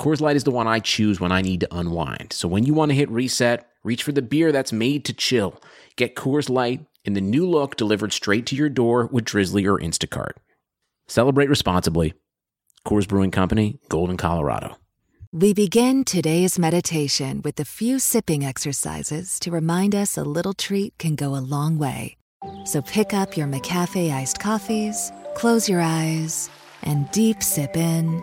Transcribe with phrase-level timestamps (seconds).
[0.00, 2.32] Coors Light is the one I choose when I need to unwind.
[2.32, 5.60] So when you want to hit reset, reach for the beer that's made to chill.
[5.96, 9.78] Get Coors Light in the new look delivered straight to your door with Drizly or
[9.78, 10.32] Instacart.
[11.08, 12.12] Celebrate responsibly.
[12.86, 14.76] Coors Brewing Company, Golden, Colorado.
[15.32, 20.96] We begin today's meditation with a few sipping exercises to remind us a little treat
[20.98, 22.16] can go a long way.
[22.64, 26.50] So pick up your McCafe iced coffees, close your eyes,
[26.82, 28.22] and deep sip in.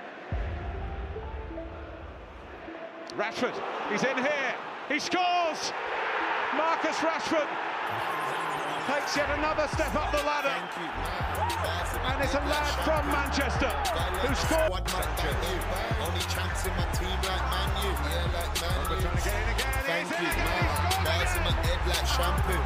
[3.17, 3.53] Rashford,
[3.91, 4.55] he's in here.
[4.87, 5.73] He scores.
[6.55, 7.47] Marcus Rashford
[8.87, 10.55] takes yet another step up the ladder.
[12.07, 13.69] And it's a lad from Manchester
[14.23, 14.83] who scored.
[16.01, 17.91] Only chance in my team like Man U.
[17.91, 18.99] Yeah, like Man U.
[19.01, 19.71] Trying to get in again.
[19.85, 20.45] Thank He's in you, again.
[20.47, 20.63] man.
[20.63, 22.61] He's scored Bars in my head like shampoo.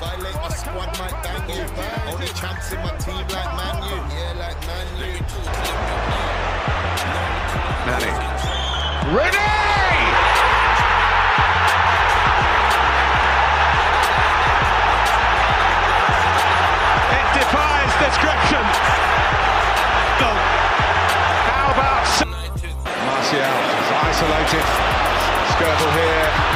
[0.00, 1.64] Violate my squad, might bang you.
[2.12, 3.96] Only chance in my team like Man U.
[4.12, 5.12] Yeah, like Man U.
[7.86, 8.35] Manny.
[9.06, 9.22] Rooney!
[17.14, 18.64] It defies description.
[21.46, 22.02] How about
[23.06, 24.66] Martial is isolated.
[25.54, 26.55] Skirtle here.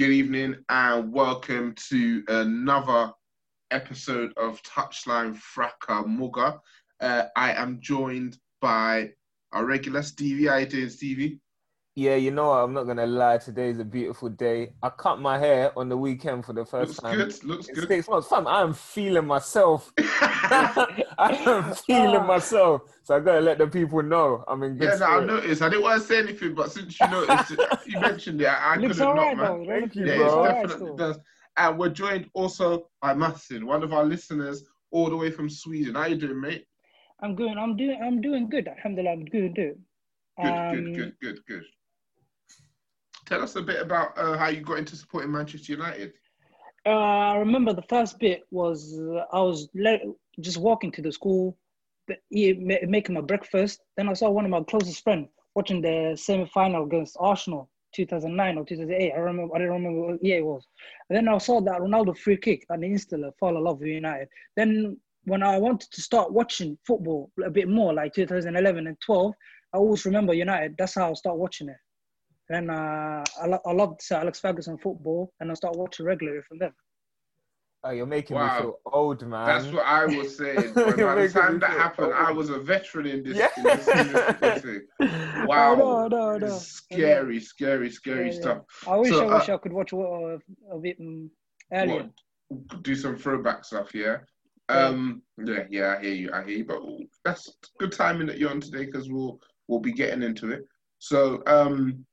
[0.00, 3.12] Good evening and welcome to another
[3.70, 6.54] episode of Touchline Fracas Mugger.
[7.00, 9.10] Uh, I am joined by
[9.52, 10.46] our regular Stevie.
[10.46, 11.38] How you doing, Stevie?
[12.00, 12.64] Yeah, you know what?
[12.64, 13.36] I'm not gonna lie.
[13.36, 14.72] Today's a beautiful day.
[14.82, 17.14] I cut my hair on the weekend for the first Looks time.
[17.18, 17.44] good.
[17.44, 17.88] Looks in good.
[17.88, 18.26] six months.
[18.26, 19.92] Fam, I am feeling myself.
[19.98, 22.84] I am feeling myself.
[23.02, 25.60] So I gotta let the people know I'm in good yeah, no, I noticed.
[25.60, 27.50] I didn't want to say anything, but since you noticed,
[27.86, 29.66] you mentioned it, I, I couldn't alright not, man.
[29.66, 29.80] though.
[29.80, 30.24] Thank you, Yeah, bro.
[30.26, 31.18] it Alright definitely does.
[31.58, 35.96] And we're joined also by Massin, one of our listeners, all the way from Sweden.
[35.96, 36.64] How you doing, mate?
[37.22, 37.58] I'm good.
[37.58, 38.00] I'm doing.
[38.02, 38.68] I'm doing good.
[38.68, 39.74] Alhamdulillah, I'm doing good.
[40.42, 41.64] Good, Um, good, good, good, good.
[43.30, 46.14] Tell us a bit about uh, how you got into supporting Manchester United.
[46.84, 49.68] Uh, I remember the first bit was uh, I was
[50.40, 51.56] just walking to the school,
[52.32, 53.82] making my breakfast.
[53.96, 58.64] Then I saw one of my closest friends watching the semi-final against Arsenal, 2009 or
[58.64, 59.12] 2008.
[59.12, 59.54] I remember.
[59.54, 60.66] I don't remember what year it was.
[61.08, 64.26] And then I saw that Ronaldo free kick, and instantly fall in love with United.
[64.56, 69.32] Then when I wanted to start watching football a bit more, like 2011 and 12,
[69.72, 70.74] I always remember United.
[70.76, 71.76] That's how I start watching it.
[72.50, 76.40] Then uh, I, lo- I loved Sir Alex Ferguson football, and I start watching regularly
[76.48, 76.72] from them.
[77.84, 78.56] Oh, you're making Wow.
[78.56, 79.46] me feel old, man.
[79.46, 80.74] That's what I was saying.
[80.74, 83.38] By the time that feel happened, I was a veteran in this.
[83.38, 83.48] Yeah.
[83.56, 84.80] In this industry.
[85.46, 86.48] wow, no, no, no.
[86.58, 88.40] scary, scary, scary Yeah, yeah.
[88.40, 88.58] stuff.
[88.88, 89.96] I wish So, I wish uh, I could watch uh,
[90.72, 91.30] a bit um,
[91.72, 92.10] earlier.
[92.48, 94.16] What, do some throwback stuff, yeah.
[94.68, 96.64] Um, yeah, yeah, I hear you, I hear you.
[96.64, 96.82] But
[97.24, 97.48] that's
[97.78, 99.38] good timing that you're on today because we'll
[99.68, 100.64] we'll be getting into it.
[100.98, 102.04] So, um,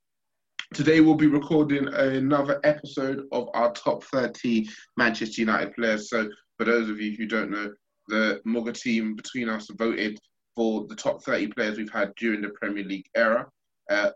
[0.73, 4.67] today we'll be recording another episode of our top 30
[4.97, 6.09] Manchester United players.
[6.09, 7.73] So, for those of you who don't know,
[8.07, 10.19] the Mugger team between us voted
[10.55, 13.47] for the top 30 players we've had during the Premier League era.
[13.89, 14.09] Uh,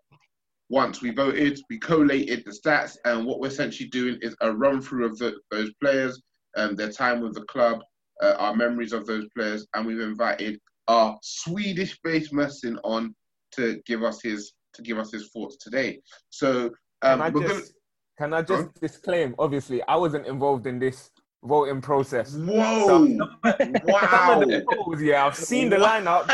[0.69, 4.81] once we voted, we collated the stats, and what we're essentially doing is a run
[4.81, 6.21] through of the, those players,
[6.57, 7.81] um, their time with the club,
[8.21, 13.13] uh, our memories of those players, and we've invited our Swedish-based Messin on
[13.51, 16.01] to give us his to give us his thoughts today.
[16.29, 16.71] So,
[17.01, 17.61] um, can I just, gonna...
[18.17, 19.35] can I just disclaim?
[19.39, 21.09] Obviously, I wasn't involved in this
[21.43, 22.35] voting process.
[22.35, 22.87] Whoa!
[22.87, 23.27] So,
[23.85, 24.43] wow!
[24.71, 26.29] Polls, yeah, I've seen the lineup.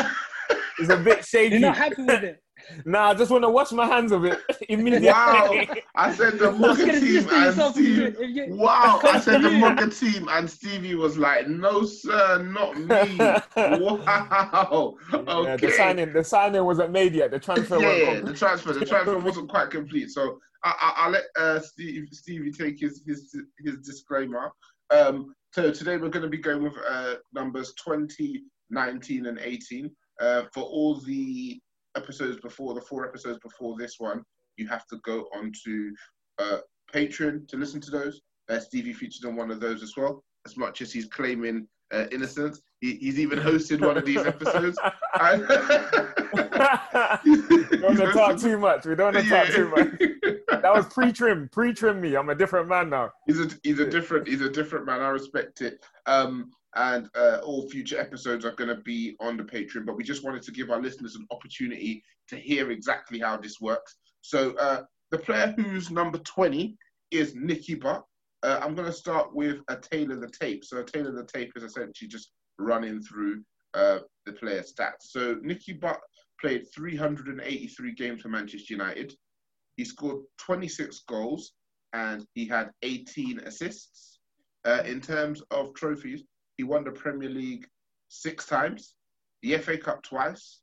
[0.80, 1.52] It's a bit shaky.
[1.60, 2.44] You're not happy with it.
[2.86, 5.08] Nah, I just want to wash my hands of it immediately.
[5.10, 5.66] Wow!
[5.96, 8.16] I said the Mugger team and Steve.
[8.50, 9.00] Wow!
[9.04, 14.96] I said the Mugger team and Stevie was like, "No, sir, not me." wow.
[15.14, 15.38] Okay.
[15.48, 17.32] Yeah, the signing, the signing wasn't made yet.
[17.32, 17.80] The transfer.
[17.80, 20.10] Yeah, yeah the transfer, the transfer wasn't quite complete.
[20.10, 24.52] So I, will let uh, Steve, Stevie take his his his disclaimer.
[24.90, 29.92] Um, so today we're going to be going with uh, numbers 20, 19, and 18.
[30.20, 31.60] Uh, for all the
[31.96, 34.24] episodes before, the four episodes before this one,
[34.58, 35.92] you have to go onto
[36.40, 36.60] uh,
[36.94, 38.22] Patreon to listen to those.
[38.50, 40.24] Uh, Stevie featured on one of those as well.
[40.46, 44.78] As much as he's claiming uh, innocence, he, he's even hosted one of these episodes.
[45.20, 45.38] we
[47.78, 48.86] don't want to talk too much.
[48.86, 50.62] We don't want to talk too much.
[50.62, 51.50] That was pre-trim.
[51.52, 52.16] Pre-trim me.
[52.16, 53.12] I'm a different man now.
[53.26, 55.02] He's a he's a different he's a different man.
[55.02, 55.84] I respect it.
[56.06, 59.86] Um, and uh, all future episodes are going to be on the Patreon.
[59.86, 63.60] But we just wanted to give our listeners an opportunity to hear exactly how this
[63.60, 63.96] works.
[64.22, 66.78] So uh, the player who's number 20
[67.12, 68.04] is Nicky Butt.
[68.44, 70.64] Uh, I'm going to start with a tale of the tape.
[70.64, 73.42] So a tale of the tape is essentially just running through
[73.74, 75.10] uh, the player stats.
[75.10, 76.00] So Nicky Butt
[76.40, 79.16] played 383 games for Manchester United.
[79.78, 81.54] He scored 26 goals
[81.94, 84.20] and he had 18 assists.
[84.66, 86.24] Uh, in terms of trophies,
[86.58, 87.68] he won the Premier League
[88.10, 88.94] six times,
[89.42, 90.60] the FA Cup twice,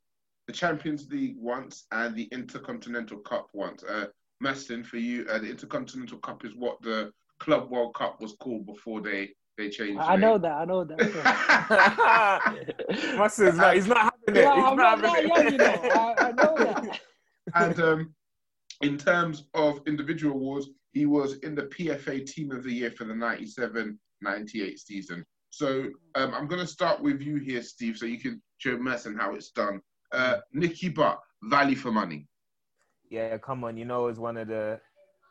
[0.47, 3.83] the Champions League once, and the Intercontinental Cup once.
[3.83, 4.05] Uh,
[4.43, 8.65] Mastin, for you, uh, the Intercontinental Cup is what the Club World Cup was called
[8.65, 10.01] before they they changed.
[10.01, 10.51] I know that.
[10.51, 10.97] I know that.
[13.17, 13.75] Mastin's not.
[13.75, 14.35] He's not having it.
[14.35, 15.79] Yeah, he's I'm not, not having that young, you know.
[15.93, 16.99] I, I know that.
[17.55, 18.13] and um,
[18.81, 23.05] in terms of individual awards, he was in the PFA Team of the Year for
[23.05, 25.25] the 97-98 season.
[25.55, 29.15] So um, I'm going to start with you here, Steve, so you can show Messin
[29.15, 29.79] how it's done.
[30.11, 32.27] Uh, Nicky Butt, value for money.
[33.09, 33.77] Yeah, come on.
[33.77, 34.81] You know, as one of the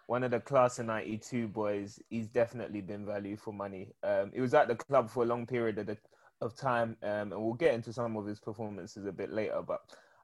[0.06, 3.92] one of the class of '92 boys, he's definitely been value for money.
[4.02, 5.98] Um, he was at the club for a long period of, the,
[6.40, 9.60] of time, um, and we'll get into some of his performances a bit later.
[9.60, 9.80] But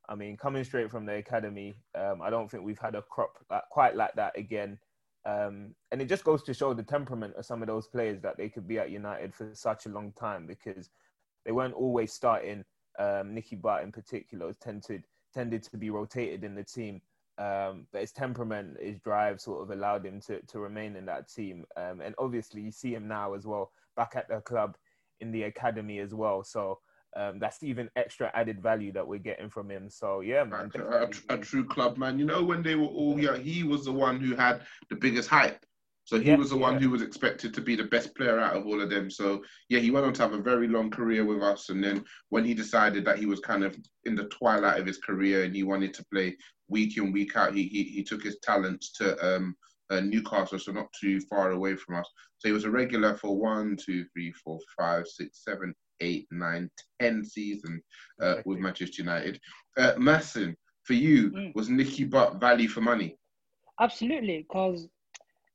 [0.09, 3.35] I mean, coming straight from the academy, um, I don't think we've had a crop
[3.71, 4.79] quite like that again.
[5.27, 8.37] Um, and it just goes to show the temperament of some of those players that
[8.37, 10.89] they could be at United for such a long time because
[11.45, 12.65] they weren't always starting.
[12.99, 17.01] Um, Nicky Butt in particular tended tended to be rotated in the team,
[17.39, 21.29] um, but his temperament, his drive, sort of allowed him to to remain in that
[21.29, 21.65] team.
[21.77, 24.77] Um, and obviously, you see him now as well, back at the club
[25.21, 26.43] in the academy as well.
[26.43, 26.79] So
[27.17, 29.91] um, that's even extra added value that we're getting from him.
[29.91, 32.19] So yeah, man, a, a, a, true club man.
[32.19, 35.29] You know, when they were all yeah, he was the one who had the biggest
[35.29, 35.65] hype.
[36.05, 36.81] So he yeah, was the one yeah.
[36.81, 39.11] who was expected to be the best player out of all of them.
[39.11, 41.69] So yeah, he went on to have a very long career with us.
[41.69, 44.99] And then when he decided that he was kind of in the twilight of his
[44.99, 46.37] career and he wanted to play
[46.69, 49.57] week in week out, he he, he took his talents to um,
[49.91, 52.09] uh, Newcastle, so not too far away from us.
[52.39, 56.71] So he was a regular for one, two, three, four, five, six, seven, eight, nine,
[57.01, 57.83] ten seasons
[58.21, 59.41] uh, with Manchester United.
[59.77, 60.55] Uh, Massin,
[60.85, 61.55] for you, mm.
[61.55, 63.17] was Nicky Butt value for money?
[63.81, 64.89] Absolutely, because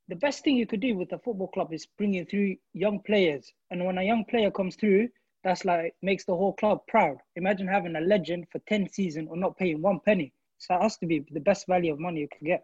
[0.07, 3.51] the best thing you could do with a football club is bringing through young players.
[3.71, 5.09] And when a young player comes through,
[5.43, 7.17] that's like makes the whole club proud.
[7.35, 10.33] Imagine having a legend for 10 seasons or not paying one penny.
[10.57, 12.63] So that has to be the best value of money you can get.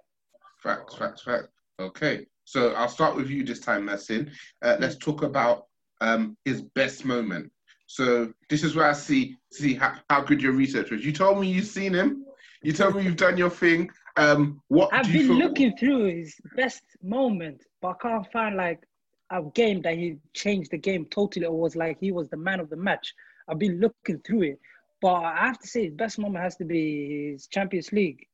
[0.63, 1.49] Facts, facts, facts.
[1.79, 2.25] Okay.
[2.45, 4.31] So I'll start with you this time, Massin.
[4.61, 5.65] Uh, let's talk about
[6.01, 7.51] um, his best moment.
[7.91, 11.03] So this is where I see see how, how good your research was.
[11.03, 12.25] You told me you've seen him.
[12.63, 13.89] You told me you've done your thing.
[14.15, 15.35] Um, what I've been feel...
[15.35, 18.79] looking through his best moment, but I can't find like
[19.29, 22.61] a game that he changed the game totally or was like he was the man
[22.61, 23.13] of the match.
[23.49, 24.59] I've been looking through it,
[25.01, 28.25] but I have to say his best moment has to be his Champions League,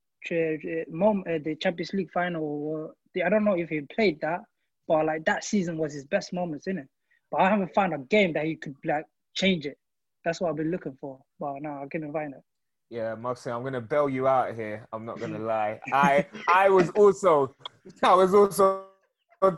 [0.88, 2.94] mom, uh, the Champions League final.
[3.26, 4.42] I don't know if he played that,
[4.88, 6.88] but like that season was his best moments in it.
[7.32, 9.06] But I haven't found a game that he could like
[9.38, 9.78] change it.
[10.26, 11.20] That's what I've been looking for.
[11.40, 12.42] But no, I couldn't find it.
[12.90, 14.88] Yeah, Moxie, I'm gonna bail you out here.
[14.92, 15.80] I'm not gonna lie.
[15.94, 17.56] I I was also
[18.04, 18.87] I was also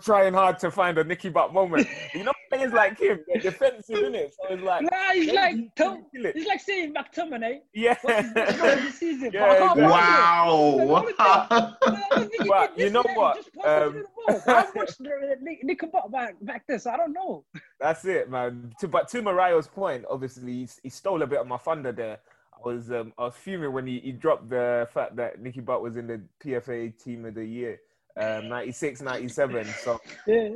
[0.01, 1.88] trying hard to find a Nicky Butt moment.
[2.13, 4.33] You know, players like him, they're defensive, isn't it?
[4.33, 7.59] So it's like Nah, he's like you Tom, kill he's like saying McTominay.
[7.74, 7.95] yeah.
[8.01, 9.31] What's his goal of the season?
[9.33, 9.83] Yeah, But I can't exactly.
[9.83, 11.13] Wow.
[11.19, 11.75] I
[12.15, 13.36] don't But you know what?
[13.38, 14.55] Just passed Um, it to the ball.
[14.55, 17.45] I watched the Nick, Nick Butt back back there, so I don't know.
[17.79, 18.74] That's it, man.
[18.79, 22.19] To, but to Mariah's point, obviously he, he stole a bit of my thunder there.
[22.53, 25.81] I was um, I was fuming when he, he dropped the fact that Nicky Butt
[25.81, 27.79] was in the PFA Team of the Year,
[28.18, 29.66] um, 96, 97.
[29.84, 30.50] So Yeah.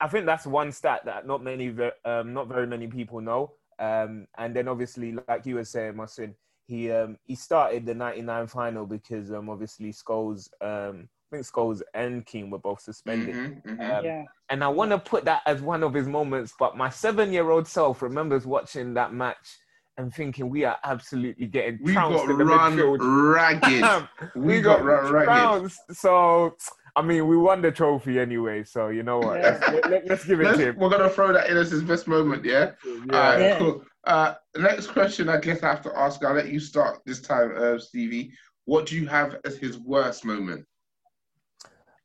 [0.00, 1.74] I think that's one stat that not many,
[2.04, 3.52] um, not very many people know.
[3.78, 6.34] Um, and then obviously, like you were saying, Masin,
[6.66, 11.82] he um, he started the '99 final because um, obviously Scholes, um, I think Scholes
[11.92, 13.34] and Keane were both suspended.
[13.34, 13.98] Mhm, mhm.
[13.98, 14.24] Um, Yeah.
[14.50, 16.54] and I want to put that as one of his moments.
[16.58, 19.58] But my seven-year-old self remembers watching that match
[19.98, 22.98] and thinking we are absolutely getting We trounced got in the run midfield.
[23.34, 24.08] ragged.
[24.36, 25.26] we, We got, got run ragged.
[25.28, 25.80] trounced.
[25.92, 26.56] So
[26.96, 28.62] I mean, we won the trophy anyway.
[28.64, 29.40] So you know what?
[29.40, 29.58] Yeah.
[29.68, 30.76] Let's, let, us give it Let's- to him.
[30.78, 32.72] we're gonna throw that in as his best moment, yeah.
[32.84, 32.92] Yeah.
[33.16, 33.58] Alright, Yeah.
[33.58, 33.84] cool.
[34.04, 36.22] Uh, next question, I guess I have to ask.
[36.24, 38.32] I'll let you start this time, uh, Stevie.
[38.66, 40.66] What do you have as his worst moment?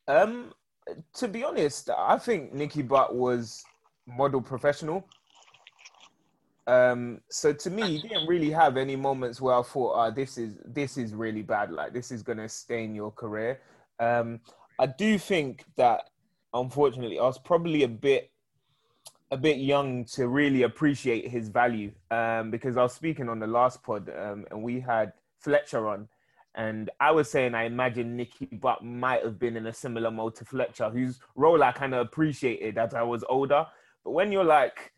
[0.08, 0.52] Um,
[1.14, 3.62] to be honest, I think Nicky Butt was
[4.06, 5.06] model professional.
[6.66, 10.36] Um, so to me, he didn't really have any moments where I thought, "Ah, this
[10.38, 11.70] is this is really bad.
[11.72, 13.60] Like this is gonna stain your career."
[13.98, 14.40] Um,
[14.80, 16.08] I do think that,
[16.54, 18.30] unfortunately, I was probably a bit
[19.30, 21.92] a bit young to really appreciate his value.
[22.10, 26.08] Um, because I was speaking on the last pod, um, and we had Fletcher on,
[26.56, 30.34] and I was saying I imagine Nicky Butt might have been in a similar mode
[30.36, 33.66] to Fletcher, whose role I kind of appreciated as I was older.
[34.02, 34.92] But when you're like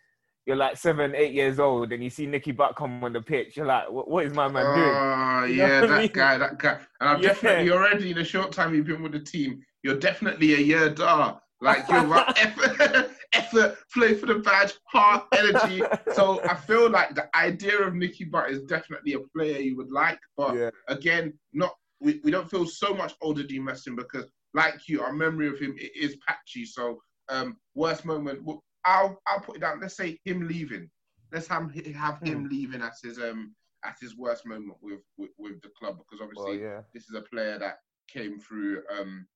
[0.46, 3.56] you're like seven, eight years old, and you see Nicky Butt come on the pitch,
[3.56, 4.94] you're like, what, is my man doing?
[4.96, 6.10] Oh, You know yeah, I that mean?
[6.12, 6.80] guy, that guy.
[7.00, 7.28] And I've Yeah.
[7.28, 10.88] definitely already in a short time you've been with the team, you're definitely a year
[10.90, 11.40] dar.
[11.60, 15.80] Like you're right, effort, effort, play for the badge, heart, energy.
[16.12, 19.92] So I feel like the idea of Nicky Butt is definitely a player you would
[19.92, 20.70] like, but Yeah.
[20.88, 25.12] again, not we, we don't feel so much older than Messi because, like you, our
[25.12, 26.64] memory of him it is patchy.
[26.64, 29.80] So, um, worst moment, well, I'll I'll put it down.
[29.80, 30.90] Let's say him leaving.
[31.30, 35.62] Let's have have him leaving as his um at his worst moment with with, with
[35.62, 36.80] the club because obviously Well, yeah.
[36.92, 37.76] this is a player that
[38.08, 39.26] came through um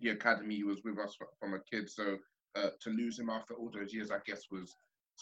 [0.00, 0.56] the academy.
[0.56, 2.18] He was with us from a kid, so
[2.56, 4.74] uh, to lose him after all those years, I guess was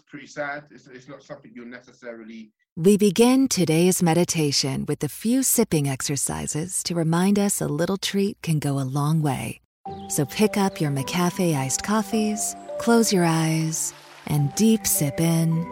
[0.06, 0.64] pretty sad.
[0.70, 6.82] It's, it's not something you'll necessarily We begin today's meditation with a few sipping exercises
[6.85, 9.61] to remind us a little treat can go a long way.
[10.08, 13.92] So pick up your McCafe iced coffees, close your eyes,
[14.28, 15.66] and deep sip in.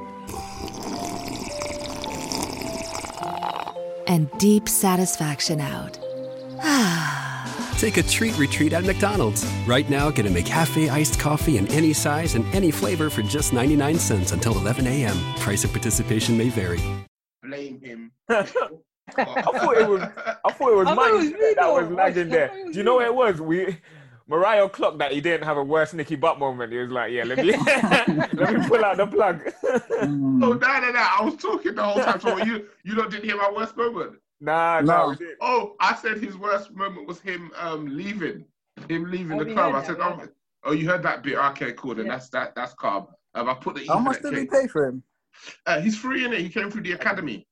[4.09, 5.99] And deep satisfaction out.
[7.79, 9.45] Take a treat retreat at McDonald's.
[9.67, 13.53] Right now, get a McCafe iced coffee in any size and any flavor for just
[13.53, 15.17] 99 cents until 11 a.m.
[15.37, 16.81] Price of participation may vary.
[17.43, 18.13] blame him.
[18.31, 21.73] I thought it was I thought it was I thought Mike it was me, that
[21.73, 21.95] was though.
[21.95, 22.51] lagging there.
[22.65, 23.05] was Do you know me.
[23.05, 23.41] what it was?
[23.41, 23.79] We
[24.27, 26.73] Mariah clocked that he didn't have a worse Nicky Butt moment.
[26.73, 27.53] He was like, "Yeah, let me
[28.33, 30.99] let me pull out the plug." Oh no, no, no!
[30.99, 32.19] I was talking the whole time.
[32.21, 34.17] So you you not didn't hear my worst moment.
[34.41, 35.11] Nah, No.
[35.11, 35.27] no, we.
[35.41, 38.45] Oh, I said his worst moment was him um leaving,
[38.89, 39.75] him leaving Oh, the club.
[39.75, 40.27] I said, that, oh, yeah.
[40.65, 41.37] oh, you heard that bit?
[41.37, 41.95] Okay, cool.
[41.95, 42.13] Then Yeah.
[42.13, 42.55] that's that.
[42.55, 43.07] That's calm.
[43.35, 45.03] Um, I put the How much did we cable- pay for him?
[45.67, 46.41] Uh, he's free in it.
[46.41, 47.47] He came through the academy.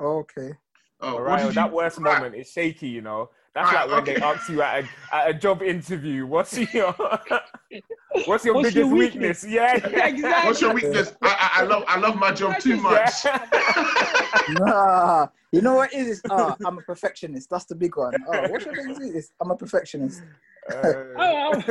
[0.00, 0.52] Okay.
[1.00, 2.14] Oh, what Mariah, that you- worst Right.
[2.20, 2.88] moment is shaky.
[2.88, 6.26] You know, that's Right, like when they ask you at a, at a job interview,
[6.26, 6.92] "What's your
[8.26, 9.44] what's your What's biggest your weakness?" weakness?
[9.44, 9.74] Yeah,
[10.06, 10.22] Exactly.
[10.48, 11.14] What's your weakness?
[11.22, 11.28] I,
[11.58, 13.12] I, I love I love my job too much.
[14.50, 16.22] Nah, you know what it is?
[16.28, 17.48] Uh, I'm a perfectionist.
[17.50, 18.14] That's the big one.
[18.26, 19.30] Oh, what's your biggest weakness?
[19.40, 20.22] I'm a perfectionist.
[20.70, 21.62] Uh, Oh,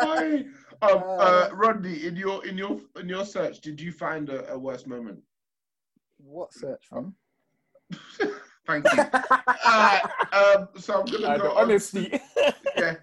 [0.00, 0.44] Hi.
[0.82, 4.58] um, uh, Rodney, in your in your in your search, did you find a, a
[4.58, 5.20] worse moment?
[6.18, 7.14] What search from?
[8.66, 9.04] Thank you.
[9.64, 9.98] uh,
[10.32, 12.20] um, so I'm gonna uh, go the on- honesty.
[12.76, 12.96] yeah.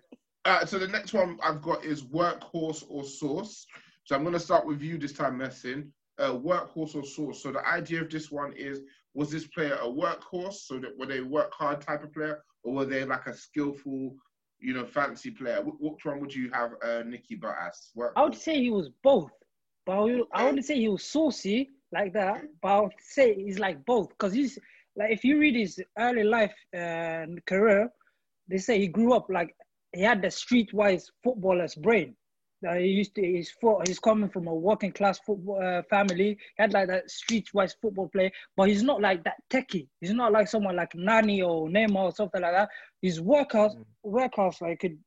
[0.44, 3.66] Uh, so the next one I've got is workhorse or source.
[4.06, 5.92] So I'm going to start with you this time, Messin.
[6.22, 7.42] Uh, workhorse or source.
[7.42, 8.82] So the idea of this one is:
[9.20, 10.60] was this player a workhorse?
[10.68, 14.16] So that were they work hard type of player, or were they like a skillful,
[14.60, 15.62] you know, fancy player?
[15.63, 17.75] Wh- which one would you have uh, Nicky Butt as?
[17.98, 18.18] Workhorse.
[18.18, 19.32] I would say he was both,
[19.86, 22.44] but I, would, I wouldn't say he was saucy like that.
[22.62, 24.60] But I would say he's like both because he's
[24.96, 27.90] like if you read his early life and career,
[28.48, 29.56] they say he grew up like
[29.94, 32.16] he had the streetwise footballer's brain.
[32.68, 33.22] Uh, he used to.
[33.22, 36.38] He's for, He's coming from a working class football uh, family.
[36.58, 39.88] He had like that streetwise football play, but he's not like that techie.
[40.00, 42.70] He's not like someone like Nani or Neymar or something like that.
[43.01, 43.86] His workouts, mm.
[44.06, 44.98] workouts like could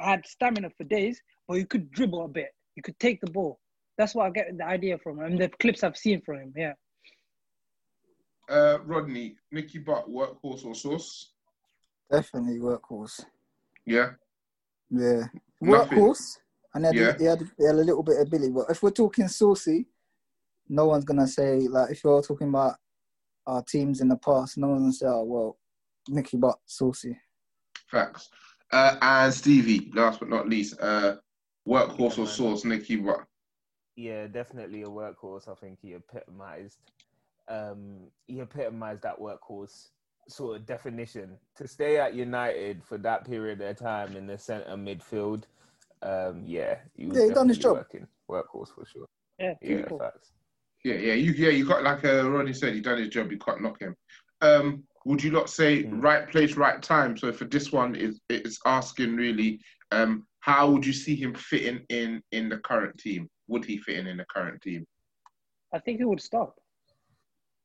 [0.00, 2.48] had stamina for days, but he could dribble a bit.
[2.74, 3.60] He could take the ball.
[3.96, 5.36] That's what I get the idea from him.
[5.36, 6.54] The clips I've seen from him.
[6.56, 6.72] Yeah.
[8.48, 11.30] Uh, Rodney, Nicky Butt, workhorse or source?
[12.10, 13.24] Definitely workhorse.
[13.86, 14.10] Yeah.
[14.90, 15.24] Yeah.
[15.62, 16.38] Workhorse.
[16.74, 17.18] And he had, yeah.
[17.18, 18.50] he, had, he had a little bit of Billy.
[18.50, 19.86] But if we're talking saucy,
[20.68, 22.76] no one's gonna say like if you're talking about
[23.46, 25.58] our teams in the past, no one's gonna say, oh well,
[26.08, 27.18] Nicky Butt saucy.
[27.86, 28.30] Facts.
[28.72, 31.16] Uh, and Stevie, last but not least, uh,
[31.68, 33.24] workhorse or sauce, Nicky Butt.
[33.94, 35.48] Yeah, definitely a workhorse.
[35.48, 36.78] I think he epitomized
[37.48, 39.88] um, he epitomized that workhorse
[40.28, 41.36] sort of definition.
[41.56, 45.44] To stay at United for that period of time in the centre midfield,
[46.04, 47.76] um, yeah, he was yeah, he done his job.
[47.76, 49.06] Working, workhorse for sure.
[49.38, 50.32] Yeah, yeah, facts.
[50.84, 53.32] Yeah, yeah, you yeah, you got like uh, Ronnie said, he done his job.
[53.32, 53.96] You can't knock him.
[54.42, 56.02] Um, would you not say mm.
[56.02, 57.16] right place, right time?
[57.16, 61.80] So for this one, is it's asking really, um, how would you see him fitting
[61.88, 63.28] in in the current team?
[63.48, 64.86] Would he fit in in the current team?
[65.72, 66.52] I think he would start.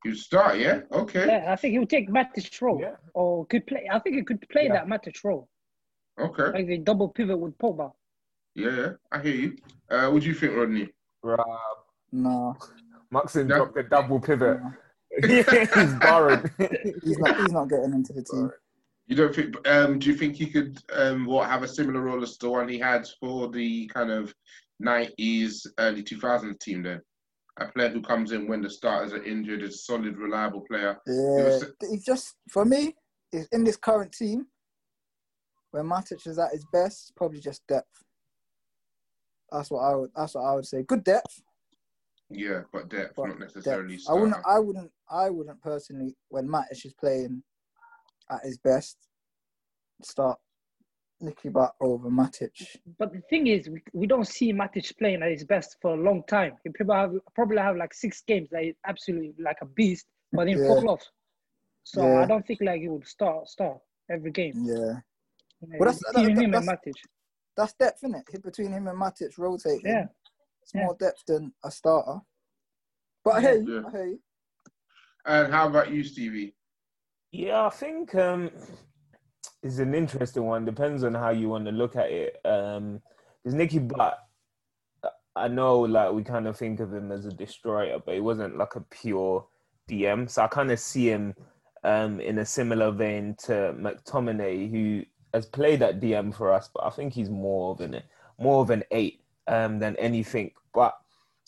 [0.06, 0.82] You start, yeah?
[0.92, 1.26] Okay.
[1.26, 2.80] Yeah, I think he would take Matic role.
[2.82, 2.96] Yeah.
[3.14, 4.74] Or could play I think he could play yeah.
[4.74, 5.50] that Matic role.
[6.18, 6.52] Okay.
[6.52, 7.92] Like the double pivot with Pogba.
[8.56, 8.90] Yeah, yeah.
[9.12, 9.58] I hear you.
[9.90, 10.90] Uh what do you think, Rodney?
[11.24, 11.46] Rob.
[12.12, 12.56] No.
[13.12, 13.58] Maxim no.
[13.58, 14.60] dropped the double pivot.
[14.62, 14.74] No.
[15.28, 16.52] he's borrowed.
[17.04, 18.52] he's not he's not getting into the team.
[19.08, 22.22] You don't think um do you think he could um what have a similar role
[22.22, 24.34] as the one he had for the kind of
[24.80, 27.02] nineties, early two thousands team then?
[27.60, 30.98] a player who comes in when the starters are injured, is a solid, reliable player.
[31.06, 32.96] Yeah, he's just for me,
[33.32, 34.48] is in this current team,
[35.72, 38.04] when Matic is at his best, probably just depth.
[39.52, 40.12] That's what I would.
[40.16, 40.84] That's what I would say.
[40.84, 41.42] Good depth.
[42.30, 43.96] Yeah, but depth, but not necessarily.
[43.96, 44.10] Depth.
[44.10, 44.36] I wouldn't.
[44.46, 44.92] I wouldn't.
[45.10, 47.42] I wouldn't personally, when Matic is playing
[48.32, 48.98] at his best,
[50.04, 50.38] start
[51.22, 52.78] Nicky Butt over Matic.
[52.98, 56.02] But the thing is, we, we don't see Matic playing at his best for a
[56.02, 56.54] long time.
[56.64, 60.46] He probably have, probably have like six games that he's absolutely like a beast, but
[60.46, 60.68] then yeah.
[60.68, 61.04] fall off.
[61.84, 62.22] So yeah.
[62.22, 63.80] I don't think like he would start start
[64.12, 64.54] every game.
[64.64, 65.00] Yeah.
[65.62, 66.94] You well, that's, that, him that's, and Matic.
[67.60, 68.42] That's depth, isn't it?
[68.42, 69.82] Between him and Matic rotating.
[69.84, 70.06] Yeah.
[70.64, 72.22] It's more depth than a starter.
[73.26, 73.86] But I hear you.
[73.86, 74.20] I hear you.
[75.26, 76.56] And how about you, Stevie?
[77.34, 78.50] Yeah, I think um,
[79.62, 80.64] it's an interesting one.
[80.64, 82.38] Depends on how you want to look at it.
[82.46, 83.02] Um,
[83.44, 84.18] because Nicky Butt,
[85.36, 88.58] I know like we kind of think of him as a destroyer, but he wasn't
[88.58, 89.46] like a pure
[89.90, 90.30] DM.
[90.30, 91.36] So I kind of see him
[91.84, 96.84] um, in a similar vein to McTominay, who has played at DM for us, but
[96.86, 98.02] I think he's more of an
[98.38, 100.52] more of an eight um, than anything.
[100.74, 100.96] But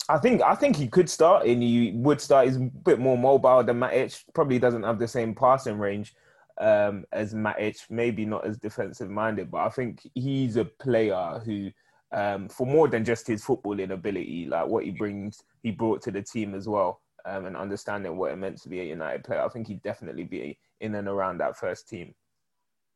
[0.08, 2.46] I think I think he could start, and he would start.
[2.46, 4.24] He's a bit more mobile than Matic.
[4.34, 6.14] Probably doesn't have the same passing range,
[6.58, 11.70] um, as Matic, maybe not as defensive minded, but I think he's a player who,
[12.12, 16.10] um, for more than just his footballing ability, like what he brings, he brought to
[16.10, 19.42] the team as well, um, and understanding what it meant to be a United player.
[19.42, 22.14] I think he'd definitely be in and around that first team.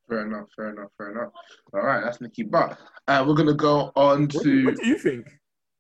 [0.08, 1.32] Fair enough, fair enough, fair enough.
[1.74, 2.78] All right, that's Nicky Butt.
[3.08, 4.64] Uh, we're gonna go on to.
[4.64, 5.26] What, what do you think?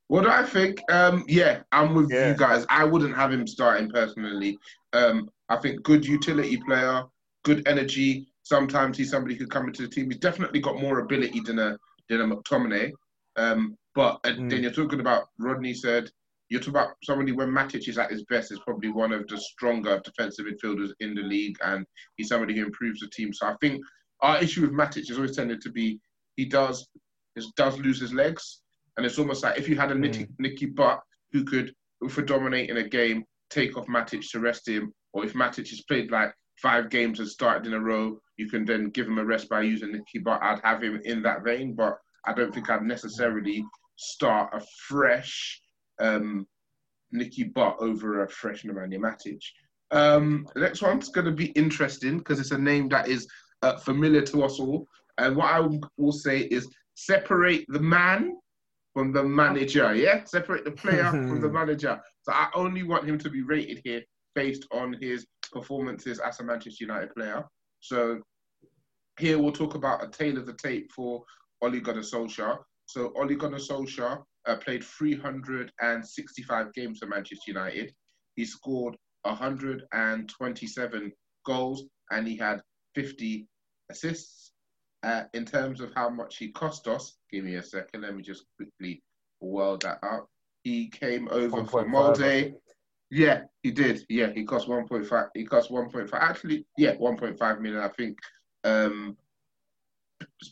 [0.08, 0.80] What do I think?
[0.90, 2.28] Um, yeah, I'm with yeah.
[2.28, 2.64] you guys.
[2.68, 4.58] I wouldn't have him starting personally.
[4.92, 7.04] Um, I think good utility player
[7.46, 8.26] good energy.
[8.42, 10.10] Sometimes he's somebody who can come into the team.
[10.10, 12.90] He's definitely got more ability than a than a McTominay.
[13.36, 14.50] Um, but mm.
[14.50, 16.10] then you're talking about Rodney said
[16.48, 19.38] you're talking about somebody when Matic is at his best is probably one of the
[19.38, 21.86] stronger defensive midfielders in the league, and
[22.16, 23.32] he's somebody who improves the team.
[23.32, 23.80] So I think
[24.20, 26.00] our issue with Matic has always tended to be
[26.36, 26.86] he does
[27.34, 28.62] he does lose his legs,
[28.96, 30.00] and it's almost like if you had a mm.
[30.00, 31.00] Nicky, Nicky Butt
[31.32, 31.74] who could,
[32.08, 36.10] for dominating a game, take off Matic to rest him, or if Matic has played
[36.10, 39.48] like five games and started in a row, you can then give him a rest
[39.48, 40.42] by using Nicky Butt.
[40.42, 43.64] I'd have him in that vein, but I don't think I'd necessarily
[43.96, 45.60] start a fresh
[46.00, 46.46] um,
[47.12, 49.42] Nicky Butt over a fresh Nemanja Matic.
[49.90, 53.28] Um, the next one's going to be interesting because it's a name that is
[53.62, 54.86] uh, familiar to us all.
[55.18, 55.66] And what I
[55.96, 58.36] will say is separate the man
[58.94, 59.94] from the manager.
[59.94, 62.00] Yeah, separate the player from the manager.
[62.22, 64.02] So I only want him to be rated here
[64.34, 67.44] based on his performances as a Manchester United player.
[67.80, 68.20] So
[69.18, 71.22] here we'll talk about a tale of the tape for
[71.62, 72.58] Ole Gunnar Solskjaer.
[72.86, 77.92] So Ole Gunnar Solskjaer uh, played 365 games for Manchester United.
[78.36, 81.12] He scored 127
[81.44, 82.60] goals and he had
[82.96, 83.46] 50
[83.90, 84.52] assists.
[85.02, 88.00] Uh, in terms of how much he cost us, give me a second.
[88.00, 89.02] Let me just quickly
[89.40, 90.28] well that up.
[90.64, 92.54] He came over for Molde.
[93.10, 94.04] Yeah, he did.
[94.08, 95.28] Yeah, he cost 1.5.
[95.34, 96.08] He cost 1.5.
[96.12, 97.80] Actually, yeah, 1.5 million.
[97.82, 98.18] I think.
[98.64, 99.16] Um,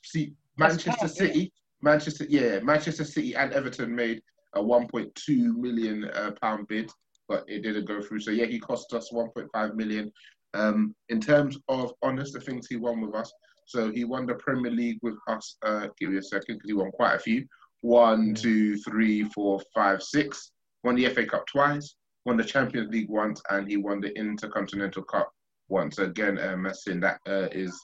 [0.05, 1.53] see, Manchester City,
[1.83, 4.23] Manchester, yeah, Manchester City and Everton made
[4.55, 6.93] a 1.2 million uh, pound bid,
[7.29, 8.21] but it didn't go through.
[8.21, 10.13] So yeah, he cost us 1.5 million.
[10.55, 13.33] Um, in terms of honest, the things he won with us.
[13.67, 15.57] So he won the Premier League with us.
[15.63, 17.47] Uh, give me a second, because he won quite a few.
[17.81, 20.53] One, two, three, four, five, six.
[20.85, 21.97] Won the FA Cup twice.
[22.25, 25.31] Won the Champions League once, and he won the Intercontinental Cup
[25.69, 25.99] once.
[25.99, 27.79] Again, uh, Messin, that uh, is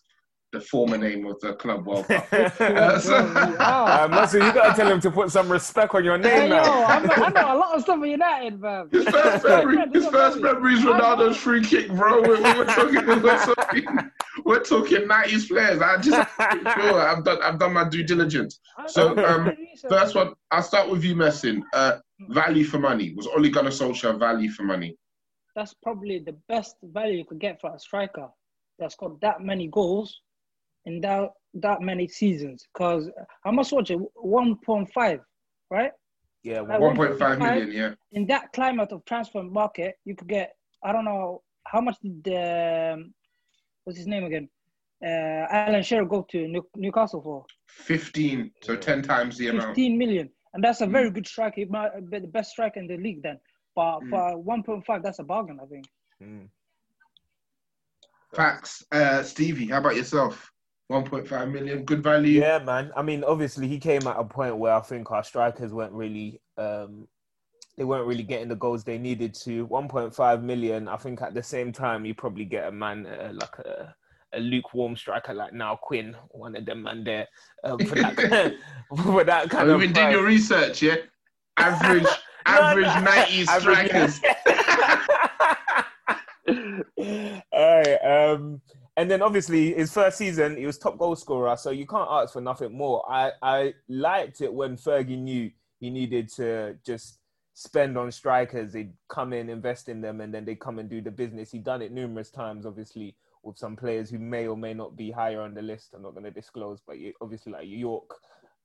[0.53, 2.27] the former name of the club World Cup.
[2.33, 6.65] uh, so, uh, you gotta tell him to put some respect on your name now.
[6.65, 8.89] Yo, I, know, I know a lot of stuff for United, man.
[8.91, 12.23] His first memory, his first memory is Ronaldo's free kick, bro.
[12.23, 14.11] We're, we're, talking, we're talking,
[14.45, 15.81] we're talking 90s players.
[15.81, 16.31] I just
[16.75, 18.59] sure I've done, I've done my due diligence.
[18.87, 19.53] So, um,
[19.89, 21.65] first one, I'll start with you, Messin.
[21.73, 24.97] Uh, value for money was Ole Gunnar Solskjaer value for money?
[25.55, 28.29] That's probably the best value you could get for a striker
[28.79, 30.21] that's got that many goals
[30.87, 33.11] in that that many seasons because
[33.45, 35.21] I must watch it 1.5,
[35.71, 35.93] right?
[36.43, 37.73] Yeah, 1.5 million.
[37.73, 37.95] Yeah.
[38.13, 42.25] In that climate of transfer market, you could get I don't know how much did
[42.25, 43.15] the um,
[43.85, 44.49] what's his name again?
[45.05, 49.77] Uh, Alan Shearer go to New- Newcastle for 15, so 10 times the 15 amount.
[49.77, 50.93] 15 million, and that's a mm.
[50.93, 51.61] very good striker.
[51.61, 53.39] He might be the best striker in the league then.
[53.75, 54.11] But mm.
[54.11, 55.87] for 1.5, that's a bargain, I think.
[56.23, 56.49] Mm.
[58.35, 58.85] Facts.
[58.93, 60.53] Uh, Stevie, how about yourself?
[60.91, 62.41] 1.5 million, good value.
[62.41, 62.91] Yeah, man.
[62.97, 66.41] I mean, obviously, he came at a point where I think our strikers weren't really,
[66.59, 67.07] um,
[67.77, 69.69] they weren't really getting the goals they needed to.
[69.69, 70.89] 1.5 million.
[70.89, 73.95] I think at the same time, you probably get a man uh, like a,
[74.33, 77.29] a lukewarm striker like Niall Quinn, one of them man there
[77.63, 78.17] um, for that
[78.97, 79.83] for that kind Have of.
[79.83, 80.97] You've been doing your research, yeah.
[81.57, 82.07] Average,
[82.47, 83.11] average no, no.
[83.13, 84.21] 90 strikers.
[87.53, 87.99] All right.
[87.99, 88.61] Um,
[89.01, 92.35] and then obviously his first season, he was top goal scorer, so you can't ask
[92.35, 93.03] for nothing more.
[93.11, 97.19] I, I liked it when Fergie knew he needed to just
[97.55, 98.75] spend on strikers.
[98.75, 101.51] They'd come in, invest in them, and then they'd come and do the business.
[101.51, 105.11] He'd done it numerous times, obviously, with some players who may or may not be
[105.11, 105.95] higher on the list.
[105.95, 108.15] I'm not going to disclose, but obviously like Yorke,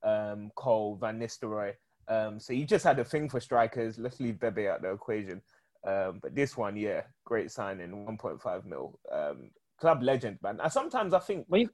[0.04, 1.76] um, Cole, Van Nistelrooy.
[2.10, 3.98] Um, so you just had a thing for strikers.
[3.98, 5.42] Let's leave Bebe out the equation.
[5.88, 9.00] Um, but this one, yeah, great signing, 1.5 mil.
[9.10, 10.60] Um, club legend, man.
[10.62, 11.70] And sometimes I think, you,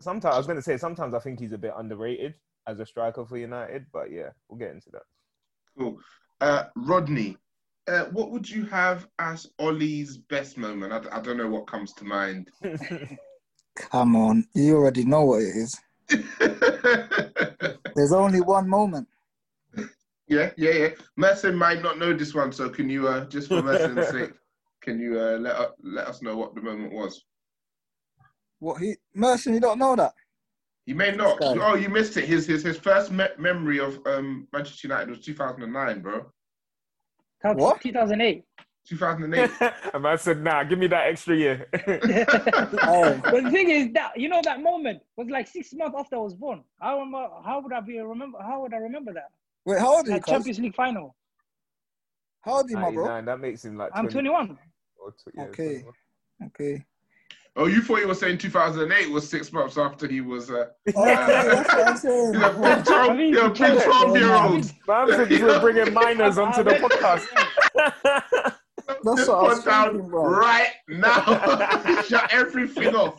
[0.00, 2.34] sometimes I was going to say, sometimes I think he's a bit underrated
[2.66, 3.86] as a striker for United.
[3.92, 5.02] But yeah, we'll get into that.
[5.78, 5.98] Cool.
[6.40, 7.36] Uh, Rodney,
[7.88, 10.92] uh, what would you have as Ole's best moment?
[10.92, 12.50] I, I don't know what comes to mind.
[13.76, 15.78] Come on, you already know what it is.
[17.94, 19.06] There's only one moment.
[20.28, 20.88] Yeah, yeah, yeah.
[21.16, 24.32] Messin might not know this one, so can you, uh, just for Messin's sake,
[24.86, 27.24] can you uh, let uh, let us know what the moment was?
[28.60, 30.14] What he Mercy, you don't know that?
[30.86, 31.38] You may not.
[31.40, 32.26] Oh, you missed it.
[32.26, 36.26] His his his first me- memory of um, Manchester United was 2009, bro.
[37.42, 37.80] What?
[37.80, 38.44] 2008.
[38.88, 39.50] 2008.
[39.94, 41.66] and I said, nah, give me that extra year.
[42.84, 43.20] oh.
[43.24, 46.20] But the thing is that you know that moment was like six months after I
[46.20, 46.62] was born.
[46.80, 49.30] How remember, how would I be remember how would I remember that?
[49.64, 50.20] Wait, how old are you?
[50.20, 51.16] Champions League final.
[52.42, 53.22] How old are you, my bro?
[53.22, 53.90] That makes him like.
[53.92, 54.56] I'm 21
[55.38, 55.84] okay.
[56.44, 56.84] Okay.
[57.58, 60.50] Oh, you thought he was saying 2008 was six months after he was.
[60.50, 63.18] Uh, oh, that's what I'm saying.
[63.18, 64.72] He's a 12, big 12 year old.
[64.86, 67.26] Man said we're bringing minors onto the podcast.
[69.02, 70.30] That's what I was thinking, bro.
[70.30, 73.18] Right now, shut everything off.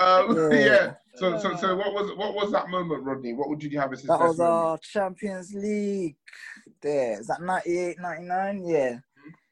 [0.00, 0.58] Um, yeah.
[0.58, 0.94] yeah.
[1.16, 3.34] So, so, so, what was what was that moment, Rodney?
[3.34, 6.16] What would you have as his That was our Champions League.
[6.80, 8.64] There, is that 98, 99?
[8.66, 8.98] Yeah.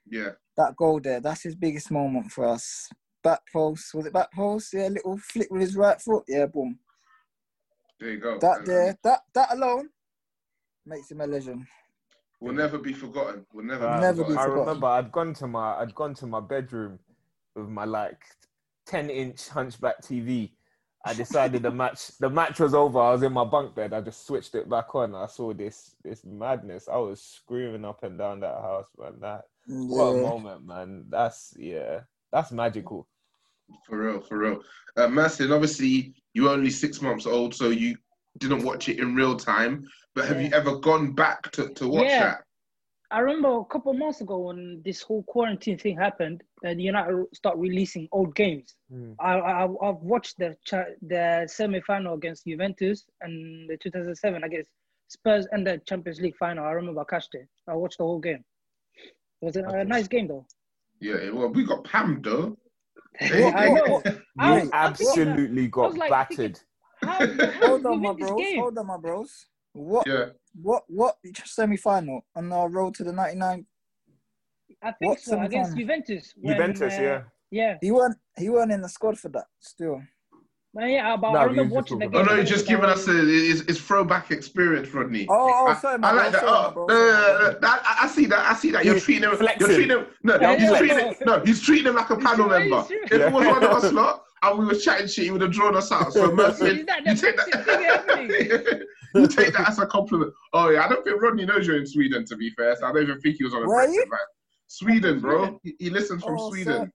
[0.08, 1.20] Yeah that goal there.
[1.20, 2.88] That's his biggest moment for us.
[3.22, 4.74] Back post, was it back post?
[4.74, 6.24] Yeah, little flick with his right foot.
[6.26, 6.78] Yeah, boom.
[8.00, 8.38] There you go.
[8.40, 9.90] That there, that that alone
[10.84, 11.66] makes him a legend.
[12.40, 13.46] Will never be forgotten.
[13.52, 13.86] Will never.
[13.86, 14.38] Be never forgotten.
[14.38, 16.98] I remember I'd gone to my I'd gone to my bedroom
[17.54, 18.20] with my like
[18.86, 20.50] ten inch hunchback TV.
[21.04, 22.98] I decided the match the match was over.
[22.98, 23.92] I was in my bunk bed.
[23.92, 25.14] I just switched it back on.
[25.14, 26.88] I saw this this madness.
[26.92, 29.20] I was screaming up and down that house, man.
[29.20, 29.76] That yeah.
[29.76, 31.04] What a moment, man.
[31.08, 32.00] That's yeah,
[32.32, 33.08] that's magical.
[33.86, 34.60] For real, for real.
[34.96, 37.96] Uh, Messin, obviously you were only six months old, so you
[38.38, 39.84] didn't watch it in real time.
[40.14, 40.48] But have yeah.
[40.48, 42.24] you ever gone back to, to watch yeah.
[42.24, 42.44] that?
[43.10, 47.58] I remember a couple months ago when this whole quarantine thing happened, and United start
[47.58, 48.74] releasing old games.
[48.90, 49.16] Mm.
[49.20, 50.56] I, I have watched the
[51.02, 54.70] the semi final against Juventus and the 2007 against
[55.08, 56.64] Spurs and the Champions League final.
[56.64, 57.48] I remember I catched it.
[57.68, 58.44] I watched the whole game.
[59.42, 60.46] It was a, a nice game though.
[61.00, 62.56] Yeah, well, we got Pam though.
[63.20, 64.02] I know.
[64.40, 66.58] You absolutely got like battered.
[67.02, 68.40] How, how Hold on, my bros.
[68.40, 68.60] game?
[68.60, 69.46] Hold on, my bros.
[69.72, 70.06] What?
[70.06, 70.26] Yeah.
[70.54, 70.84] What?
[70.86, 71.16] What?
[71.44, 73.66] Semi final on our road to the ninety nine.
[74.80, 75.76] I think What so against?
[75.76, 76.34] Juventus.
[76.40, 77.22] when, Juventus, uh, yeah.
[77.50, 78.16] Yeah, He weren't.
[78.38, 79.44] He weren't in the squad for that.
[79.60, 80.00] Still.
[80.74, 82.14] But yeah, but No, I remember just watching the game.
[82.14, 85.26] Oh no, about- you're just giving us a, it's, it's throwback experience, Rodney.
[85.28, 86.40] Oh, oh, I, sorry, my I bro, like that.
[86.40, 88.50] sorry, Oh, bro, no, no, sorry, no, no, that- I, I see that.
[88.50, 88.84] I see that.
[88.84, 89.36] You're He's treating him.
[89.36, 89.66] flexing.
[89.68, 90.06] You're treating him.
[90.22, 91.14] No, Yeah, he's yeah, treating him.
[91.26, 92.86] No, he's treating him like a panel he's member.
[92.88, 93.10] serious.
[93.12, 95.52] If it was one of us lot and we were chatting shit, he would have
[95.52, 96.12] drawn us out.
[96.12, 98.28] So, Mercy, that you take flexing thing happening?
[98.28, 98.86] that.
[99.14, 100.32] you take that as a compliment.
[100.54, 102.24] Oh yeah, I don't think Rodney knows you're in Sweden.
[102.26, 104.18] To be fair, so I don't even think he was on a Where Brexit man.
[104.68, 105.60] Sweden, bro.
[105.62, 106.72] He, he listens from Oh, Sweden.
[106.86, 106.90] sir.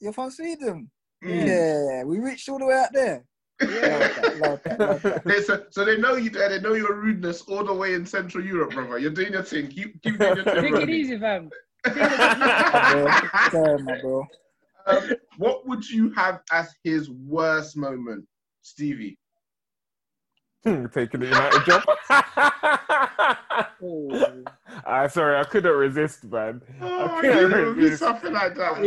[0.00, 0.88] You're from Sweden.
[1.24, 1.46] Mm.
[1.46, 3.24] Yeah, we reached all the way out there.
[3.60, 5.24] Love that, love that, love that.
[5.24, 6.48] They- so, so they know you there.
[6.50, 8.98] They know your rudeness all the way in Central Europe, brother.
[8.98, 9.68] You're doing your thing.
[9.68, 10.74] Keep, keep doing your thing.
[10.74, 11.48] Take it easy, fam.
[11.86, 13.28] My.
[13.50, 14.26] Sorry, my bro.
[14.86, 18.24] Um, what would you have as his worst moment,
[18.62, 19.18] Stevie?
[20.92, 21.82] Taking the United job.
[23.82, 24.32] Oh.
[24.88, 26.60] Ah, sorry, I couldn't resist, man.
[26.80, 28.02] Oh, I I couldn't knew it would be resist.
[28.02, 28.78] something like that.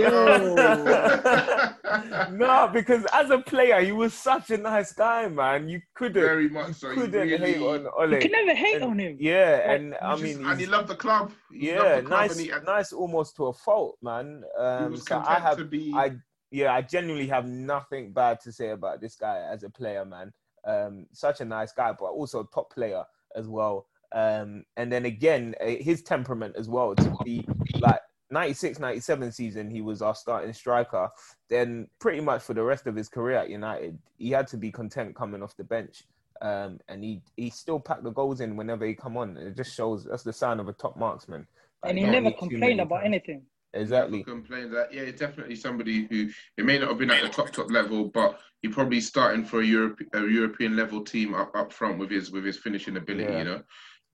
[2.32, 5.68] no, because as a player, he was such a nice guy, man.
[5.68, 6.92] You couldn't, Very much so.
[6.92, 8.14] you You couldn't hate on Ole.
[8.14, 9.18] You can never hate And- on him.
[9.20, 11.32] Yeah, Like, and I He mean, just- and he loved the club.
[11.52, 14.44] He yeah, the club nice, and he, and nice, almost to a fault, man.
[14.58, 15.92] he Um, was so I have, to be.
[15.96, 16.12] I
[16.52, 20.32] yeah, I genuinely have nothing bad to say about this guy as a player, man.
[20.70, 23.04] Um, such a nice guy, but also a top player
[23.36, 23.88] as well.
[24.12, 27.46] Um, and then again, eh, his temperament as well to be
[27.80, 28.00] like
[28.32, 31.10] 96, 97 season, he was our starting striker.
[31.50, 34.72] Then pretty much for the rest of his career at United, he had to be
[34.72, 36.04] content coming off the bench.
[36.42, 39.36] Um, and he he still packed the goals in whenever he come on.
[39.36, 41.46] It just shows that's the sign of a top marksman.
[41.84, 43.08] Like, And he never complained about times.
[43.08, 43.42] anything.
[43.74, 44.24] Exactly.
[44.24, 47.70] complain that yeah, definitely somebody who it may not have been at the top top
[47.70, 52.00] level, but he probably starting for a Europe a European level team up, up front
[52.00, 53.32] with his with his finishing ability.
[53.32, 53.38] Yeah.
[53.40, 53.62] You know,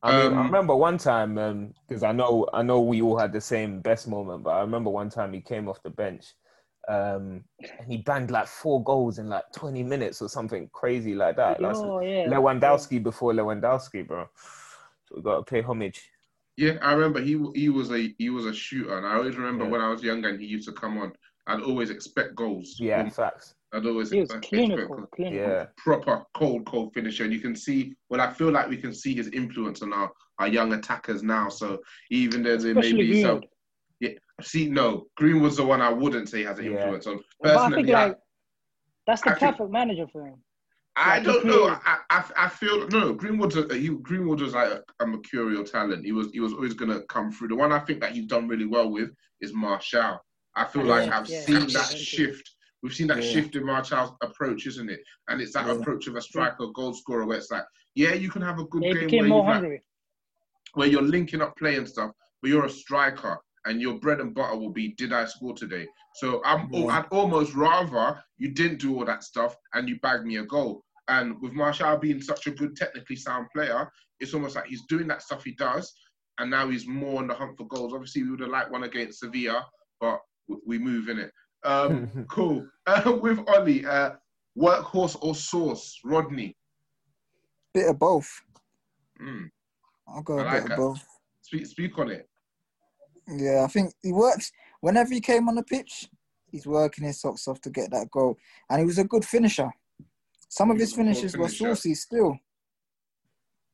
[0.03, 3.31] I mean, I Um, remember one time because I know I know we all had
[3.31, 6.25] the same best moment, but I remember one time he came off the bench
[6.87, 11.35] um, and he banged like four goals in like 20 minutes or something crazy like
[11.37, 11.59] that.
[11.59, 12.27] That's Oh, yeah.
[12.27, 14.27] Lewandowski before Lewandowski, bro.
[15.05, 16.11] So we got to pay homage.
[16.57, 19.65] Yeah, I remember he he was a he was a shooter, and I always remember
[19.65, 19.71] Yeah.
[19.71, 21.11] when I was younger and he used to come on.
[21.47, 22.77] I'd always expect goals.
[22.79, 23.53] Yeah, from- facts.
[23.73, 25.37] I'd always He was expect, clinical, expect clinical.
[25.39, 25.65] Yeah.
[25.77, 27.25] proper cold cold finisher.
[27.25, 30.09] And you can see well, I feel like we can see his influence on our,
[30.39, 31.49] our young attackers now.
[31.49, 33.41] So even though there may be some
[33.99, 36.71] yeah, see no Greenwood's the one I wouldn't say has an Yeah.
[36.77, 37.19] influence on.
[37.41, 38.17] But I Personally, think I- like
[39.05, 40.35] that's the I think- perfect manager for him.
[40.97, 41.67] I Like, don't know.
[41.85, 43.13] I, I, I feel no.
[43.13, 46.05] Greenwood's a, he, Greenwood was like a, a mercurial talent.
[46.05, 47.49] He was he was always gonna come through.
[47.49, 49.09] The one I think that he's done really well with
[49.41, 50.19] is Martial.
[50.55, 52.55] I feel Yeah, like I've yeah, seen that shift.
[52.81, 53.31] We've seen that Yeah.
[53.31, 55.01] shift in Martial's approach, isn't it?
[55.27, 55.73] And it's that Yeah.
[55.73, 58.83] approach of a striker, goal scorer, where it's like, yeah, you can have a good
[58.83, 59.81] He game where, more you've, like, hungry.
[60.75, 64.33] where you're linking up play and stuff, but you're a striker and your bread and
[64.33, 65.87] butter will be did I score today?
[66.15, 66.99] So I'm Yeah.
[66.99, 70.83] I'd almost rather you didn't do all that stuff and you bagged me a goal.
[71.07, 75.07] And with Martial being such a good technically sound player, it's almost like he's doing
[75.07, 75.93] that stuff he does,
[76.39, 77.93] and now he's more on the hunt for goals.
[77.93, 79.65] Obviously, we would have liked one against Sevilla,
[79.99, 80.19] but
[80.65, 81.31] we move in it.
[81.63, 82.67] Um, cool.
[82.87, 84.11] Uh, with Ole, uh,
[84.57, 86.55] workhorse or source, Rodney.
[87.73, 88.29] Bit of both.
[89.21, 89.49] Mm.
[90.07, 91.05] I'll go I a like bit of both.
[91.41, 92.27] Speak speak on it.
[93.27, 96.07] Yeah, I think he works whenever he came on the pitch.
[96.55, 98.37] He's working his socks off to get that goal,
[98.69, 99.69] and he was a good finisher.
[100.47, 102.39] Some of his was a finishes were saucy still.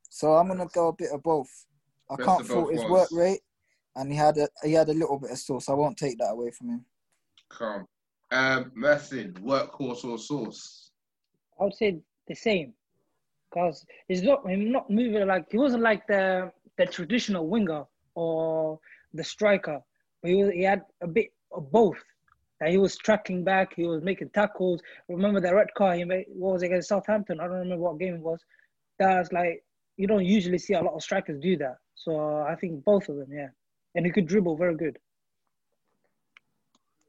[0.10, 1.68] So I'm gonna go a bit of both.
[2.10, 3.42] I Best can't fault both his work rate,
[3.96, 5.70] and he had a he had a little bit of sauce.
[5.70, 6.86] I won't take that away from him.
[7.50, 7.86] Calm.
[8.32, 10.90] Um, Mersin, workhorse or sauce?
[11.60, 12.74] I would say the same,
[13.52, 17.84] because he's not him not moving like he wasn't like the the traditional winger
[18.16, 18.80] or
[19.14, 19.80] the striker.
[20.24, 22.02] But he was, he had a bit of both.
[22.62, 24.82] That he was tracking back, he was making tackles.
[25.10, 26.26] Remember that red card he made?
[26.30, 27.40] What was it against Southampton?
[27.40, 28.40] I don't remember what game it was.
[29.00, 29.64] That's like
[29.98, 31.78] you don't usually see a lot of strikers do that.
[31.96, 33.48] So I think both of them, yeah.
[33.96, 35.00] And he could dribble very good.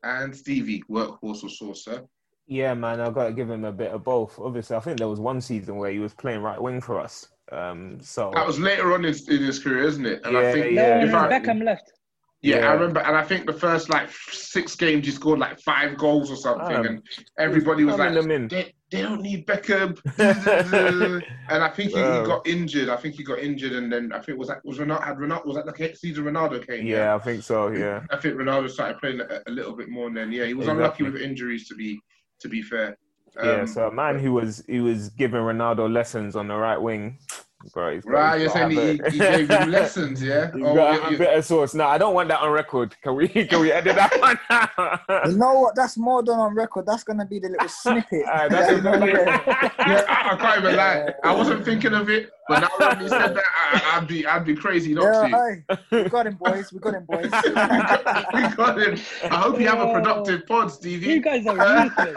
[0.03, 2.03] And Stevie, workhorse or sauce, sir?
[2.47, 4.39] Yeah, man, I've got to give him a bit of both.
[4.39, 7.29] Obviously, I think there was one season where he was playing right wing for us.
[7.53, 10.23] Um, so That was later on in, in his career, isn't it?
[10.25, 10.99] And Yeah, I think yeah.
[10.99, 11.93] No, if no, I, Beckham left.
[12.43, 15.61] Yeah, yeah, I remember, and I think the first like six games he scored like
[15.61, 17.03] five goals or something, um, and
[17.39, 18.13] everybody was like,
[18.49, 19.97] they, they, don't need Beckham,
[21.49, 22.89] and I think he, he, got injured.
[22.89, 25.47] I think he got injured, and then I think was that was Ronaldo had Ronaldo
[25.47, 26.85] was that the season Ronaldo came?
[26.85, 27.69] Yeah, yeah, I think so.
[27.69, 30.55] Yeah, I think Ronaldo started playing a, a little bit more, and then yeah, he
[30.55, 30.85] was exactly.
[30.85, 32.01] unlucky with injuries to be
[32.41, 32.97] to be fair.
[33.37, 36.77] Um, yeah, so a man who was he was giving Ronaldo lessons on the right
[36.77, 37.19] wing
[37.71, 38.01] bro.
[38.05, 40.51] right, you're saying he, he, gave him lessons, yeah?
[40.53, 41.75] He's oh, got a better source.
[41.75, 42.95] No, I don't want that on record.
[43.03, 44.39] Can we can we edit that one
[45.31, 45.75] You know what?
[45.75, 46.87] That's more than on record.
[46.87, 48.25] That's gonna be the little snippet.
[48.27, 51.15] Right, that's yeah, I, I, can't even lie.
[51.25, 53.45] I wasn't thinking of it, but now when you said that,
[53.93, 55.75] I, would be I'd be crazy not yeah, to.
[55.91, 56.73] Hey, we got him, boys.
[56.73, 57.25] We got him, boys.
[57.25, 58.99] we, got, him.
[59.25, 61.15] I hope you have a productive pod, Stevie.
[61.15, 62.17] You guys are ruthless.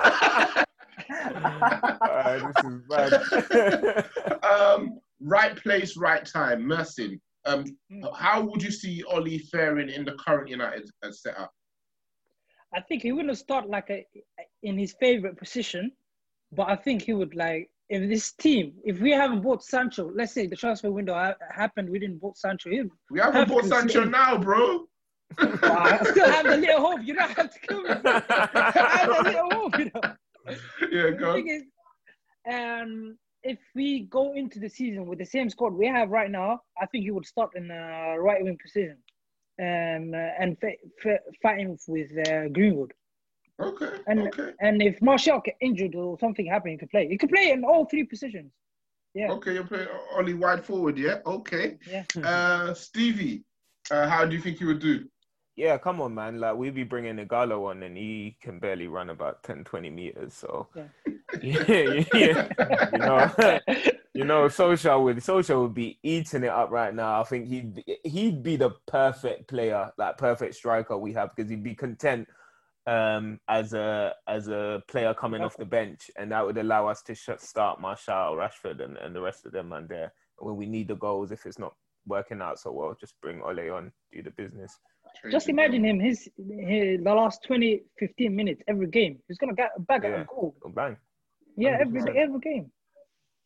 [2.01, 4.05] uh, this is bad.
[4.43, 6.63] um, right place, right time.
[6.63, 8.17] Mersin, um, mm.
[8.17, 11.51] how would you see Ole faring in the current United uh, setup?
[12.73, 14.05] I think he wouldn't start like a,
[14.63, 15.91] in his favorite position,
[16.51, 20.33] but I think he would like if this team, if we haven't bought Sancho, let's
[20.33, 22.69] say the transfer window ha- happened, we didn't bought Sancho.
[22.69, 24.85] We haven't bought Sancho now, bro.
[25.37, 27.01] I still have the little hope.
[27.03, 27.89] You don't have to kill me.
[27.89, 30.01] I have the little hope, you know.
[30.91, 31.33] Yeah, go.
[31.33, 31.63] The thing is,
[32.53, 36.61] um, if we go into the season with the same squad we have right now,
[36.81, 38.97] I think he would start in a right wing position,
[39.59, 40.73] um, uh, and f-
[41.05, 42.93] f- fighting with uh, Greenwood.
[43.61, 43.91] Okay.
[44.07, 44.51] And okay.
[44.59, 47.07] and if Martial get injured or something happening, he could play.
[47.07, 48.51] He could play in all three positions.
[49.13, 49.31] Yeah.
[49.31, 51.19] Okay, you're playing only wide forward, yeah.
[51.25, 51.77] Okay.
[51.89, 52.03] Yeah.
[52.21, 53.45] Uh, Stevie,
[53.89, 55.05] uh, how do you think he would do?
[55.55, 56.39] Yeah, come on, man.
[56.39, 60.33] Like we be bringing Ighalo on, and he can barely run about 10, 20 meters.
[60.33, 60.87] So yeah,
[61.41, 62.89] yeah, yeah.
[62.91, 63.59] you know,
[64.13, 67.21] you know, social would social would be eating it up right now.
[67.21, 71.63] I think he'd he'd be the perfect player, like perfect striker we have, because he'd
[71.63, 72.27] be content
[72.85, 77.01] um, as a as a player coming off the bench, and that would allow us
[77.03, 80.89] to start Martial, Rashford, and, and the rest of them man there when we need
[80.89, 81.31] the goals.
[81.31, 84.79] If it's not working out so well, just bring Ole on, do the business.
[85.31, 89.19] Just imagine him, his, his the last 20, 15 minutes every game.
[89.27, 90.09] He's gonna get back yeah.
[90.09, 90.55] at a goal.
[90.73, 90.97] Bang.
[91.57, 92.71] Yeah, every every game.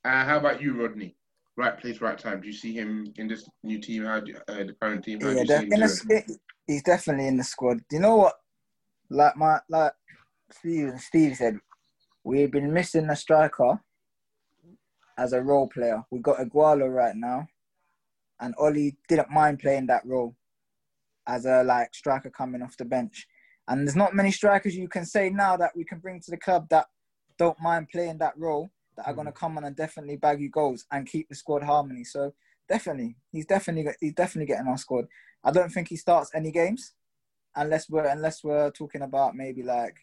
[0.04, 1.16] Uh, how about you, Rodney?
[1.58, 2.42] Right place, right time.
[2.42, 4.06] Do you see him in this new team?
[4.06, 5.20] How do, uh, the current team?
[5.22, 5.88] How yeah, in a,
[6.68, 7.78] he's definitely in the squad.
[7.90, 8.36] Do you know what?
[9.10, 9.94] Like my like
[10.52, 11.60] Steve Steve said,
[12.24, 13.80] we've been missing a striker
[15.18, 16.04] as a role player.
[16.12, 17.48] We got Ighalo right now,
[18.40, 20.36] and Ole didn't mind playing that role
[21.30, 23.28] as a like striker coming off the bench.
[23.68, 26.38] And there's not many strikers you can say now that we can bring to the
[26.38, 26.88] club that
[27.38, 29.18] don't mind playing that role that are mm.
[29.18, 32.04] going to come on and definitely bag you goals and keep the squad harmony.
[32.04, 32.34] So
[32.68, 35.06] definitely, he's definitely he's definitely getting our squad.
[35.44, 36.94] I don't think he starts any games
[37.56, 39.96] unless we're unless we're talking about maybe like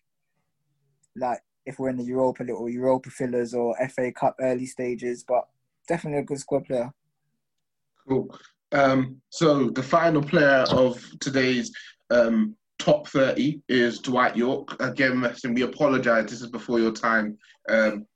[1.16, 5.44] like if we're in the Europa little Europa fillers or FA Cup early stages, but
[5.88, 6.92] definitely a good squad player.
[8.08, 8.30] Cool.
[8.72, 11.72] Um, so the final player of today's
[12.10, 14.80] um, top 30 is Dwight Yorke.
[14.80, 15.24] Again,
[15.54, 16.30] we apologise.
[16.30, 17.38] This is before your time.
[17.68, 18.06] Um,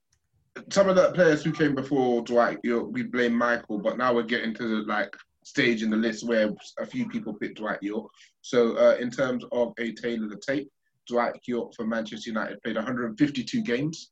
[0.69, 4.23] some of the players who came before Dwight Yorke, we blame Michael, but now we're
[4.23, 8.11] getting to the like stage in the list where a few people picked Dwight Yorke.
[8.41, 10.69] So uh, in terms of a tale of the tape,
[11.07, 14.11] Dwight Yorke for Manchester United played 152 games.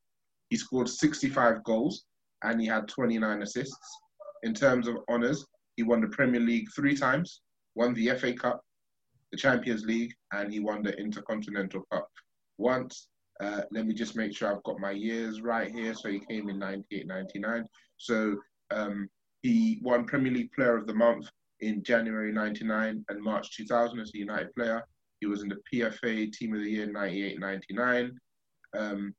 [0.49, 2.05] He scored 65 goals
[2.43, 3.97] and he had 29 assists.
[4.43, 5.45] In terms of honours,
[5.79, 7.39] he won the Premier League three times,
[7.73, 8.59] won the FA Cup,
[9.31, 12.05] the Champions League, and he won the Intercontinental Cup
[12.57, 13.07] once.
[13.39, 15.93] Uh, let me just make sure I've got my years right here.
[15.93, 17.65] So he came in 98, 99.
[17.95, 18.35] So
[18.71, 19.07] um,
[19.41, 21.29] he won Premier League Player of the Month
[21.61, 24.83] in January 99 and March 2000 as a United player.
[25.21, 28.19] He was in the PFA Team of the Year 98, 99.
[28.77, 29.13] Um,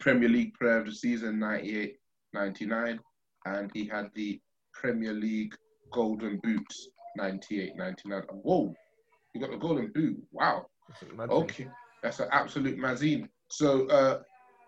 [0.00, 1.96] Premier League Player of the Season 98,
[2.32, 2.98] 99.
[3.44, 4.40] And he had the
[4.74, 5.54] Premier League
[5.94, 8.22] golden boots, 98, 99.
[8.42, 8.74] Whoa,
[9.32, 10.20] you got the golden boot.
[10.32, 10.66] Wow.
[11.30, 11.68] Okay,
[12.02, 13.28] that's an absolute mazine.
[13.48, 14.20] So uh,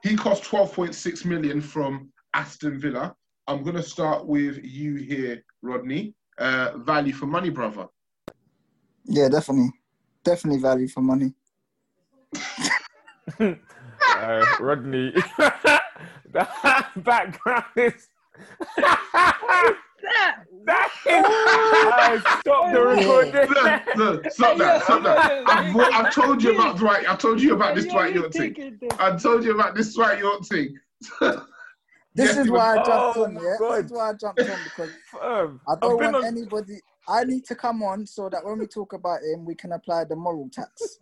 [0.02, 3.14] he cost 12.6 million from Aston Villa.
[3.48, 6.14] I'm going to start with you here, Rodney.
[6.38, 7.86] Uh, value for money, brother.
[9.04, 9.70] Yeah, definitely.
[10.24, 11.34] Definitely value for money.
[13.40, 15.12] uh, Rodney,
[16.32, 16.48] the
[16.96, 18.08] background is
[20.06, 20.44] that?
[20.66, 22.22] That is.
[22.40, 23.48] stop the recording.
[23.48, 25.48] Look, look, stop that, stop that.
[25.48, 27.08] I've, I've told you about Dwight.
[27.08, 28.78] I've told you about this Dwight Yorke thing.
[28.98, 30.78] I told you about this Dwight Yorke thing.
[32.16, 33.56] This is why I jumped oh on, yeah.
[33.58, 33.76] God.
[33.76, 34.90] This is why I jumped on because
[35.22, 36.24] um, I don't want on...
[36.24, 36.80] anybody.
[37.08, 40.04] I need to come on so that when we talk about him, we can apply
[40.04, 40.98] the moral tax.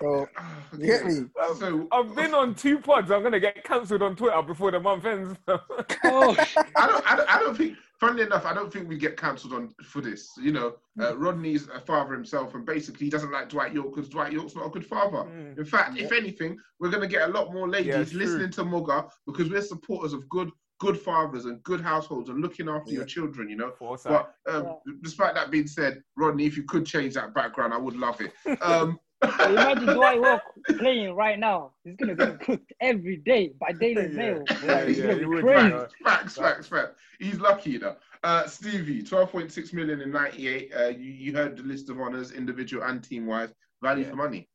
[0.00, 0.26] So,
[0.78, 1.24] you get me?
[1.58, 3.10] So, I've been on two pods.
[3.10, 5.36] I'm gonna get cancelled on Twitter before the month ends.
[5.48, 5.56] oh.
[6.76, 7.76] I don't, I don't, I don't think.
[7.98, 10.30] Funnily enough, I don't think we get cancelled on for this.
[10.38, 11.18] You know, uh, mm.
[11.18, 14.66] Rodney's a father himself, and basically he doesn't like Dwight Yorke because Dwight Yorke's not
[14.66, 15.18] a good father.
[15.18, 15.58] Mm.
[15.58, 16.04] In fact, yeah.
[16.04, 19.48] if anything, we're going to get a lot more ladies yeah, listening to Mugga because
[19.48, 22.98] we're supporters of good good fathers and good households and looking after yeah.
[22.98, 23.72] your children, you know.
[23.80, 27.96] But um, despite that being said, Rodney, if you could change that background, I would
[27.96, 28.32] love it.
[28.62, 30.42] Um, Imagine Dwight Yorke
[30.78, 31.72] playing right now.
[31.84, 34.44] He's gonna get cooked every day by Daily Mail.
[34.64, 35.86] Yeah, yeah, yeah crazy.
[36.04, 37.00] Facts, facts, facts.
[37.18, 37.96] He's lucky, you know.
[38.22, 40.72] Uh, Stevie, 12.6 million in 98.
[40.74, 43.54] Uh, you, you heard the list of honors, individual and team wise.
[43.82, 44.10] Value yeah.
[44.10, 44.48] for money.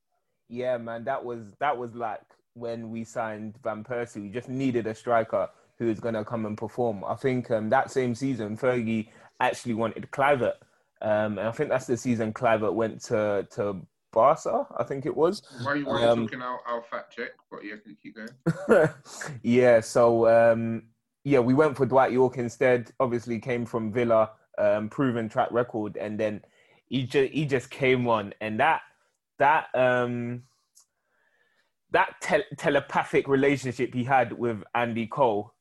[0.49, 2.21] Yeah, man, that was that was like
[2.53, 4.21] when we signed Van Persie.
[4.21, 5.49] We just needed a striker
[5.79, 7.03] who was going to come and perform.
[7.03, 9.07] I think um, that same season, Fergie
[9.39, 10.55] actually wanted Kluivert.
[11.01, 13.81] Um, and I think that's the season Kluivert went to to
[14.11, 15.41] Barca, I think it was.
[15.63, 17.31] Why are you, why um, talking our, our fact check?
[17.49, 18.89] But yeah, keep going.
[19.43, 20.83] yeah, so um,
[21.23, 22.91] yeah, we went for Dwight Yorke instead.
[22.99, 26.41] Obviously, came from Villa, um, proven track record, and then
[26.87, 28.81] he just he just came on, and that
[29.39, 30.43] that um
[31.91, 35.53] that te- telepathic relationship he had with Andy Cole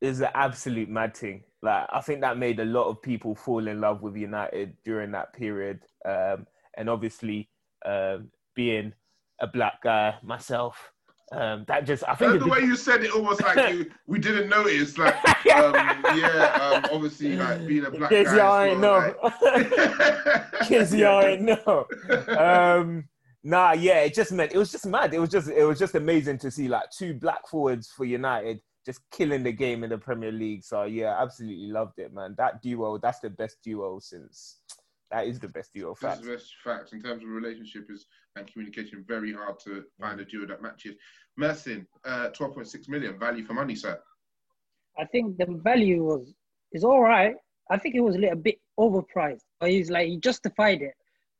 [0.00, 1.42] is an absolute mad thing.
[1.62, 5.12] Like I think that made a lot of people fall in love with United during
[5.12, 7.48] that period, um, and obviously
[7.84, 8.18] uh,
[8.54, 8.92] being
[9.40, 10.92] a black guy myself.
[11.32, 14.48] Um, that just I think the way you said it almost like you, we didn't
[14.48, 15.14] notice like
[15.54, 15.74] um,
[16.16, 19.14] yeah um, obviously like being a black guy y'all ain't know.
[20.66, 21.86] Kids y'all ain't know.
[22.38, 23.08] Um,
[23.42, 25.14] nah yeah it just meant it was just mad.
[25.14, 28.60] It was just it was just amazing to see like two black forwards for United
[28.84, 30.62] just killing the game in the Premier League.
[30.62, 32.34] So yeah absolutely loved it man.
[32.36, 34.60] That duo that's the best duo since
[35.14, 35.94] that is the best duo.
[35.94, 36.20] Facts.
[36.20, 39.04] the best facts in terms of relationship is and communication.
[39.06, 40.96] Very hard to find a duo that matches.
[41.40, 43.98] Mersin, uh, twelve point six million value for money, sir.
[44.98, 46.34] I think the value was
[46.72, 47.34] is all right.
[47.70, 50.94] I think it was a little bit overpriced, but he's like he justified it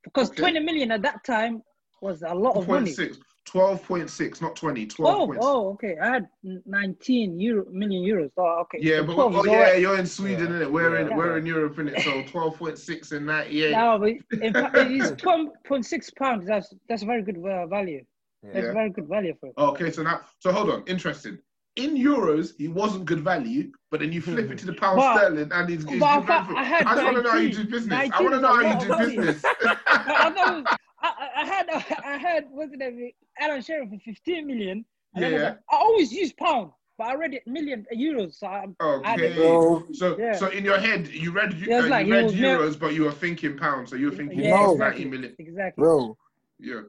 [0.04, 0.40] because okay.
[0.40, 1.60] twenty million at that time
[2.00, 2.92] was a lot of money.
[2.92, 3.18] 6.
[3.46, 4.86] 12.6, not 20.
[4.86, 5.30] 12.
[5.30, 5.96] Oh, oh, okay.
[6.02, 8.30] I had 19 euro, million euros.
[8.36, 8.78] Oh, okay.
[8.80, 9.80] Yeah, so but oh, yeah, right.
[9.80, 10.66] you're in Sweden, yeah.
[10.66, 10.70] innit?
[10.70, 11.10] We're yeah.
[11.10, 12.02] in we're in Europe, innit?
[12.02, 13.70] So 12.6 and 98.
[13.72, 16.46] No, but in fact, it's 12.6 pounds.
[16.46, 18.04] That's that's a very good uh, value.
[18.42, 18.72] That's yeah.
[18.72, 19.54] very good value for it.
[19.56, 20.84] Okay, so now, so hold on.
[20.86, 21.38] Interesting.
[21.76, 25.16] In euros, he wasn't good value, but then you flip it to the pound but,
[25.16, 26.30] sterling and he's, he's good value.
[26.30, 28.10] I, I, I just want to know how you do business.
[28.12, 29.44] I want to know how you do business.
[31.04, 31.68] I, I, I had
[32.04, 34.84] I had wasn't it Alan Shearer for 15 million.
[35.14, 35.26] yeah.
[35.26, 38.34] I, like, I always use pound, but I read it million euros.
[38.38, 39.32] So I, okay.
[39.32, 40.36] I so yeah.
[40.36, 43.56] so in your head you read uh, like, you read euros, but you were thinking
[43.56, 43.90] pounds.
[43.90, 45.04] So you were thinking yeah, exactly.
[45.04, 45.36] 90 million.
[45.38, 45.82] Exactly.
[45.82, 46.16] Bro.
[46.58, 46.80] Yeah.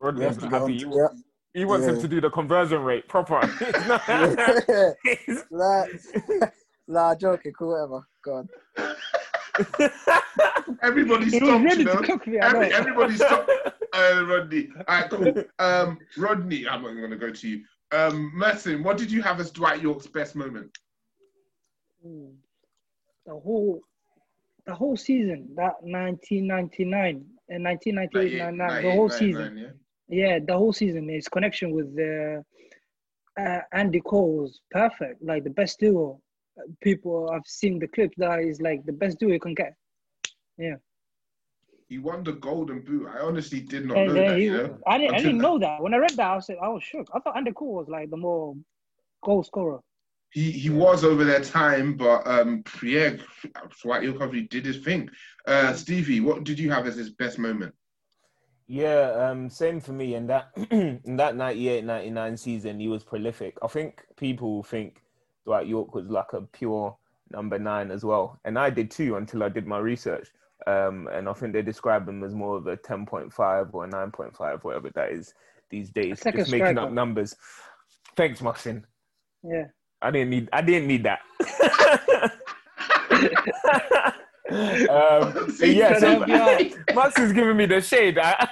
[0.00, 0.74] Rodney's yeah, happy.
[0.74, 1.08] You, yeah.
[1.54, 1.92] He wants yeah.
[1.92, 3.40] him to do the conversion rate proper.
[5.50, 5.84] nah,
[6.88, 8.06] nah, joking, cool, whatever.
[8.24, 8.48] Go on.
[10.82, 12.00] Everybody stopped, you know.
[12.40, 13.50] Every, everybody stopped.
[13.92, 14.68] Uh, Rodney.
[14.76, 15.44] All right, cool.
[15.58, 17.64] Um, Rodney, I'm not going to go to you.
[17.92, 20.76] Um, Mersin, what did you have as Dwight Yorke's best moment?
[23.26, 23.80] The whole,
[24.66, 29.56] the whole season, that 1999 and 1998, the whole season.
[29.56, 29.68] Yeah?
[30.08, 31.08] yeah, the whole season.
[31.08, 36.20] His connection with uh, uh, Andy Cole was perfect, like the best duo
[36.80, 39.74] people I've seen the clip that is like the best duo you can get.
[40.56, 40.76] Yeah.
[41.88, 43.08] He won the golden boot.
[43.08, 44.38] I honestly did not know that.
[44.38, 44.78] He, you know?
[44.86, 45.14] I didn't.
[45.14, 45.82] I didn't know that.
[45.82, 47.08] When I read that, I was I was shook.
[47.14, 48.54] I thought Andy Cole was like the more
[49.22, 49.80] goal scorer.
[50.30, 53.16] He he was over their time, but um yeah,
[53.82, 55.10] Dwight Yorke did his thing.
[55.46, 57.74] Uh, Stevie, what did you have as his best moment?
[58.66, 60.14] Yeah, um, same for me.
[60.14, 63.58] In that in that 98, 99 season, he was prolific.
[63.62, 65.03] I think people think
[65.44, 66.96] Dwight Yorke was like a pure
[67.30, 68.38] number nine as well.
[68.44, 70.28] And I did too until I did my research.
[70.66, 74.64] Um, and I think they describe him as more of a 10.5 or a 9.5,
[74.64, 75.34] whatever that is
[75.68, 76.20] these days.
[76.22, 77.36] Just making up numbers.
[78.16, 78.86] Thanks, Martin.
[79.42, 79.66] Yeah.
[80.00, 81.20] I didn't need I didn't need that.
[84.50, 86.18] um, yeah, so
[86.94, 88.18] Max is giving me the shade.
[88.18, 88.46] I,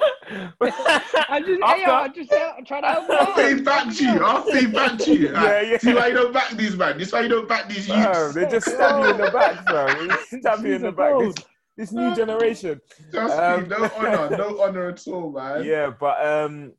[1.28, 4.04] I just, After, hey, yo, I just uh, trying to help I'll feed back to
[4.04, 4.24] you.
[4.24, 5.32] I'll feed back to you.
[5.32, 5.78] Yeah, yeah.
[5.78, 6.96] See why you don't back these man.
[6.96, 8.34] This why you don't back these youths.
[8.34, 10.08] They just stab you in the back, bro.
[10.30, 11.18] They stab you in the back.
[11.18, 11.34] This,
[11.76, 12.80] this new generation.
[13.12, 15.64] Just um, me, no honor, no honor at all, man.
[15.64, 16.72] Yeah, but um,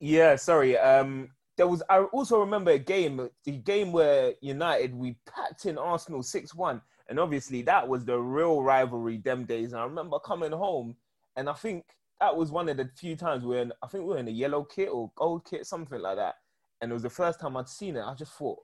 [0.00, 0.76] yeah, sorry.
[0.76, 5.78] Um, there was I also remember a game, the game where United we packed in
[5.78, 9.72] Arsenal six one, and obviously that was the real rivalry them days.
[9.72, 10.96] And I remember coming home,
[11.36, 11.84] and I think
[12.20, 14.64] that was one of the few times when I think we were in a yellow
[14.64, 16.36] kit or gold kit, something like that.
[16.80, 18.02] And it was the first time I'd seen it.
[18.02, 18.58] I just thought,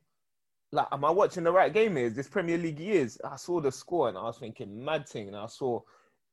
[0.72, 3.18] like, am I watching the right game Is This Premier League years.
[3.24, 5.80] I saw the score and I was thinking mad thing, and I saw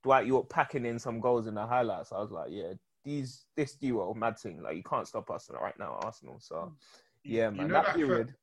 [0.03, 2.11] Dwight Yorke packing in some goals in the highlights.
[2.11, 4.61] I was like, yeah, these this duo mad thing.
[4.61, 6.39] Like you can't stop us right now, Arsenal.
[6.39, 6.73] So
[7.23, 8.27] yeah, man, you know that, that, period.
[8.27, 8.37] First,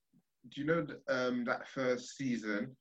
[0.50, 2.74] do you know um, that first season?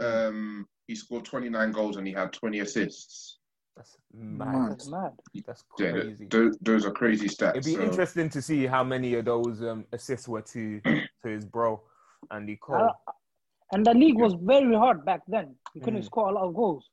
[0.00, 3.38] Um, he scored 29 goals and he had 20 assists.
[3.76, 4.72] That's mad.
[4.72, 5.12] That's mad.
[5.46, 6.16] That's crazy.
[6.20, 7.50] Yeah, those, those, are crazy stats.
[7.50, 7.82] It'd be so.
[7.82, 11.80] interesting to see how many of those um, assists were to to his bro,
[12.32, 12.76] Andy Cole.
[12.76, 13.12] Uh,
[13.72, 15.54] and the league was very hard back then.
[15.74, 16.06] You couldn't mm.
[16.06, 16.88] score a lot of goals.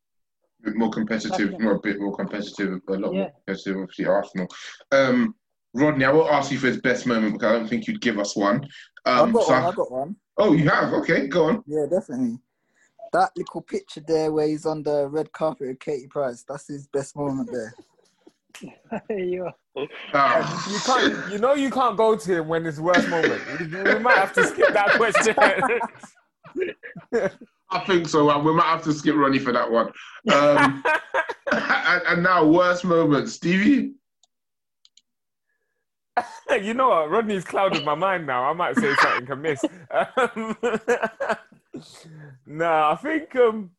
[0.62, 3.20] A bit more competitive, more a bit more competitive, a lot yeah.
[3.22, 3.78] more competitive.
[3.78, 4.48] Obviously, Arsenal.
[4.92, 5.36] Um,
[5.74, 8.20] Rodney, I will ask you for his best moment because I don't think you'd give
[8.20, 8.58] us one.
[9.06, 9.64] Um, I've got so one.
[9.64, 10.16] I've got one.
[10.38, 10.94] Oh, you have?
[10.94, 11.64] Okay, go on.
[11.66, 12.40] Yeah, definitely
[13.16, 16.86] that little picture there where he's on the red carpet with Katie Price, that's his
[16.88, 17.74] best moment there.
[19.18, 19.50] you,
[20.14, 20.70] ah.
[20.70, 23.42] you can't, you know, you can't go to him when it's worst moment.
[23.60, 25.34] We might have to skip that question.
[27.72, 28.38] I think so.
[28.40, 29.88] We might have to skip Ronnie for that one.
[30.32, 30.84] Um,
[31.52, 33.94] and, and, now, worst moment, Stevie.
[36.62, 37.10] you know what?
[37.10, 38.44] Rodney's clouded my mind now.
[38.44, 39.64] I might say something amiss.
[40.18, 40.58] Um,
[42.46, 43.72] no, I think um,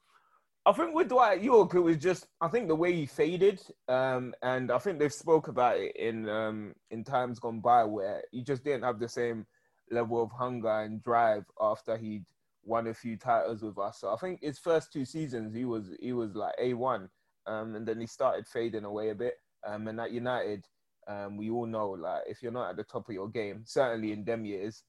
[0.67, 4.35] I think with Dwight Yorke, it was just I think the way he faded, um,
[4.43, 8.43] and I think they've spoke about it in um, in times gone by where he
[8.43, 9.47] just didn't have the same
[9.91, 12.25] level of hunger and drive after he'd
[12.65, 14.01] won a few titles with us.
[14.01, 17.09] So I think his first two seasons he was he was like a one,
[17.47, 19.35] um, and then he started fading away a bit.
[19.65, 20.65] Um, and at United,
[21.07, 24.13] um, we all know like if you're not at the top of your game, certainly
[24.13, 24.83] in them years,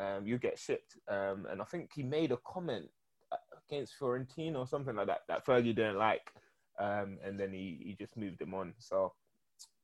[0.00, 0.96] um, you get shipped.
[1.08, 2.86] Um, and I think he made a comment
[3.30, 3.36] uh,
[3.68, 6.32] against Fiorentina or something like that that Fergie didn't like,
[6.78, 8.72] um, and then he, he just moved him on.
[8.78, 9.12] So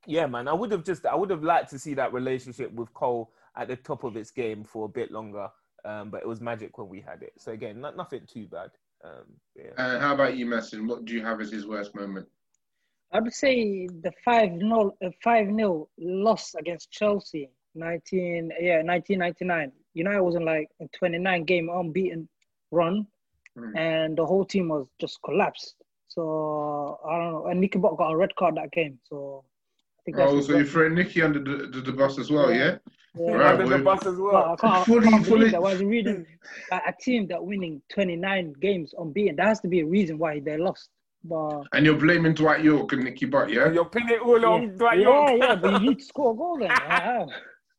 [0.06, 2.92] yeah, man, I would have just I would have liked to see that relationship with
[2.94, 5.48] Cole at the top of its game for a bit longer.
[5.84, 7.32] Um, but it was magic when we had it.
[7.38, 8.70] So again, not, nothing too bad.
[9.04, 9.70] Um, yeah.
[9.78, 10.88] Uh, how about you, Messin?
[10.88, 12.26] What do you have as his worst moment?
[13.12, 19.20] I would say the five 0 uh, five nil loss against Chelsea, nineteen yeah nineteen
[19.20, 19.70] ninety nine.
[19.96, 22.28] United was in like a 29 game unbeaten
[22.70, 23.06] run,
[23.56, 23.76] mm.
[23.76, 25.74] and the whole team was just collapsed.
[26.08, 27.46] So I don't know.
[27.46, 28.98] And Nicky Butt got a red card that game.
[29.08, 29.44] So
[29.98, 32.52] I think that's oh, so you're throwing Nicky under the, the, the, bus as well,
[32.52, 32.76] yeah?
[33.18, 33.26] yeah.
[33.26, 33.32] yeah.
[33.32, 34.36] Right, under the bus as well.
[34.36, 35.50] I can't, fully, I can't fully.
[35.50, 35.56] That.
[35.56, 36.26] I was reading
[36.70, 39.36] like, a team that winning 29 games unbeaten.
[39.36, 40.90] That has to be a reason why they lost.
[41.24, 43.72] But and you're blaming Dwight Yorke and Nicky Butt, yeah?
[43.72, 44.68] You're pinning it all on yeah.
[44.76, 45.30] Dwight Yorke.
[45.30, 47.28] Yeah, yeah, but you need to score a goal then.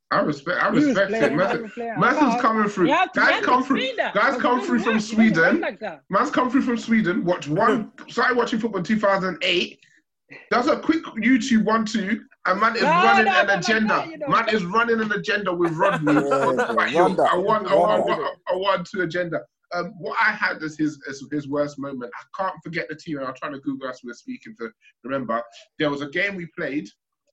[0.10, 0.64] I respect.
[0.64, 1.34] I respect it.
[1.34, 2.88] Man's coming through.
[2.88, 3.95] Guys come through.
[4.14, 5.64] Guys come through from Sweden.
[6.10, 7.26] Man's come through from Sweden.
[7.26, 7.91] Watch one.
[8.08, 9.80] Started watching football in 2008.
[10.51, 14.08] Does a quick YouTube one two, and man is no, running no, an no, agenda.
[14.28, 16.14] Man is running an agenda with Rodney.
[16.14, 17.68] Yeah, I want.
[17.68, 18.10] I want.
[18.49, 19.41] I want two agenda.
[19.74, 22.12] Um, what I had as his as his worst moment.
[22.14, 24.70] I can't forget the team, I'm trying to Google as we are speaking to
[25.03, 25.41] remember.
[25.80, 26.89] There was a game we played.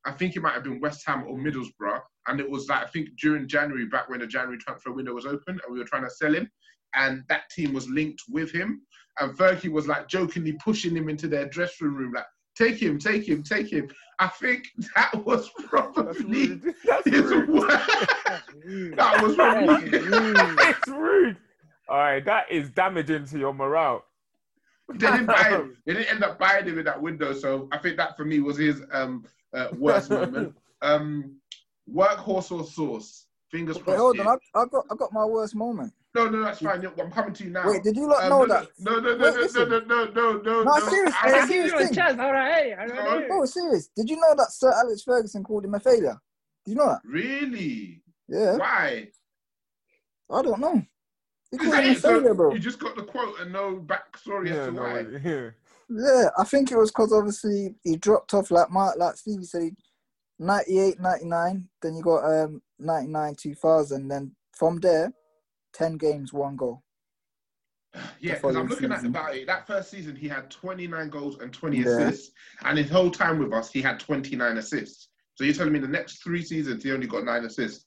[0.06, 2.86] I think it might have been West Ham or Middlesbrough, and it was like I
[2.86, 6.04] think during January, back when the January transfer window was open, and we were trying
[6.04, 6.50] to sell him,
[6.94, 8.82] and that team was linked with him,
[9.20, 12.26] and Fergie was like jokingly pushing him into their dressing room, like
[12.56, 13.88] take him, take him, take him.
[14.18, 16.46] I think that was probably
[16.84, 17.70] That's his rude.
[18.96, 21.36] that was probably it's rude.
[21.88, 24.04] All right, that is damaging to your morale.
[24.92, 25.76] They didn't buy him.
[25.86, 27.32] They didn't end up buying him in that window.
[27.32, 30.54] So I think that for me was his um, uh, worst moment.
[30.82, 31.36] Um,
[31.90, 33.24] Workhorse or sauce?
[33.50, 33.88] Fingers crossed.
[33.88, 34.26] Wait, hold on.
[34.26, 35.94] I, I, got I got my worst moment.
[36.14, 36.84] No, no, that's fine.
[36.84, 37.68] I'm coming to you now.
[37.68, 38.68] Wait, did you not um, know no, that?
[38.78, 40.62] No, no, no, Wait, no, no, no, no, no, no.
[40.62, 41.14] No, serious.
[41.22, 42.20] I, I give you a chance.
[42.20, 43.28] All right, all right.
[43.28, 43.88] No, serious.
[43.96, 46.16] Did you know that Sir Alex Ferguson called him a failure?
[46.64, 47.00] Did you know that?
[47.04, 48.02] Really?
[48.28, 48.56] Yeah.
[48.56, 49.08] Why?
[50.30, 50.82] I don't know.
[51.58, 52.52] He called him a failure, bro.
[52.52, 55.00] You just got the quote and no backstory yeah, as to no, why.
[55.22, 55.50] Yeah.
[55.88, 59.62] yeah, I think it was because obviously he dropped off like Mark, like Stevie said.
[59.62, 59.72] He,
[60.38, 61.68] 98, 99.
[61.80, 64.08] Then you got um 99, 2000.
[64.08, 65.12] Then from there,
[65.74, 66.82] 10 games, one goal.
[68.18, 68.92] Yeah, because I'm looking season.
[68.92, 69.46] at about it.
[69.46, 71.86] That first season, he had 29 goals and 20 yeah.
[71.86, 72.32] assists,
[72.64, 75.10] and his whole time with us, he had 29 assists.
[75.36, 77.86] So you're telling me the next three seasons, he only got nine assists?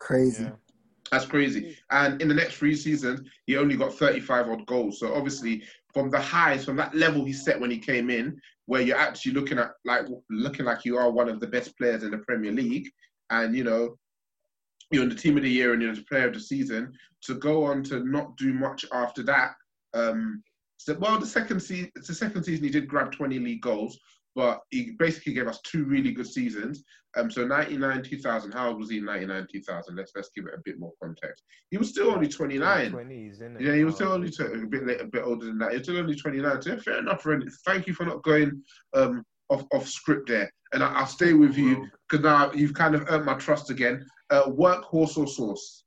[0.00, 0.44] Crazy.
[0.44, 0.50] Yeah.
[1.10, 1.76] That's crazy.
[1.90, 4.98] And in the next three seasons, he only got 35 odd goals.
[4.98, 8.80] So obviously, from the highs, from that level he set when he came in, where
[8.80, 12.10] you're actually looking at like looking like you are one of the best players in
[12.10, 12.90] the Premier League,
[13.30, 13.96] and you know,
[14.90, 16.92] you're in the team of the year and you're the player of the season,
[17.22, 19.54] to go on to not do much after that.
[19.92, 20.42] Um,
[20.78, 23.98] so, well, the second season, the second season he did grab 20 league goals,
[24.34, 26.82] but he basically gave us two really good seasons.
[27.16, 28.52] Um, so 99, 2000.
[28.52, 29.96] How old was he in 99, 2000?
[29.96, 31.44] Let's let's give it a bit more context.
[31.70, 32.90] He was still only 29.
[32.90, 35.70] 20s, yeah, he was still only a bit late, a bit older than that.
[35.70, 36.62] He was still only 29.
[36.62, 37.48] So fair enough, Ren.
[37.64, 38.62] Thank you for not going
[38.94, 40.50] um, off off script there.
[40.72, 44.04] And I, will stay with you because now you've kind of earned my trust again.
[44.30, 45.84] Uh, workhorse or source?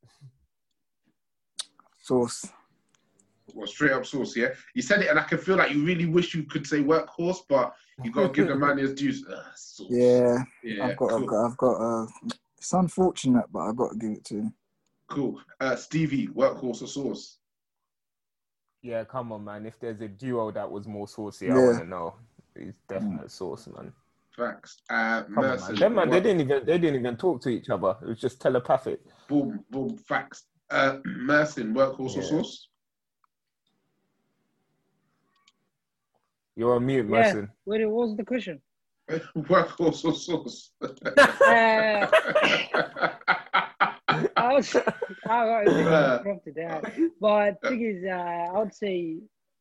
[2.00, 2.46] Source
[3.54, 4.50] Well, straight up source, yeah.
[4.76, 7.40] You said it, and I can feel like you really wish you could say workhorse,
[7.50, 7.74] but
[8.04, 9.26] you got to give the man his dues.
[9.26, 9.44] Uh,
[9.90, 11.22] yeah, yeah, I've got, cool.
[11.22, 11.76] I've got, I've got.
[11.76, 12.08] Uh,
[12.58, 14.54] it's unfortunate, but I've got to give it to him.
[15.10, 17.38] Cool, uh, Stevie, workhorse or sauce?
[18.82, 19.66] Yeah, come on, man.
[19.66, 21.56] If there's a duo that was more saucy, yeah.
[21.56, 22.16] I want to know.
[22.58, 23.32] He's definitely mm.
[23.32, 23.94] sauce, man.
[24.36, 24.82] Facts.
[24.90, 25.76] Uh, Come on, man.
[25.76, 27.96] Them man, they didn't even they didn't even talk to each other.
[28.02, 29.00] It was just telepathic.
[29.28, 29.98] Boom, boom.
[29.98, 30.46] Facts.
[30.70, 32.22] Uh, Merson, workhorse yeah.
[32.22, 32.68] or sauce?
[36.58, 37.12] You're on mute, yeah.
[37.12, 37.50] Merson.
[37.68, 38.60] Wait, what was the question?
[39.38, 40.72] workhorse or sauce?
[40.82, 42.08] uh,
[44.36, 44.76] I was,
[45.30, 46.82] I was prompted there.
[47.22, 49.18] But the thing is, uh, I would say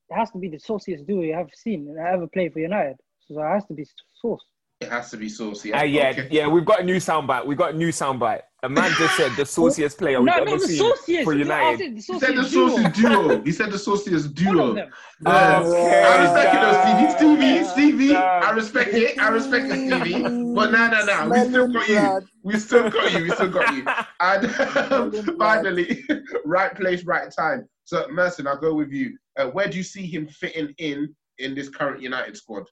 [0.09, 2.97] it has to be the sauciest duo you have seen and ever played for United.
[3.29, 3.87] So it has to be
[4.19, 4.45] sauce.
[4.81, 5.73] It has to be saucy.
[5.73, 6.29] Uh, yeah, okay.
[6.31, 7.47] yeah, we've got a new soundbite.
[7.47, 8.43] We've got a new soundbite.
[8.63, 11.25] A man just said the sauciest player we've no, ever seen sauciest.
[11.25, 11.95] for United.
[11.95, 13.43] He said the sauciest duo.
[13.43, 14.73] He said the sauciest duo.
[14.73, 14.87] Okay,
[15.27, 17.65] I respect it, Stevie.
[17.65, 18.17] Stevie, Stevie.
[18.17, 19.19] I respect it.
[19.19, 20.23] I respect it, Stevie.
[20.23, 21.29] But no, no, no.
[21.31, 22.29] We still got you.
[22.43, 23.23] We still got you.
[23.23, 23.87] We still got you.
[24.21, 26.05] And um, finally,
[26.45, 27.67] right place, right time.
[27.85, 29.17] So, Merson, I'll go with you.
[29.39, 32.65] Uh, where do you see him fitting in in this current United squad?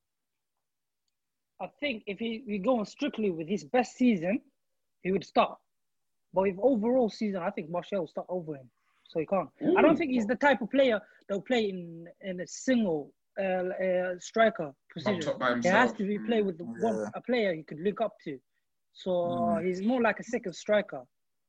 [1.60, 4.40] I think if he we going strictly with his best season,
[5.02, 5.58] he would start.
[6.32, 8.68] But if overall season, I think Martial will start over him.
[9.08, 9.48] So he can't.
[9.62, 9.76] Ooh.
[9.76, 13.44] I don't think he's the type of player that'll play in in a single uh,
[13.44, 15.22] uh, striker position.
[15.62, 16.66] He has to be play with yeah.
[16.80, 18.38] one a player he could look up to.
[18.92, 19.66] So mm.
[19.66, 21.02] he's more like a second striker.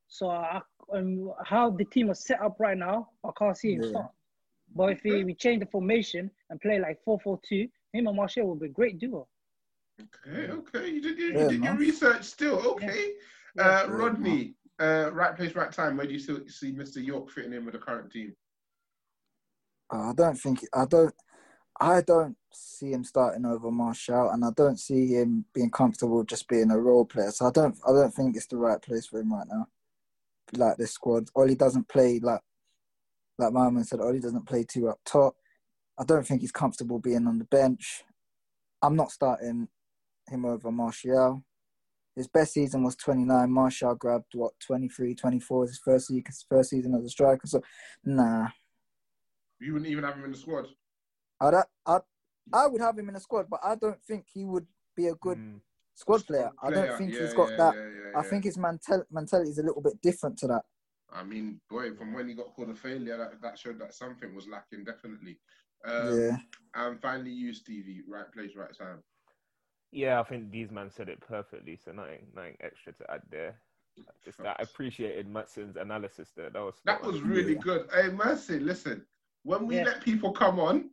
[0.07, 0.61] So I,
[0.93, 3.89] um, how the team is set up right now, I can't see him yeah.
[3.89, 4.11] start.
[4.75, 8.55] But if we, we change the formation and play like 4-4-2, him and Martial will
[8.55, 9.27] be a great duo.
[10.01, 10.89] Okay, okay.
[10.89, 12.59] You did, you, yeah, did your research still.
[12.71, 13.13] Okay.
[13.55, 13.83] Yeah.
[13.85, 15.97] Uh, Rodney, uh, right place, right time.
[15.97, 17.03] Where do you still see Mr.
[17.03, 18.33] Yorke fitting in with the current team?
[19.93, 21.13] Uh, I don't think I don't
[21.79, 26.47] I don't see him starting over Martial, and I don't see him being comfortable just
[26.47, 27.31] being a role player.
[27.31, 29.67] So I don't I don't think it's the right place for him right now.
[30.53, 32.41] Like this squad, Ole doesn't play like
[33.37, 33.99] like my man said.
[33.99, 35.35] Ole doesn't play too up top.
[35.97, 38.03] I don't think he's comfortable being on the bench.
[38.81, 39.69] I'm not starting
[40.29, 41.43] him over Martial.
[42.15, 43.51] His best season was 29.
[43.51, 47.45] Martial grabbed what 23, 24 his first season, first season as a striker.
[47.45, 47.61] So,
[48.03, 48.47] nah.
[49.59, 50.67] You wouldn't even have him in the squad.
[51.41, 51.99] I'd, i
[52.53, 55.15] I would have him in the squad, but I don't think he would be a
[55.15, 55.59] good mm.
[55.95, 56.51] squad player.
[56.61, 57.75] I don't think yeah, he's got yeah, that.
[57.75, 60.61] Yeah, I think his mental, mentality is a little bit different to that.
[61.11, 64.35] I mean, boy, from when he got called a failure, that, that showed that something
[64.35, 65.39] was lacking, definitely.
[65.85, 66.37] Um, yeah.
[66.75, 68.99] And finally, you, Stevie, right place, right time.
[69.95, 73.55] Yeah, I think these man said it perfectly, so nothing, nothing extra to add there.
[74.25, 76.49] Just I appreciated Matson's analysis there.
[76.49, 77.87] That was that was really good.
[77.93, 79.05] Hey, Mercy, listen.
[79.43, 79.85] When we yeah.
[79.85, 80.89] let people come on,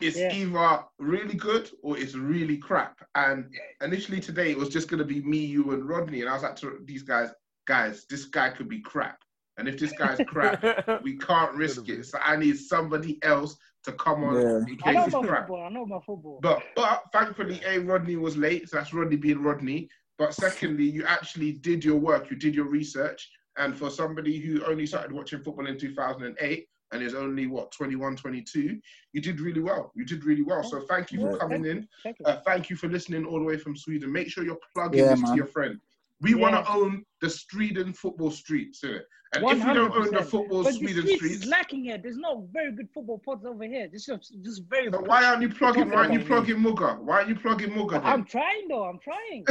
[0.00, 0.32] it's yeah.
[0.32, 3.04] either really good or it's really crap.
[3.16, 3.52] And
[3.82, 6.44] initially today it was just going to be me, you, and Rodney, and I was
[6.44, 7.30] like to these guys,
[7.66, 9.18] guys, this guy could be crap.
[9.58, 10.62] And if this guy's crap,
[11.02, 12.06] we can't risk it.
[12.06, 14.56] So I need somebody else to come on yeah.
[14.58, 15.46] in case I know about crap.
[15.46, 15.64] Football.
[15.64, 16.38] I know about football.
[16.42, 19.88] But but thankfully, A Rodney was late, so that's Rodney being Rodney.
[20.18, 23.28] But secondly, you actually did your work, you did your research.
[23.56, 28.16] And for somebody who only started watching football in 2008 and is only what 21,
[28.16, 28.80] 22,
[29.12, 29.92] you did really well.
[29.94, 30.62] You did really well.
[30.62, 31.88] So thank you for coming in.
[32.24, 34.12] Uh, thank you for listening all the way from Sweden.
[34.12, 35.30] Make sure you're plugging yeah, this man.
[35.30, 35.80] to your friend.
[36.20, 36.36] We yeah.
[36.36, 39.02] want to own the Sweden football streets, innit?
[39.34, 39.50] And 100%.
[39.50, 41.98] if we don't own the football but Sweden the streets, lacking here.
[41.98, 43.88] There's no very good football pods over here.
[43.92, 44.90] This is just very.
[44.92, 45.90] So why aren't you plugging?
[45.90, 47.00] Why aren't you plugging Muga?
[47.00, 48.00] Why aren't you plugging Muga?
[48.04, 48.84] I'm trying though.
[48.84, 49.44] I'm trying.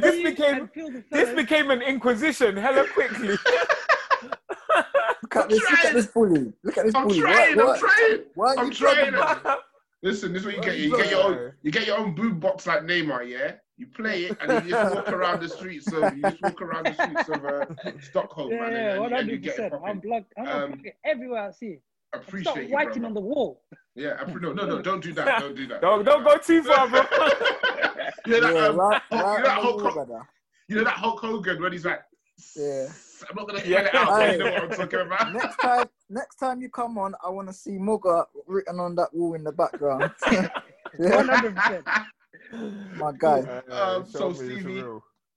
[0.00, 0.70] this became
[1.10, 3.28] this became an inquisition hella quickly.
[3.28, 3.40] look
[5.36, 5.60] at this!
[5.60, 6.52] Look at this bully!
[6.62, 7.20] Look at this I'm bully!
[7.20, 8.20] Trying, what, I'm trying.
[8.34, 9.14] Why I'm trying.
[10.02, 10.78] Listen, this is what you get.
[10.78, 11.52] You get your own.
[11.62, 13.28] You get your own boom box like Neymar.
[13.28, 15.92] Yeah, you play it and you just walk around the streets.
[15.92, 17.66] of you just walk around the streets of uh,
[18.00, 18.72] Stockholm, yeah, man.
[18.72, 19.74] Yeah, one hundred percent.
[19.86, 20.32] I'm plugged.
[20.38, 21.80] I'm um, everywhere I see.
[22.14, 23.06] appreciate Start you, writing brother.
[23.06, 23.62] on the wall.
[23.94, 25.40] Yeah, I pre- no, no, no, don't do that.
[25.40, 25.82] Don't do that.
[25.82, 27.00] don't don't go too far, bro.
[28.26, 30.26] you know that, Yeah, um, right, Hulk- right you know that on the Hulk, wall,
[30.68, 32.00] you know that Hulk Hogan when he's like,
[32.56, 32.86] Yeah.
[33.28, 35.32] I'm not gonna spell it out, but you know what I'm talking about.
[35.34, 39.14] next time, next time you come on, I want to see Mugger written on that
[39.14, 40.10] wall in the background.
[40.96, 41.86] One hundred percent.
[42.96, 43.62] My guy.
[43.70, 44.84] Um, Show so me, Stevie,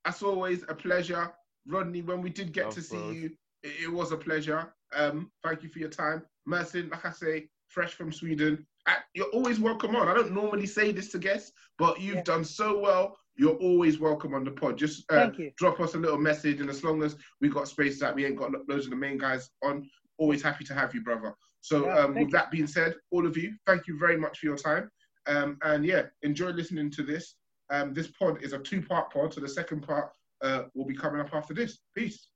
[0.05, 1.32] as always, a pleasure.
[1.67, 3.15] Rodney, when we did get Of to see course.
[3.15, 4.74] you, it, it was a pleasure.
[4.93, 6.24] Um, thank you for your time.
[6.49, 8.65] Mersin, like I say, fresh from Sweden.
[8.86, 10.09] Uh, You're always welcome on.
[10.09, 12.24] I don't normally say this to guests, but you've Yeah.
[12.24, 13.17] done so well.
[13.36, 14.78] You're always welcome on the pod.
[14.78, 15.51] Just uh, Thank you.
[15.57, 18.36] drop us a little message, and as long as we got space that we ain't
[18.36, 21.34] got loads of the main guys on, always happy to have you, brother.
[21.61, 24.45] So, Yeah, um, with that being said, all of you, thank you very much for
[24.47, 24.89] your time.
[25.28, 27.36] Um, and yeah, enjoy listening to this.
[27.70, 30.11] Um, this pod is a two-part pod, so the second part
[30.41, 31.80] uh, will be coming up after this.
[31.95, 32.28] Peace.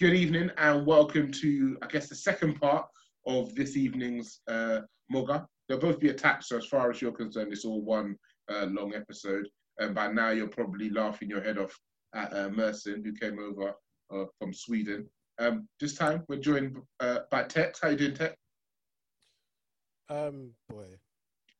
[0.00, 2.86] Good evening and welcome to, I guess, the second part
[3.26, 4.80] of this evening's uh,
[5.10, 5.46] Moga.
[5.68, 8.16] They'll both be attached, so as far as you're concerned, it's all one
[8.50, 9.48] uh, long episode.
[9.78, 11.78] And by now, you're probably laughing your head off
[12.14, 13.74] at uh, Merson, who came over
[14.14, 15.06] uh, from Sweden.
[15.38, 17.78] Um, this time, we're joined uh, by Tex.
[17.80, 18.34] How you doing, Tex?
[20.08, 20.86] Um, boy,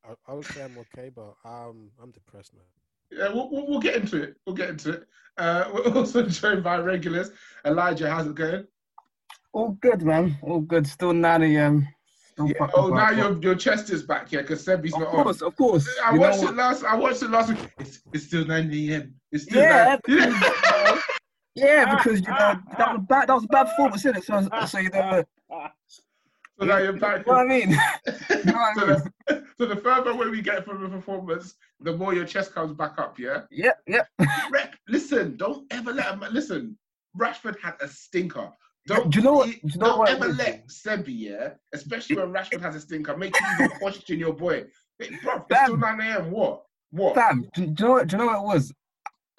[0.05, 2.63] I, I would say I'm okay, but um, I'm depressed, man.
[3.11, 4.35] Yeah, we'll, we'll, we'll get into it.
[4.45, 5.07] We'll get into it.
[5.37, 7.31] Uh, we're also joined by regulars.
[7.65, 8.65] Elijah, how's it going?
[9.53, 10.37] All good, man.
[10.43, 10.85] All good.
[10.85, 11.87] Still 9 a.m.
[12.45, 15.49] Yeah, oh, now your your chest is back, yeah, because Sebi's not course, on.
[15.49, 15.85] of course.
[16.05, 16.51] I You know watched what?
[16.53, 16.83] it last.
[16.85, 17.57] I watched it last week.
[17.79, 19.13] It's, it's still nine a.m.
[19.33, 20.25] It's still Yeah, nine.
[20.31, 21.01] because,
[21.59, 24.01] yeah, ah, because you know ah, that was a bad, that was a bad performance,
[24.05, 24.23] isn't it?
[24.23, 24.65] So, ah.
[24.65, 25.23] so you know,
[26.59, 27.25] So now you're back.
[27.25, 27.69] you know what I mean?
[28.29, 29.03] You know what I so, mean?
[29.27, 32.73] the, so the further away we get from the performance, the more your chest comes
[32.73, 33.17] back up.
[33.19, 33.41] Yeah.
[33.51, 34.07] Yep, yep.
[34.51, 36.23] Rep, listen, don't ever let him.
[36.31, 36.77] Listen,
[37.17, 38.49] Rashford had a stinker.
[38.87, 42.15] Don't, Do you know what- do you know don't what ever let Sebi, yeah, especially
[42.15, 44.65] when Rashford has a stinker, make you question your boy.
[44.97, 46.31] Hey, bro, it's still 9 a.m.
[46.31, 46.63] What?
[46.91, 47.15] What?
[47.15, 48.07] Fam, do, do you know what?
[48.07, 48.73] Do you know what it was?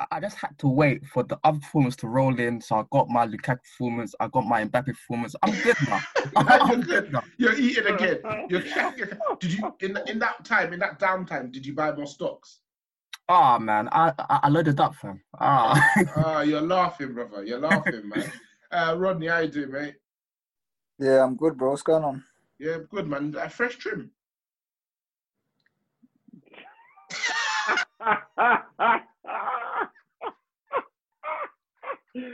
[0.01, 2.61] I- I just had to wait for the other performance to roll in.
[2.61, 4.15] So I got my Lukaku performance.
[4.19, 5.35] I got my Mbappe performance.
[5.43, 6.01] I'm good now.
[6.37, 7.23] I'm good now.
[7.37, 8.19] You're eating again.
[8.49, 8.63] You're,
[9.41, 12.61] did you in in that time, in that downtime, did you buy more stocks?
[13.29, 15.21] Ah man, I, I I loaded up, fam.
[15.39, 15.79] Ah.
[16.17, 17.45] Ah, you're laughing, brother.
[17.45, 18.33] You're laughing, man.
[18.73, 19.95] Uh, Rodney, how you doing, mate?
[20.99, 21.71] Yeah, I'm good, bro.
[21.71, 22.25] What's going on?
[22.59, 23.35] Yeah, good, man.
[23.37, 24.11] Uh, fresh trim.
[32.17, 32.33] I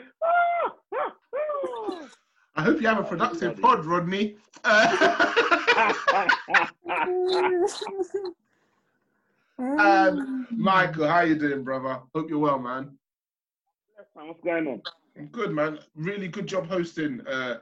[2.62, 4.36] hope you have a productive pod, Rodney.
[9.58, 12.00] um, Michael, how you doing, brother?
[12.14, 12.96] Hope you're well, man.
[14.14, 14.80] What's going on?
[15.18, 15.78] I'm good, man.
[15.94, 17.58] Really good job hosting uh,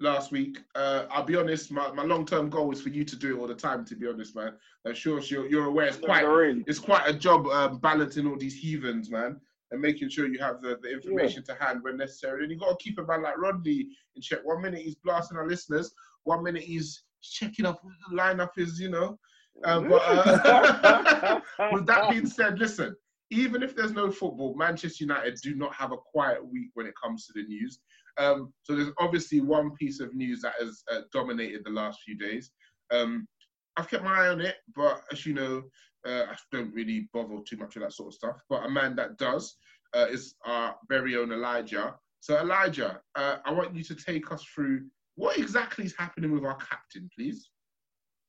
[0.00, 0.58] last week.
[0.74, 3.40] Uh, I'll be honest, my, my long term goal is for you to do it
[3.40, 3.84] all the time.
[3.84, 4.54] To be honest, man.
[4.84, 6.24] I'm sure you're, you're aware it's quite
[6.66, 9.40] it's quite a job um, balancing all these heathens, man,
[9.70, 12.42] and making sure you have the, the information to hand when necessary.
[12.42, 14.40] And you've got to keep a man like Rodney in check.
[14.44, 15.92] One minute he's blasting our listeners,
[16.24, 19.18] one minute he's checking up the lineup is you know.
[19.64, 21.40] Uh, but uh,
[21.72, 22.94] with that being said, listen.
[23.32, 26.94] Even if there's no football, Manchester United do not have a quiet week when it
[27.00, 27.78] comes to the news.
[28.18, 32.18] Um, so there's obviously one piece of news that has uh, dominated the last few
[32.18, 32.50] days.
[32.90, 33.28] Um,
[33.76, 35.62] I've kept my eye on it, but as you know,
[36.06, 38.42] uh, I don't really bother too much with that sort of stuff.
[38.48, 39.56] But a man that does
[39.94, 41.94] uh, is our very own Elijah.
[42.20, 44.82] So Elijah, uh, I want you to take us through
[45.16, 47.48] what exactly is happening with our captain, please.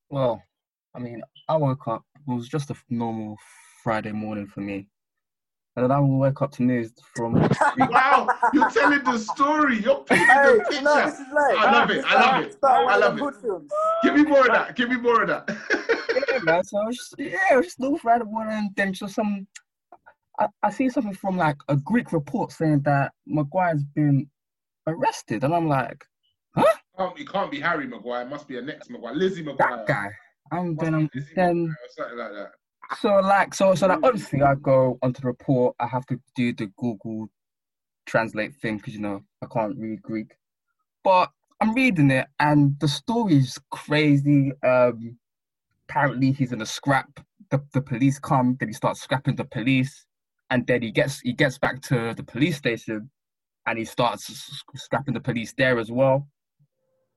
[0.09, 0.41] Well,
[0.95, 2.03] I mean, I woke up.
[2.15, 3.38] It was just a normal
[3.84, 4.88] Friday morning for me,
[5.76, 7.34] and then I will wake up to news from.
[7.78, 9.80] wow, you're telling the story.
[9.80, 10.84] You're painting Hey, the picture.
[10.84, 12.05] no, this is like- I love it.
[12.05, 12.55] I love it.
[12.63, 13.22] I love it.
[13.22, 13.72] good films.
[14.03, 14.76] Give me more of that.
[14.76, 15.47] Give me more of that.
[16.46, 16.64] yeah, man.
[16.64, 19.48] So I was just, yeah, just normal Friday morning, and then just some.
[20.39, 24.30] I, I see something from like a Greek report saying that Maguire's been
[24.88, 26.04] arrested, and I'm like,
[26.98, 28.24] Can't, it can't be Harry Maguire.
[28.24, 29.16] It must be a next Maguire.
[29.16, 29.78] Lizzie Maguire.
[29.78, 30.10] that guy.
[30.52, 32.52] And then, I'm, then something like that.
[33.00, 35.76] so like so so like obviously I go onto the report.
[35.80, 37.30] I have to do the Google
[38.06, 40.36] translate thing because you know I can't read Greek,
[41.04, 41.32] but
[41.62, 44.52] I'm reading it and the story is crazy.
[44.64, 45.18] Um,
[45.92, 47.20] apparently he's in a scrap.
[47.50, 50.06] The the police come, then he starts scrapping the police,
[50.50, 53.10] and then he gets he gets back to the police station,
[53.68, 56.28] and he starts scrapping the police there as well.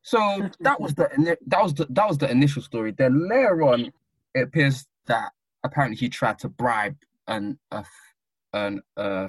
[0.02, 2.92] So that was the that was the, that was the initial story.
[2.92, 3.92] Then later on,
[4.34, 5.30] it appears that
[5.62, 6.96] apparently he tried to bribe
[7.28, 7.84] an a,
[8.52, 9.28] an uh,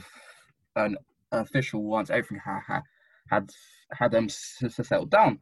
[0.76, 0.98] an
[1.32, 2.82] official once everything had had
[3.30, 3.52] had,
[3.92, 5.40] had them s- s- settled down.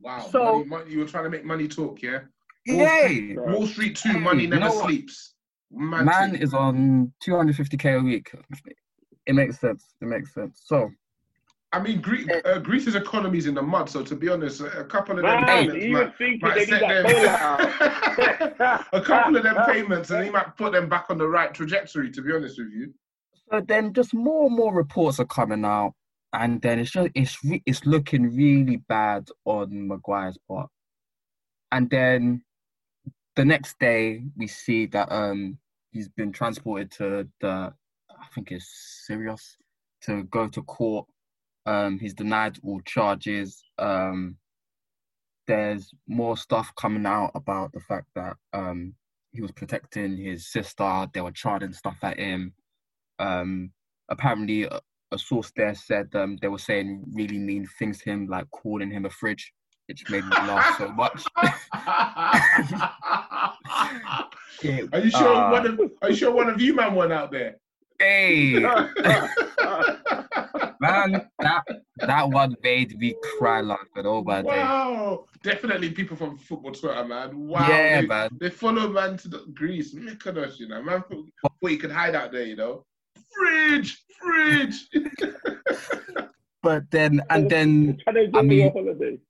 [0.00, 0.20] Wow.
[0.30, 2.20] So money, money, you were trying to make money talk, yeah?
[2.68, 3.06] Wall yeah.
[3.06, 5.34] Street, Wall Street Two, money never you know sleeps.
[5.70, 8.30] Man, Man is on 250k a week.
[9.26, 9.94] It makes sense.
[10.00, 10.62] It makes sense.
[10.64, 10.88] So
[11.72, 13.90] I mean, Greece, uh, Greece's economy is in the mud.
[13.90, 17.04] So to be honest, a couple of them Man, payments might, might set them.
[18.92, 22.10] a couple of them payments, and he might put them back on the right trajectory.
[22.10, 22.94] To be honest with you.
[23.52, 25.92] So then, just more and more reports are coming out,
[26.32, 30.70] and then it's just it's re- it's looking really bad on Maguire's part.
[31.70, 32.44] And then
[33.38, 35.58] the next day, we see that um
[35.92, 37.72] he's been transported to the
[38.10, 39.56] I think it's Syros
[40.02, 41.06] to go to court
[41.68, 43.62] um, he's denied all charges.
[43.78, 44.38] Um,
[45.46, 48.94] there's more stuff coming out about the fact that um,
[49.32, 51.06] he was protecting his sister.
[51.12, 52.54] They were charging stuff at him.
[53.18, 53.72] Um,
[54.08, 54.80] apparently, a,
[55.12, 58.90] a, source there said um, they were saying really mean things to him, like calling
[58.90, 59.52] him a fridge,
[59.88, 61.24] which made me laugh so much.
[64.92, 67.32] are you sure uh, one of Are you sure one of you man went out
[67.32, 67.56] there?
[67.98, 68.52] Hey.
[70.80, 71.64] man, that
[71.96, 74.48] that one made me cry laughing all my day.
[74.48, 77.48] Wow, definitely people from football Twitter, man.
[77.48, 78.28] Wow, yeah, they, man.
[78.38, 81.02] They follow man to the Greece, Mykonos, you know, man.
[81.10, 82.84] Thought, thought you could hide out there, you know.
[83.34, 84.88] Fridge, fridge.
[86.62, 87.98] but then, and then,
[88.34, 89.20] I mean,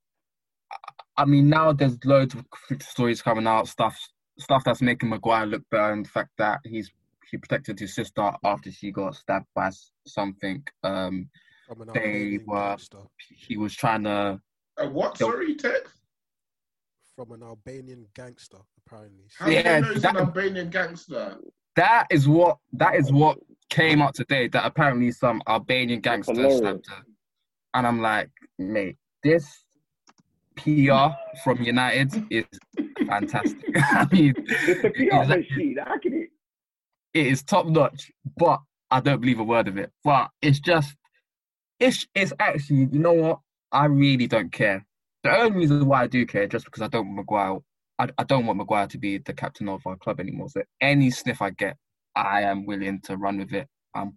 [1.19, 2.45] I mean, now there's loads of
[2.81, 3.99] stories coming out, stuff,
[4.39, 6.93] stuff that's making Maguire look better, and the fact that he's
[7.31, 9.71] he protected his sister after she got stabbed by
[10.07, 10.65] something.
[10.83, 11.29] Um,
[11.93, 12.71] they were.
[12.71, 12.99] Gangster.
[13.37, 14.41] He was trying to.
[14.79, 15.19] Uh, what?
[15.19, 15.83] Sorry, Ted.
[17.17, 19.25] From an Albanian gangster, apparently.
[19.37, 21.37] How yeah, do you know that, an Albanian gangster?
[21.77, 22.59] That is what.
[22.73, 23.39] That is what
[23.71, 24.49] came out today.
[24.49, 27.03] That apparently some Albanian gangster stabbed her,
[27.75, 29.65] and I'm like, mate, this
[30.59, 32.45] PR from United is
[33.07, 33.65] fantastic.
[33.77, 35.77] I mean, it's a PR machine.
[35.85, 36.31] How can it?
[37.15, 39.91] it is top notch, but I don't believe a word of it.
[40.05, 40.95] But it's just,
[41.81, 43.41] it's it's actually, you know what?
[43.73, 44.87] I really don't care.
[45.25, 47.59] The only reason why I do care just because I don't want Maguire.
[47.99, 50.49] I, I don't want Maguire to be the captain of our club anymore.
[50.49, 51.77] So any sniff I get,
[52.15, 53.69] I am willing to run with it.
[53.95, 54.15] I'm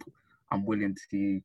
[0.51, 1.41] I'm willing to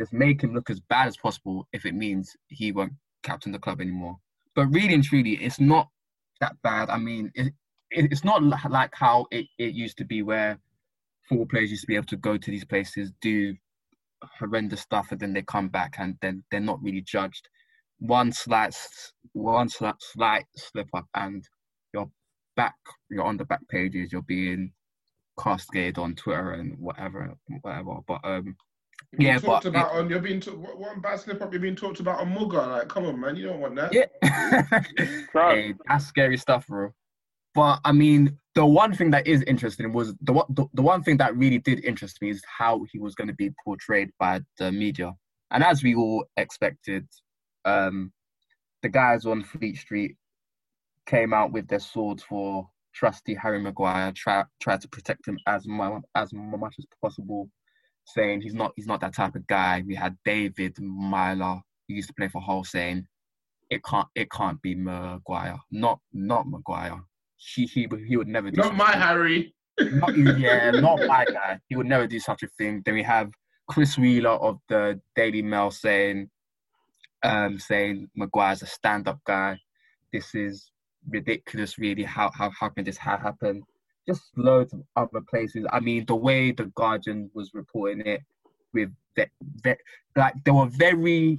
[0.00, 2.92] just make him look as bad as possible if it means he won't
[3.22, 4.18] captain the club anymore.
[4.56, 5.88] But really and truly, it's not
[6.40, 6.88] that bad.
[6.88, 7.52] I mean, it,
[7.90, 10.58] it, it's not like how it, it used to be where
[11.28, 13.54] football players used to be able to go to these places, do
[14.38, 17.48] horrendous stuff, and then they come back and then they're not really judged.
[17.98, 18.74] One slight,
[19.32, 21.44] one slight, slight slip up, and
[21.92, 22.10] you're
[22.56, 22.76] back.
[23.10, 24.10] You're on the back pages.
[24.10, 24.72] You're being
[25.38, 27.96] castigated on Twitter and whatever, whatever.
[28.08, 28.56] But um,
[29.12, 31.52] you're yeah, talked but about it, on you're being t- one bad slip up.
[31.52, 32.66] You're being talked about on Mugger.
[32.66, 33.92] Like, come on, man, you don't want that.
[33.92, 34.80] Yeah,
[35.32, 36.92] hey, that's scary stuff, bro.
[37.54, 41.16] But I mean, the one thing that is interesting was the, the the one thing
[41.18, 44.70] that really did interest me is how he was going to be portrayed by the
[44.70, 45.12] media.
[45.50, 47.06] And as we all expected,
[47.64, 48.12] um,
[48.82, 50.16] the guys on Fleet Street
[51.06, 55.66] came out with their swords for trusty Harry Maguire, try try to protect him as
[55.66, 57.48] much as much as possible,
[58.06, 59.82] saying he's not he's not that type of guy.
[59.86, 63.06] We had David Meyler, who used to play for Hull, saying
[63.70, 67.00] it can't it can't be Maguire, not not Maguire
[67.36, 68.60] he he he would never do.
[68.60, 69.00] Not my thing.
[69.00, 69.54] Harry.
[69.78, 71.60] Not yeah, not my guy.
[71.68, 72.82] He would never do such a thing.
[72.84, 73.30] Then we have
[73.68, 76.30] Chris Wheeler of the Daily Mail saying,
[77.22, 79.58] um, saying Maguire's a stand-up guy.
[80.12, 80.70] This is
[81.08, 81.78] ridiculous.
[81.78, 83.62] Really, how how how can this happen?
[84.08, 85.66] Just loads of other places.
[85.72, 88.22] I mean, the way the Guardian was reporting it,
[88.72, 89.30] with that,
[89.64, 89.78] that
[90.14, 91.38] like they were very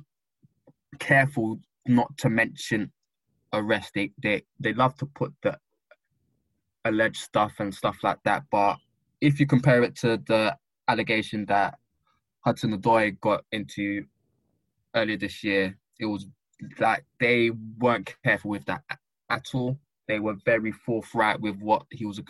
[0.99, 2.91] careful not to mention
[3.53, 3.91] arrest.
[3.93, 5.57] They they they love to put the
[6.85, 8.43] alleged stuff and stuff like that.
[8.51, 8.77] But
[9.21, 10.57] if you compare it to the
[10.87, 11.77] allegation that
[12.41, 14.05] Hudson Odoi got into
[14.95, 16.25] earlier this year, it was
[16.79, 18.83] like they weren't careful with that
[19.29, 19.77] at all.
[20.07, 22.21] They were very forthright with what he was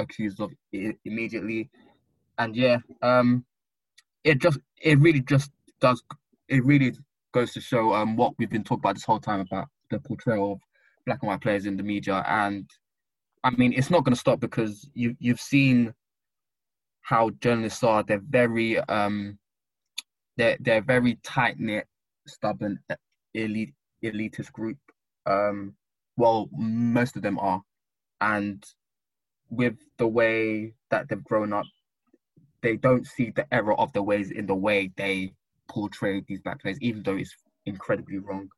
[0.00, 1.70] accused of immediately,
[2.38, 3.44] and yeah, um,
[4.24, 6.02] it just it really just does
[6.48, 6.92] it really
[7.32, 10.52] goes to show um what we've been talking about this whole time about the portrayal
[10.52, 10.58] of
[11.06, 12.68] black and white players in the media and
[13.42, 15.94] I mean, it's not going to stop because you you've seen
[17.02, 18.02] how journalists are.
[18.02, 19.38] They're very um,
[20.36, 21.86] they're they're very tight knit,
[22.26, 22.78] stubborn,
[23.34, 23.72] elite
[24.04, 24.76] elitist group.
[25.26, 25.74] Um,
[26.16, 27.62] well, most of them are,
[28.20, 28.62] and
[29.50, 31.66] with the way that they've grown up,
[32.62, 35.32] they don't see the error of the ways in the way they
[35.68, 37.34] portray these black players, even though it's
[37.66, 38.48] incredibly wrong.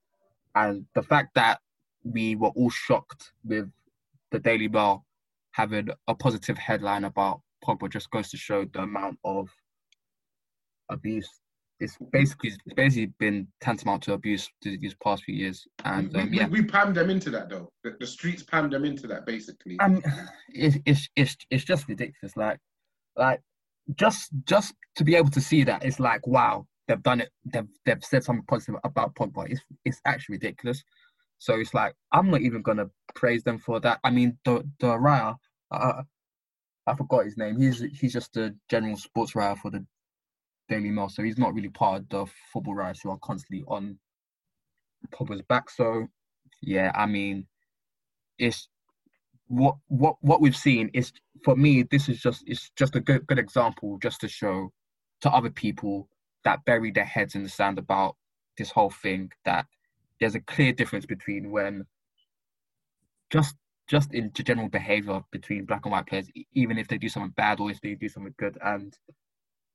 [0.55, 1.61] And the fact that
[2.05, 3.71] we were all shocked with
[4.31, 5.05] the Daily Mail
[5.53, 9.49] having a positive headline about Pogba just goes to show the amount of
[10.89, 11.42] abuse.
[11.83, 16.39] It's basically it's basically been tantamount to abuse these past few years, and um, we,
[16.39, 17.73] yeah, we, panned them into that though.
[17.83, 19.81] The, the streets panned them into that basically.
[19.81, 20.01] Um,
[20.49, 22.37] it's it's it's it's just ridiculous.
[22.37, 22.59] Like,
[23.17, 23.41] like
[23.97, 27.31] just just to be able to see that, it's like wow, they've done it.
[27.45, 29.51] They've they've said something positive about Pogba.
[29.51, 30.85] It's it's actually ridiculous.
[31.39, 33.99] So it's like I'm not even gonna praise them for that.
[34.05, 35.35] I mean, the the Raya,
[35.73, 36.03] uh,
[36.87, 37.61] I forgot his name.
[37.61, 39.85] He's he's just a general sports writer for the
[40.69, 43.99] Daily Mail, so he's not really part of the football writers who are constantly on
[45.13, 45.71] Pogba's back.
[45.71, 46.07] So
[46.63, 47.47] yeah, I mean,
[48.39, 48.69] it's
[49.49, 51.13] what what what we've seen is
[51.45, 51.83] for me.
[51.83, 54.73] This is just it's just a good good example just to show
[55.23, 56.09] to other people
[56.45, 58.17] that bury their heads in the sand about
[58.59, 59.67] this whole thing that
[60.21, 61.85] there's a clear difference between when
[63.31, 63.57] just
[63.89, 67.61] just in general behavior between black and white players, even if they do something bad
[67.61, 68.57] or if they do something good.
[68.65, 68.97] And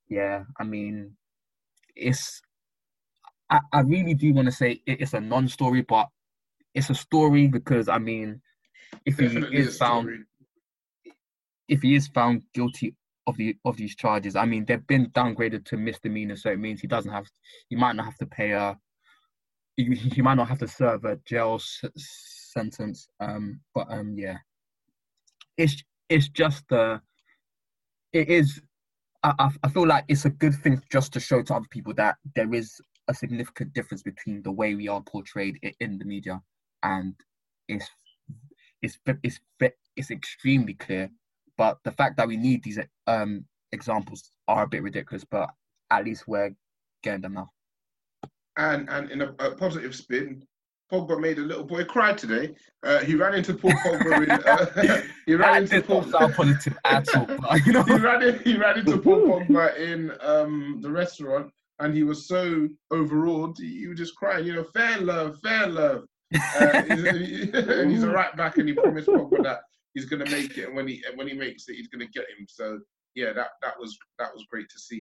[0.09, 1.15] yeah, I mean,
[1.95, 2.41] it's
[3.49, 6.07] I, I really do want to say it's a non-story, but
[6.73, 8.41] it's a story because I mean,
[9.05, 10.09] if Definitely he is found
[11.67, 12.95] if he is found guilty
[13.25, 16.81] of the of these charges, I mean, they've been downgraded to misdemeanor, so it means
[16.81, 17.27] he doesn't have
[17.69, 18.77] he might not have to pay a
[19.75, 21.59] he, he might not have to serve a jail
[21.95, 23.07] sentence.
[23.19, 24.37] Um, but um, yeah,
[25.57, 26.99] it's it's just uh,
[28.13, 28.61] it is.
[29.39, 32.17] I I feel like it's a good thing just to show to other people that
[32.35, 36.41] there is a significant difference between the way we are portrayed in the media,
[36.83, 37.15] and
[37.67, 37.89] it's
[38.81, 39.39] it's it's
[39.95, 41.09] it's extremely clear.
[41.57, 45.23] But the fact that we need these um examples are a bit ridiculous.
[45.23, 45.49] But
[45.89, 46.55] at least we're
[47.03, 47.51] getting them now.
[48.57, 50.43] And and in a, a positive spin,
[50.91, 52.55] Pogba made a little boy cry today.
[52.83, 54.23] Uh, he ran into Paul Pogba.
[54.23, 56.03] In, uh, he ran into Paul.
[56.03, 57.27] Positive at all.
[57.65, 57.83] You know?
[57.83, 62.27] he ran in, he ran into Paul Pogba in um, the restaurant, and he was
[62.27, 63.57] so overawed.
[63.59, 64.45] He, he was just crying.
[64.45, 66.05] You know, fair love, fair love.
[66.33, 69.61] Uh, he's, he's, a right back, and he promised Pogba that
[69.93, 72.11] he's going to make it, and when he when he makes it, he's going to
[72.11, 72.45] get him.
[72.47, 72.79] So
[73.15, 74.99] yeah, that that was that was great to see.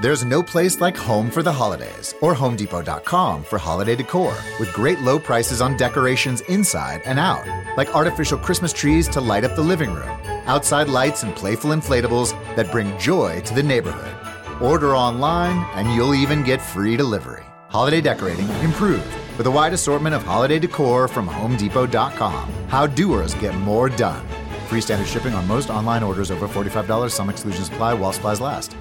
[0.00, 5.00] There's no place like home for the holidays or HomeDepot.com for holiday decor with great
[5.00, 7.44] low prices on decorations inside and out,
[7.76, 10.08] like artificial Christmas trees to light up the living room,
[10.46, 14.14] outside lights and playful inflatables that bring joy to the neighborhood.
[14.62, 17.44] Order online and you'll even get free delivery.
[17.68, 22.48] Holiday decorating improved with a wide assortment of holiday decor from HomeDepot.com.
[22.68, 24.24] How doers get more done.
[24.68, 27.10] Free standard shipping on most online orders over $45.
[27.10, 28.76] Some exclusions apply while supplies last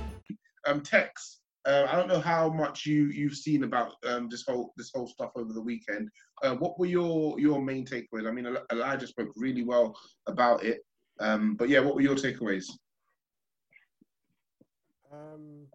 [0.68, 4.74] um, Tex, uh, I don't know how much you you've seen about um, this whole
[4.78, 6.09] this whole stuff over the weekend.
[6.43, 8.28] Uh, what were your your main takeaways?
[8.28, 9.97] I mean, Elijah spoke really well
[10.28, 10.80] about it,
[11.20, 12.65] um, but yeah, what were your takeaways?
[15.11, 15.68] Um,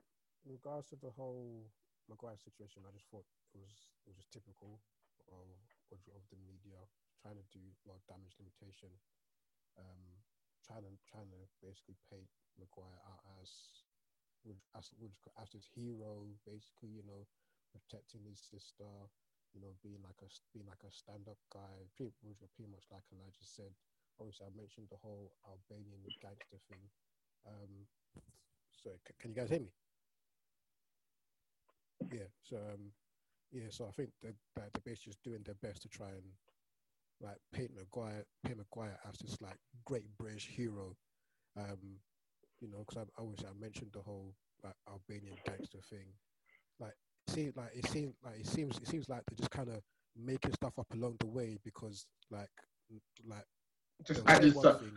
[0.47, 1.67] in regards to the whole
[2.09, 3.73] Maguire situation, I just thought it was
[4.07, 4.81] it was just typical
[5.93, 6.81] of, of the media
[7.21, 8.89] trying to do a lot of damage limitation,
[9.77, 10.03] um,
[10.65, 12.32] trying to trying to basically paint
[14.77, 14.91] as
[15.41, 17.27] as this hero, basically, you know,
[17.73, 18.89] protecting his sister,
[19.55, 22.85] you know, being like a being like a stand up guy, pretty, which pretty much
[22.91, 23.75] like Elijah said.
[24.19, 26.91] Obviously, I mentioned the whole Albanian gangster thing.
[27.47, 27.89] Um,
[28.71, 29.73] so c- can you guys hear me?
[32.11, 32.29] Yeah.
[32.43, 32.93] So um,
[33.51, 33.71] yeah.
[33.71, 36.35] So I think that that the base just doing their best to try and
[37.21, 40.97] like paint Maguire, paint Maguire as this like great British hero.
[41.57, 42.01] Um,
[42.61, 46.07] you know, because I obviously I mentioned the whole like Albanian gangster thing.
[46.81, 46.95] Like,
[47.29, 49.81] see, like it seems like it seems it seems like they're just kind of
[50.17, 52.51] making stuff up along the way because like
[53.27, 53.45] like
[54.07, 54.81] just added stuff.
[54.81, 54.93] Thing.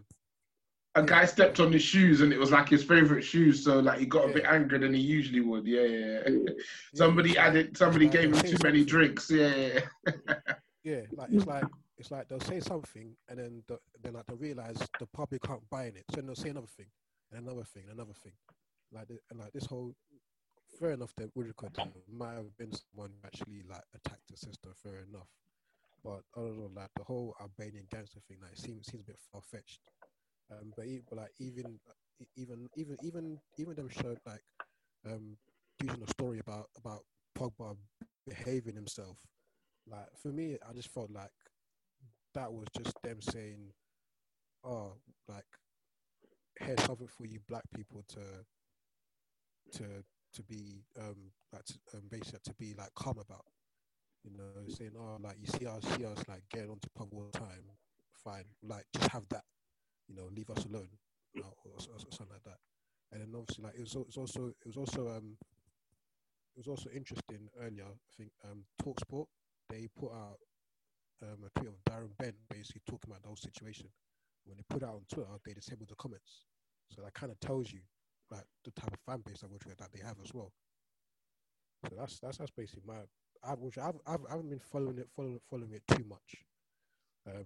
[0.98, 1.06] A yeah.
[1.06, 4.06] guy stepped on his shoes and it was like his favorite shoes, so like he
[4.06, 5.66] got a bit angry than he usually would.
[5.68, 6.20] Yeah, yeah.
[6.28, 6.54] yeah.
[6.96, 9.30] somebody yeah, added, like, somebody gave him too many drinks.
[9.30, 9.80] Yeah,
[10.84, 11.02] yeah.
[11.12, 11.66] like it's like
[11.98, 15.70] it's like they'll say something and then the, then like they realize the public can't
[15.70, 16.88] buy in it, so they'll say another thing
[17.32, 18.34] and another thing, and another thing.
[18.96, 19.94] Like, the, like this whole,
[20.80, 21.78] fair enough that Woodcock
[22.12, 24.70] might have been someone who actually like attacked the sister.
[24.82, 25.28] Fair enough,
[26.04, 29.20] but I don't know, like the whole Albanian gangster thing, like seems seems a bit
[29.32, 29.82] far fetched.
[30.52, 31.80] Um, but, but like even
[32.38, 34.42] even even even even them showed like
[35.06, 35.38] um
[35.84, 37.02] using a story about about
[37.38, 37.76] Pogba
[38.28, 39.18] behaving himself.
[39.88, 41.32] Like for me, I just felt like
[42.34, 43.72] that was just them saying,
[44.64, 44.94] "Oh,
[45.28, 45.46] like
[46.60, 48.20] here's something for you black people to
[49.74, 50.04] to
[50.34, 53.46] to be um like to, um, basically to be like calm about
[54.24, 57.30] You know, saying, "Oh, like you see us, see us like getting onto pub all
[57.32, 57.64] the time.
[58.24, 59.46] Fine, like just have that.
[60.08, 60.90] You know, leave us alone,
[61.38, 62.60] or, or, or something like that."
[63.12, 65.38] And then obviously, like it was, it was also it was also um
[66.56, 67.86] it was also interesting earlier.
[67.86, 69.28] I think um Talksport
[69.70, 70.40] they put out
[71.24, 73.88] um, a tweet of Darren Bent basically talking about the whole situation.
[74.46, 76.46] When they put out on Twitter, they disabled the comments,
[76.90, 77.82] so that kind of tells you
[78.32, 80.52] like the type of fan base that which that they have as well.
[81.90, 82.96] So that's that's that's basically my
[83.44, 86.44] I've I've, I've I haven't been following it following following it too much,
[87.28, 87.46] um,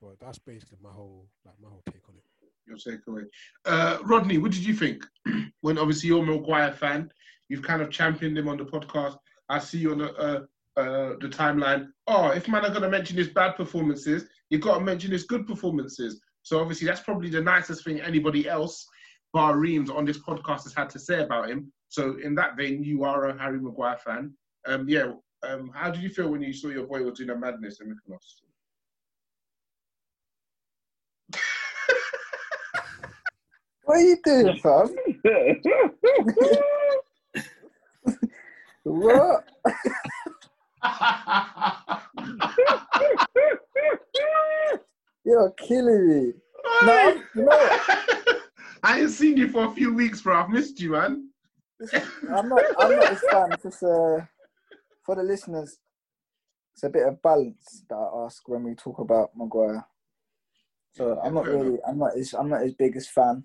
[0.00, 2.24] but that's basically my whole like my whole take on it.
[2.66, 3.24] Your takeaway,
[3.64, 4.38] uh, Rodney.
[4.38, 5.06] What did you think
[5.62, 7.10] when obviously you're a Maguire fan?
[7.48, 9.16] You've kind of championed him on the podcast.
[9.48, 10.40] I see you on the uh,
[10.78, 11.88] uh, the timeline.
[12.06, 15.24] Oh, if man are going to mention his bad performances, you've got to mention his
[15.24, 16.20] good performances.
[16.42, 18.86] So obviously that's probably the nicest thing anybody else,
[19.32, 21.72] bar Reams, on this podcast has had to say about him.
[21.88, 24.34] So in that vein, you are a Harry Maguire fan.
[24.66, 25.12] Um, yeah.
[25.48, 27.88] Um, how did you feel when you saw your boy was doing a madness in
[27.88, 28.42] Mykonos?
[33.84, 34.96] what are you doing, fam?
[38.82, 39.44] what?
[45.24, 46.32] You're killing me.
[46.84, 47.78] No, no.
[48.82, 50.40] I ain't seen you for a few weeks, bro.
[50.40, 51.30] I've missed you, man.
[52.34, 52.62] I'm not.
[52.78, 53.50] I'm not this fan.
[53.62, 54.20] Just uh,
[55.04, 55.78] for the listeners,
[56.74, 59.86] it's a bit of balance that I ask when we talk about Maguire.
[60.92, 61.78] So I'm not really.
[61.86, 62.16] I'm not.
[62.16, 63.44] His, I'm not his biggest fan.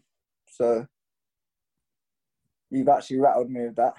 [0.49, 0.85] So
[2.69, 3.93] you've actually rattled me with that.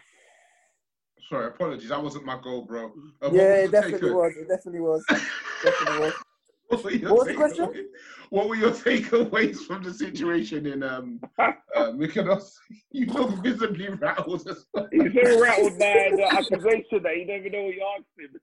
[1.28, 1.89] Sorry, apologies.
[1.89, 2.93] That wasn't my goal, bro.
[3.22, 4.32] Uh, yeah, it definitely was.
[4.37, 5.05] It definitely was.
[5.62, 6.24] definitely was.
[6.69, 7.89] What, what was the question?
[8.31, 11.53] What were your takeaways from the situation in um, uh,
[11.93, 12.55] Mykonos?
[12.91, 14.49] You look visibly rattled.
[14.49, 14.89] As well.
[14.91, 18.41] He's so rattled by the accusation that you never know what you asked him.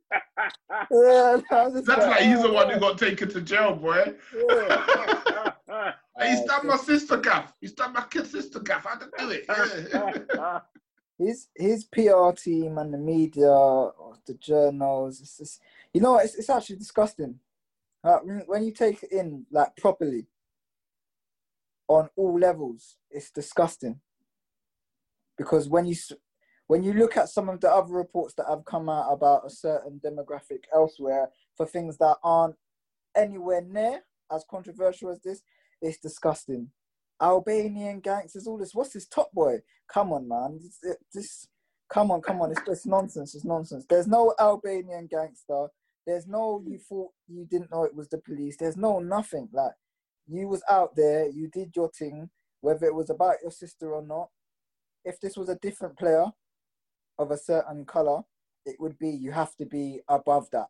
[0.91, 4.13] yeah, That's like he's the one who got taken to jail, boy.
[4.49, 5.93] Yeah.
[6.21, 7.53] he stabbed my sister gaff.
[7.61, 8.85] He stabbed my kid sister gaff.
[8.85, 10.61] I had to do it.
[11.17, 13.47] his his PR team and the media,
[14.25, 15.61] the journals, it's just,
[15.93, 17.39] you know, it's it's actually disgusting.
[18.03, 20.27] Uh, when you take it in like properly,
[21.87, 23.99] on all levels, it's disgusting.
[25.37, 25.95] Because when you
[26.67, 29.49] when you look at some of the other reports that have come out about a
[29.49, 32.55] certain demographic elsewhere for things that aren't
[33.15, 35.41] anywhere near as controversial as this,
[35.81, 36.69] it's disgusting.
[37.21, 38.73] Albanian gangsters, all this.
[38.73, 39.59] What's this top boy?
[39.91, 40.59] Come on, man.
[40.81, 41.47] This, this
[41.91, 42.51] come on, come on.
[42.51, 43.35] It's, just nonsense.
[43.35, 43.85] It's nonsense.
[43.89, 45.67] There's no Albanian gangster.
[46.05, 48.57] There's no you thought you didn't know it was the police.
[48.57, 49.49] There's no nothing.
[49.53, 49.73] Like
[50.27, 52.29] you was out there, you did your thing,
[52.61, 54.29] whether it was about your sister or not.
[55.05, 56.25] If this was a different player
[57.17, 58.21] of a certain color,
[58.65, 60.67] it would be you have to be above that.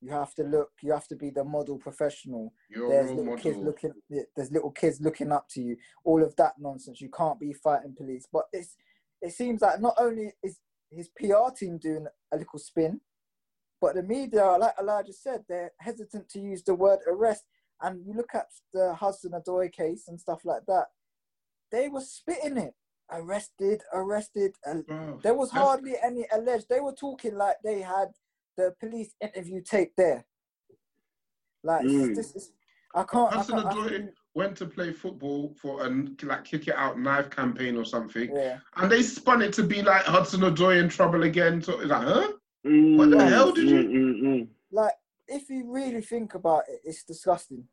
[0.00, 0.70] You have to look.
[0.82, 2.52] You have to be the model professional.
[2.70, 3.38] There's little model.
[3.38, 3.92] kids looking.
[4.36, 5.76] There's little kids looking up to you.
[6.04, 7.00] All of that nonsense.
[7.00, 8.26] You can't be fighting police.
[8.30, 8.76] But it's.
[9.22, 10.58] It seems like not only is
[10.90, 13.00] his PR team doing a little spin,
[13.84, 17.44] but the media, like Elijah said, they're hesitant to use the word arrest.
[17.82, 20.86] And you look at the Hudson Odoi case and stuff like that,
[21.70, 22.74] they were spitting it.
[23.12, 24.54] Arrested, arrested.
[24.64, 26.70] And Oh, there was hardly any alleged.
[26.70, 28.08] They were talking like they had
[28.56, 30.24] the police interview tape there.
[31.62, 32.14] Like Mm.
[32.14, 32.52] this is,
[32.94, 33.34] I can't.
[33.34, 35.90] Hudson Odoi went to play football for a
[36.22, 38.60] like kick it out knife campaign or something, Yeah.
[38.76, 41.60] and they spun it to be like Hudson Odoi in trouble again.
[41.60, 42.32] So it's like, huh?
[42.66, 43.76] Mm, What the hell did you?
[43.76, 44.94] mm, mm, like
[45.28, 47.64] if you really think about it, it's disgusting.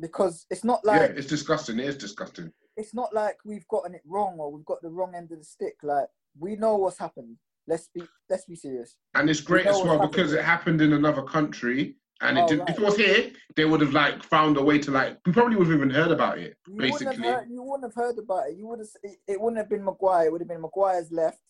[0.00, 1.78] Because it's not like yeah, it's disgusting.
[1.78, 2.52] It is disgusting.
[2.76, 5.44] it's not like we've gotten it wrong or we've got the wrong end of the
[5.44, 5.74] stick.
[5.82, 6.06] Like
[6.38, 7.36] we know what's happened.
[7.66, 8.96] Let's be let's be serious.
[9.14, 10.40] And it's great know as well because here.
[10.40, 12.68] it happened in another country, and it Oh, did, right.
[12.70, 15.18] if it was here, they would have like found a way to like.
[15.26, 16.56] We probably would have even heard about it.
[16.66, 18.56] You wouldn't, Basically, heard, you wouldn't have heard about it.
[18.56, 18.88] You would have.
[19.02, 20.26] It, it wouldn't have been Maguire.
[20.26, 21.40] It would have been Maguire's left,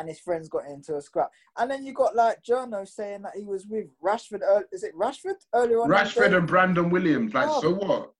[0.00, 1.30] and his friends got into a scrap.
[1.58, 4.40] And then you got like Jono saying that he was with Rashford.
[4.42, 5.90] Uh, is it Rashford earlier on?
[5.90, 7.34] Rashford and Brandon Williams.
[7.34, 7.60] Like, Oh.
[7.60, 8.12] so what?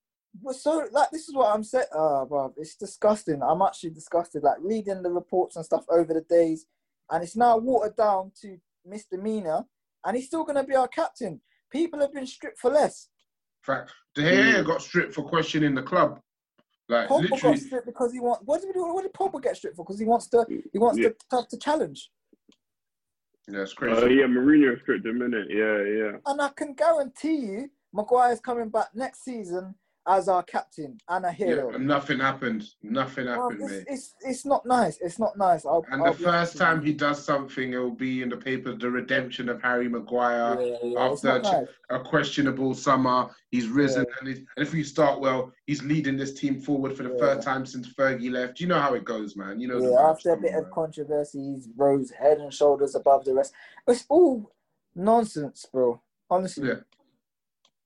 [0.42, 1.86] Well, so like this is what I'm saying.
[1.92, 3.42] Oh, bro, it's disgusting.
[3.42, 4.42] I'm actually disgusted.
[4.44, 6.66] Like reading the reports and stuff over the days,
[7.10, 9.64] and it's now watered down to misdemeanor,
[10.04, 11.40] and he's still going to be our captain.
[11.72, 13.08] People have been stripped for less.
[13.62, 13.90] Fact.
[14.14, 16.20] De Gea got stripped for questioning the club.
[16.90, 18.42] Like Pogba literally, got stripped because he wants.
[18.44, 19.84] What did we do what did Pogba get stripped for?
[19.84, 20.44] Because he wants to.
[20.72, 21.10] He wants Yeah.
[21.10, 22.10] to have to challenge.
[23.48, 23.76] yeah, it's mm.
[23.76, 24.02] crazy.
[24.02, 25.46] Oh yeah, Mourinho script a minute.
[25.50, 26.16] Yeah, yeah.
[26.26, 29.76] And I can guarantee you, Maguire's coming back next season
[30.10, 31.70] as our captain and a hero.
[31.70, 32.64] Yeah, nothing happened.
[32.82, 33.84] Nothing happened, it's, mate.
[33.86, 34.98] It's, it's not nice.
[35.00, 35.64] It's not nice.
[35.64, 38.78] I'll, and I'll the first time he does something, it will be in the papers.
[38.80, 41.66] The redemption of Harry Maguire yeah, yeah, after a, nice.
[41.90, 43.30] a, questionable summer.
[43.52, 47.16] He's risen, and, and, if you start well, he's leading this team forward for the
[47.16, 48.58] first time since Fergie left.
[48.58, 49.60] You know how it goes, man.
[49.60, 49.78] You know.
[49.78, 53.52] Yeah, after a bit of controversy, he's rose head and shoulders above the rest.
[53.86, 54.52] It's all
[54.96, 56.00] nonsense, bro.
[56.28, 56.68] Honestly.
[56.68, 56.74] Yeah.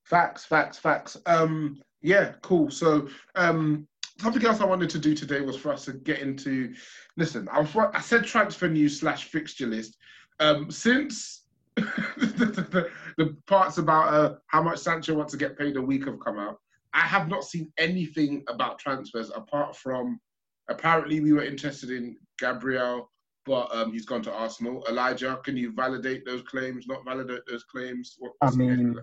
[0.04, 1.16] Facts, facts, facts.
[1.26, 2.70] Um, yeah, cool.
[2.70, 3.88] So, um,
[4.20, 6.74] something else I wanted to do today was for us to get into.
[7.16, 9.96] Listen, I, was, I said transfer news slash fixture list.
[10.38, 11.44] Um, since
[11.76, 16.04] the, the, the, parts about uh, how much Sancho wants to get paid a week
[16.04, 16.58] have come out,
[16.92, 20.20] I have not seen anything about transfers apart from
[20.68, 23.10] apparently we were interested in Gabriel,
[23.46, 24.84] but um, he's gone to Arsenal.
[24.90, 26.86] Elijah, can you validate those claims?
[26.86, 28.16] Not validate those claims?
[28.18, 28.98] What, I mean,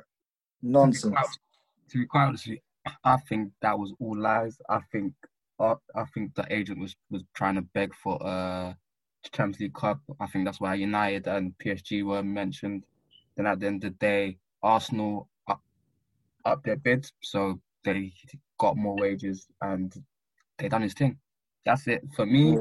[0.62, 1.16] nonsense.
[1.90, 2.48] To be quite honest,
[3.04, 4.58] I think that was all lies.
[4.70, 5.14] I think
[5.60, 8.74] uh, I think the agent was was trying to beg for a uh,
[9.32, 10.00] Champions League Cup.
[10.20, 12.86] I think that's why United and PSG were mentioned.
[13.36, 15.62] Then at the end of the day, Arsenal up,
[16.46, 18.14] up their bids, so they
[18.58, 19.94] got more wages and
[20.58, 21.18] they done his thing.
[21.66, 22.58] That's it for me.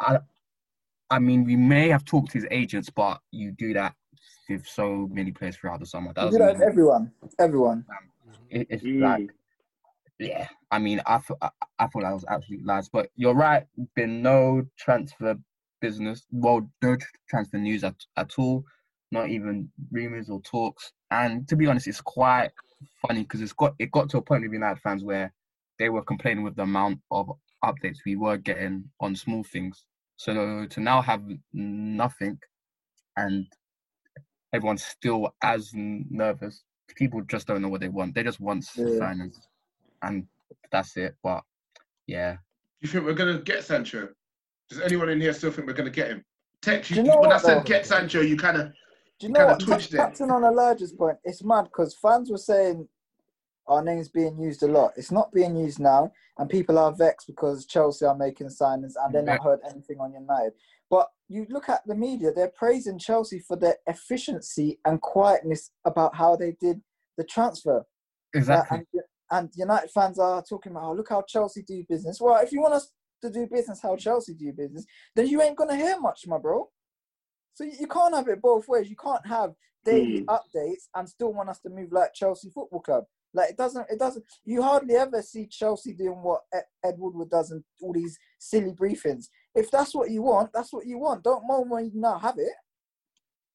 [0.00, 0.18] I
[1.10, 3.94] I mean, we may have talked to his agents, but you do that
[4.48, 6.12] with so many players throughout the summer.
[6.14, 7.12] That you do that with everyone.
[7.38, 7.84] Everyone.
[7.90, 9.00] Um, it, it's mm.
[9.00, 9.30] like
[10.22, 12.88] yeah, I mean, I thought I, I thought that was absolute lies.
[12.88, 13.64] But you're right.
[13.94, 15.36] Been no transfer
[15.80, 16.24] business.
[16.30, 16.96] Well, no
[17.28, 18.64] transfer news at, at all.
[19.10, 20.92] Not even rumors or talks.
[21.10, 22.50] And to be honest, it's quite
[23.06, 25.32] funny because it's got it got to a point with United fans where
[25.78, 27.30] they were complaining with the amount of
[27.64, 29.84] updates we were getting on small things.
[30.16, 31.22] So to now have
[31.52, 32.38] nothing,
[33.16, 33.46] and
[34.52, 36.62] everyone's still as nervous.
[36.96, 38.14] People just don't know what they want.
[38.14, 38.84] They just want yeah.
[38.84, 39.36] signings
[40.02, 40.26] and
[40.70, 41.14] that's it.
[41.22, 41.42] But
[42.06, 42.32] yeah.
[42.32, 42.38] Do
[42.80, 44.08] you think we're gonna get Sancho?
[44.68, 46.24] Does anyone in here still think we're gonna get him?
[46.62, 47.64] Text you, you know when what, I said though?
[47.64, 48.68] get Sancho, you kind of.
[49.18, 49.90] Do you know what?
[49.90, 52.88] Captain on Elijah's point, it's mad because fans were saying
[53.68, 54.92] our name's being used a lot.
[54.96, 59.14] It's not being used now, and people are vexed because Chelsea are making signings and
[59.14, 60.52] they're not heard anything on United.
[60.90, 66.16] But you look at the media; they're praising Chelsea for their efficiency and quietness about
[66.16, 66.80] how they did
[67.16, 67.84] the transfer.
[68.34, 68.78] Exactly.
[68.78, 69.02] Uh, and,
[69.32, 72.20] and United fans are talking about, oh, look how Chelsea do business.
[72.20, 72.92] Well, if you want us
[73.22, 74.84] to do business how Chelsea do business,
[75.16, 76.68] then you ain't gonna hear much, my bro.
[77.54, 78.88] So you can't have it both ways.
[78.88, 79.52] You can't have
[79.84, 80.26] daily mm.
[80.26, 83.04] updates and still want us to move like Chelsea Football Club.
[83.34, 84.24] Like it doesn't, it doesn't.
[84.44, 86.42] You hardly ever see Chelsea doing what
[86.84, 89.26] Ed Woodward does and all these silly briefings.
[89.54, 91.24] If that's what you want, that's what you want.
[91.24, 92.52] Don't moan when you now have it.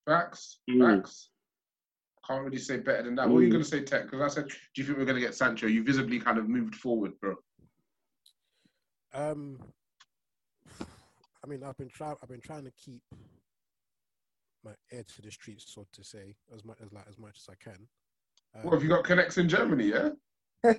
[0.08, 0.98] Facts, mm.
[0.98, 1.30] facts.
[2.28, 3.28] Can't really say better than that.
[3.28, 3.32] Mm.
[3.32, 3.54] What are you mm.
[3.54, 4.06] going to say, Tex?
[4.06, 5.68] Because I said, do you think we're going to get Sancho?
[5.68, 7.36] You visibly kind of moved forward, bro.
[9.14, 9.60] Um,
[10.80, 12.16] I mean, I've been trying.
[12.22, 13.02] I've been trying to keep
[14.64, 17.48] my ear to the streets, so to say, as much as like as much as
[17.50, 17.88] I can.
[18.56, 19.86] Um, what have you got connects in Germany?
[19.86, 20.10] Yeah.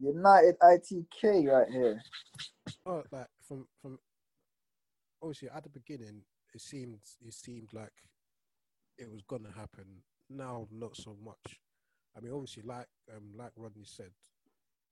[0.00, 2.00] United ITK right here.
[2.86, 3.98] Oh, like from from
[5.22, 6.22] obviously at the beginning
[6.54, 7.92] it seemed it seemed like
[8.96, 10.02] it was gonna happen.
[10.28, 11.60] Now not so much.
[12.16, 14.10] I mean, obviously, like um, like Rodney said,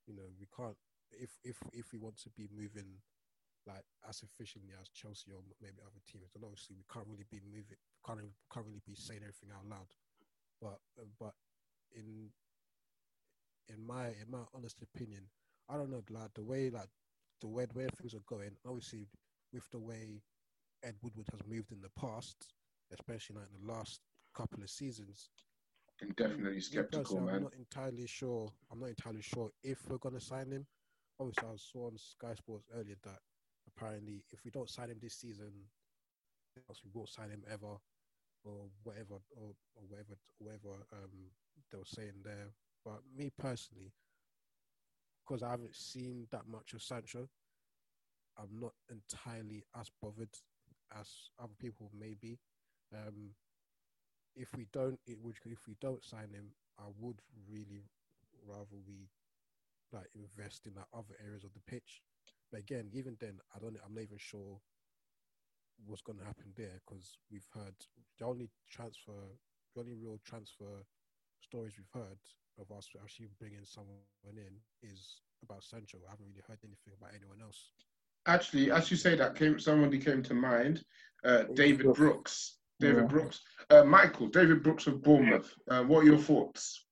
[0.07, 0.77] you know, we can't
[1.11, 3.01] if if if we want to be moving
[3.65, 7.41] like as efficiently as Chelsea or maybe other teams, then obviously we can't really be
[7.43, 8.19] moving, can't
[8.51, 9.91] can't really be saying everything out loud.
[10.61, 11.33] But uh, but
[11.95, 12.31] in
[13.67, 15.27] in my in my honest opinion,
[15.69, 16.89] I don't know, like the way like
[17.41, 18.55] the way the way things are going.
[18.65, 19.07] Obviously,
[19.53, 20.21] with the way
[20.83, 22.53] Ed Woodward has moved in the past,
[22.91, 24.01] especially like in the last
[24.35, 25.29] couple of seasons.
[26.01, 27.35] I'm definitely skeptical, man.
[27.35, 28.51] I'm not entirely sure.
[28.71, 30.65] I'm not entirely sure if we're going to sign him.
[31.19, 33.19] Obviously, I saw on Sky Sports earlier that
[33.67, 35.51] apparently, if we don't sign him this season,
[36.69, 37.77] else we won't sign him ever,
[38.43, 41.31] or whatever, or, or whatever, whatever um,
[41.71, 42.51] they were saying there.
[42.85, 43.91] But me personally,
[45.25, 47.27] because I haven't seen that much of Sancho,
[48.37, 50.35] I'm not entirely as bothered
[50.99, 51.09] as
[51.39, 52.39] other people may be.
[52.93, 53.31] Um,
[54.35, 57.89] if we don't, it would, if we don't sign him, I would really
[58.45, 59.09] rather we
[59.91, 62.01] like invest in like other areas of the pitch.
[62.51, 63.77] But again, even then, I don't.
[63.85, 64.61] I'm not even sure
[65.85, 67.75] what's going to happen there because we've heard
[68.19, 69.35] the only transfer,
[69.75, 70.85] the only real transfer
[71.41, 72.17] stories we've heard
[72.59, 74.01] of us actually bringing someone
[74.33, 75.99] in is about Sancho.
[76.07, 77.71] I haven't really heard anything about anyone else
[78.27, 80.83] actually, as you say that, came somebody came to mind.
[81.23, 82.57] Uh, David Brooks.
[82.79, 83.07] David yeah.
[83.07, 83.41] Brooks.
[83.69, 85.53] Uh, Michael, David Brooks of Bournemouth.
[85.69, 86.85] Uh, what are your thoughts?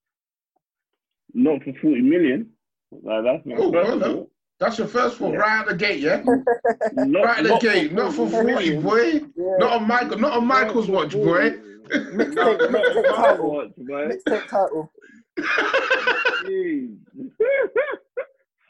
[1.33, 2.49] Not for 40 million.
[2.91, 4.29] Like, that's my oh, first well,
[4.59, 5.39] That's your first one, yeah.
[5.39, 6.23] right out the gate, yeah?
[6.93, 8.81] not, right out the gate, not for 40, million.
[8.81, 9.03] boy.
[9.35, 9.57] Yeah.
[9.59, 11.51] Not on Michael, not on Michael's watch, boy.
[11.89, 13.69] Mixtape title.
[13.79, 14.91] Mixtape title.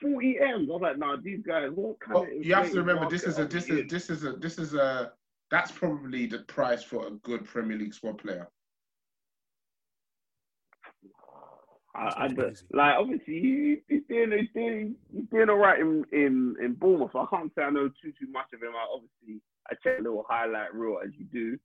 [0.01, 0.69] 40 M's.
[0.69, 3.23] I was like, nah, these guys, what kind well, of You have to remember this
[3.23, 5.13] is a this is this is a this is a
[5.51, 8.49] that's probably the price for a good Premier League squad player.
[11.95, 12.27] I, I
[12.73, 17.11] like obviously he, he's doing he's doing he's doing all right in, in in Bournemouth.
[17.13, 18.73] So I can't say I know too too much of him.
[18.75, 19.41] I obviously
[19.71, 21.57] I check a little highlight reel as you do.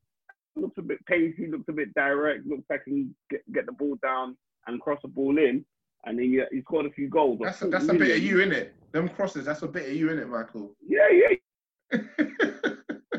[0.56, 3.72] Looks a bit pacey, looks a bit direct, looks like he can get, get the
[3.72, 4.36] ball down
[4.66, 5.64] and cross the ball in.
[6.04, 7.38] And he uh, he scored a few goals.
[7.42, 8.74] That's a, that's a bit of you in it.
[8.92, 10.74] Them crosses, that's a bit of you in it, Michael.
[10.86, 11.98] Yeah, yeah.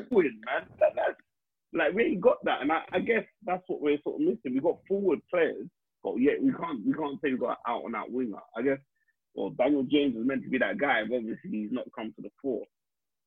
[0.09, 0.65] Win, man.
[0.79, 1.15] That, that's
[1.73, 4.53] like we ain't got that, and I, I guess that's what we're sort of missing.
[4.53, 5.67] We've got forward players
[6.03, 8.39] but yet we can't we can't say we got out and out winger.
[8.55, 8.79] I guess
[9.35, 12.21] well Daniel James is meant to be that guy, but obviously he's not come to
[12.21, 12.65] the fore.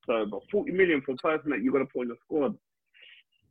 [0.06, 2.56] So, but 40 million for a person that you're gonna put in the squad,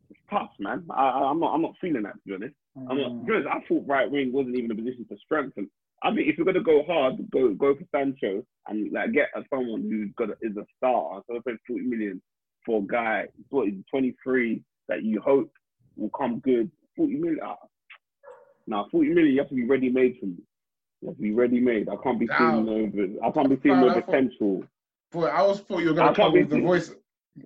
[0.09, 0.85] it's tough, man.
[0.91, 2.55] I, am not I'm not feeling that to be honest.
[2.77, 2.87] Mm.
[2.89, 5.69] I'm not because I thought right wing wasn't even a position to strengthen.
[6.03, 9.81] I mean, if you're gonna go hard, go go for Sancho and like get someone
[9.81, 11.21] who's got a, is a star.
[11.27, 12.21] So pay 40 million
[12.65, 15.51] for a guy, what is 23 that you hope
[15.95, 16.69] will come good.
[16.95, 17.55] 40 million, ah,
[18.67, 20.37] now, 40 million, you have to be ready made for me.
[21.01, 21.89] You have to be ready made.
[21.89, 23.25] I can't be seen over.
[23.25, 24.63] I can't be seeing no potential.
[25.11, 26.93] Boy, I was thought you were gonna come with the voice,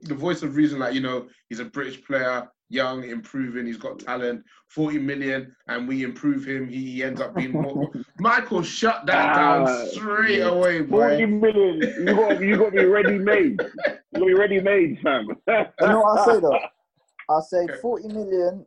[0.04, 0.80] the voice of reason.
[0.80, 3.66] Like you know, he's a British player, young, improving.
[3.66, 4.44] He's got talent.
[4.70, 6.68] 40 million, and we improve him.
[6.68, 7.90] He ends up being more.
[8.20, 10.50] Michael, shut that down uh, straight yeah.
[10.50, 11.10] away, boy.
[11.10, 12.08] 40 million.
[12.08, 13.62] You got you got to be ready made.
[13.62, 15.28] You got to be ready made, fam.
[15.48, 16.60] you know what I say though?
[17.30, 18.66] I say 40 million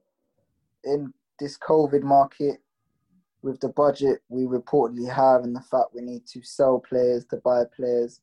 [0.84, 2.60] in this COVID market,
[3.42, 7.36] with the budget we reportedly have and the fact we need to sell players to
[7.38, 8.20] buy players,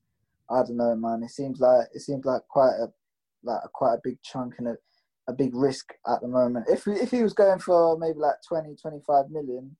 [0.49, 1.23] I don't know, man.
[1.23, 2.91] It seems like it seems like quite a
[3.43, 4.77] like a, quite a big chunk and a,
[5.27, 6.67] a big risk at the moment.
[6.69, 9.75] If if he was going for maybe like 20, 25 million,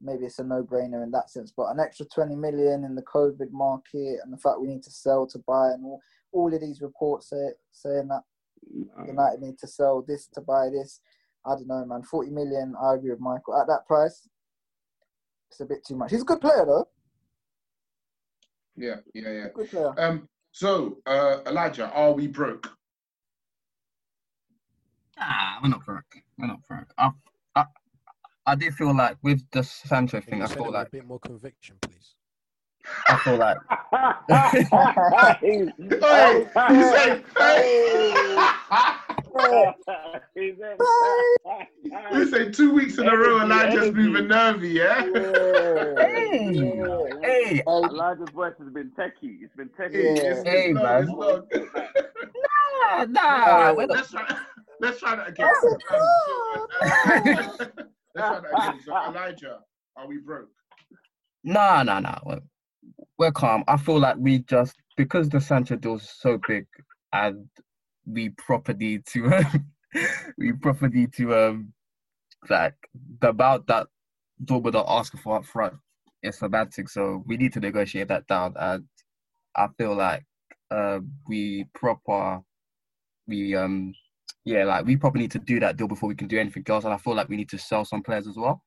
[0.00, 1.52] maybe it's a no-brainer in that sense.
[1.56, 4.90] But an extra 20 million in the COVID market and the fact we need to
[4.90, 6.00] sell to buy and all,
[6.32, 8.22] all of these reports say, saying that
[9.06, 11.00] United need to sell this to buy this.
[11.46, 12.02] I don't know, man.
[12.02, 13.60] 40 million, I agree with Michael.
[13.60, 14.28] At that price,
[15.50, 16.10] it's a bit too much.
[16.10, 16.88] He's a good player, though.
[18.76, 19.46] Yeah, yeah, yeah.
[19.54, 19.94] Good player.
[19.98, 22.70] Um, so, uh, Elijah, are we broke?
[25.18, 26.16] Ah, we're not broke.
[26.38, 26.92] We're not broke.
[26.98, 27.10] I,
[27.54, 27.64] I,
[28.46, 31.76] I do feel like with the Sancho thing, I feel like a bit more conviction,
[31.80, 32.14] please.
[33.08, 33.56] I feel like.
[35.40, 35.72] hey,
[36.54, 38.14] hey, hey.
[42.12, 45.02] we say two weeks in a row and I just moving nervy, yeah?
[45.98, 46.54] Hey,
[47.22, 47.62] hey.
[47.66, 49.38] Elijah's voice has been techie.
[49.42, 50.16] It's been techie.
[50.16, 50.42] Yeah.
[50.44, 51.06] Hey, man.
[52.82, 53.70] nah, nah.
[53.72, 54.38] Let's try,
[54.80, 55.50] let's try that again.
[57.24, 57.56] let's
[58.16, 58.80] try that again.
[58.84, 59.58] So, Elijah,
[59.96, 60.50] are we broke?
[61.42, 62.18] Nah, nah, nah.
[62.24, 62.40] We're,
[63.18, 63.64] we're calm.
[63.68, 66.66] I feel like we just, because the Sancho deal is so big
[67.12, 67.46] and
[68.06, 69.72] we properly to um,
[70.38, 71.72] we properly to um
[72.50, 72.74] like
[73.20, 73.86] the amount that
[74.44, 75.74] Dortmund are asking for up front
[76.22, 78.54] is semantic, so we need to negotiate that down.
[78.58, 78.84] And
[79.56, 80.24] I feel like
[80.70, 82.40] uh, we proper
[83.26, 83.94] we um
[84.44, 86.84] yeah like we probably need to do that deal before we can do anything else.
[86.84, 88.62] And I feel like we need to sell some players as well.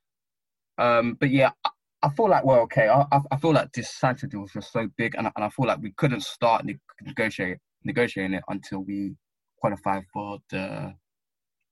[0.78, 1.52] Um, but yeah.
[1.64, 1.70] I,
[2.04, 2.88] I feel like we're okay.
[2.90, 5.50] I, I feel like this Sancho deal was just so big, and I, and I
[5.50, 9.16] feel like we couldn't start ne- negotiate negotiating it until we
[9.60, 10.94] qualified for the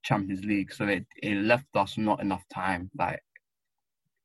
[0.03, 0.73] Champions League.
[0.73, 2.89] So it, it left us not enough time.
[2.97, 3.19] Like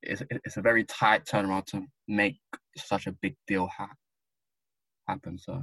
[0.02, 2.38] it's it's a very tight turnaround to make
[2.78, 3.94] such a big deal ha-
[5.06, 5.38] happen.
[5.38, 5.62] So.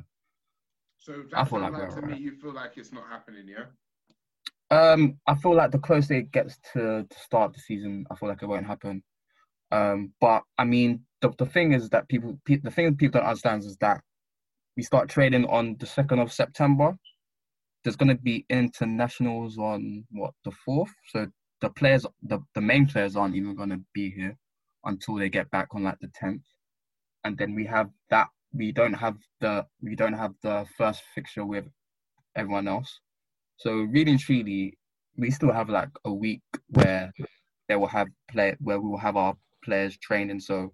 [1.00, 2.12] So I feel like, like to right.
[2.12, 3.66] me, you feel like it's not happening, yeah.
[4.70, 8.16] Um, I feel like the closer it gets to the start of the season, I
[8.16, 9.04] feel like it won't happen.
[9.72, 13.64] Um, but I mean, the, the thing is that people, the thing people don't understand
[13.64, 14.02] is that
[14.76, 16.98] we start trading on the second of September
[17.88, 20.94] there's going to be internationals on what the fourth.
[21.08, 21.28] So
[21.62, 24.38] the players, the, the main players aren't even going to be here
[24.84, 26.44] until they get back on like the tenth.
[27.24, 28.28] And then we have that.
[28.54, 31.66] We don't have the we don't have the first fixture with
[32.36, 33.00] everyone else.
[33.58, 34.78] So really and truly,
[35.18, 37.12] we still have like a week where
[37.68, 40.40] they will have play where we will have our players training.
[40.40, 40.74] So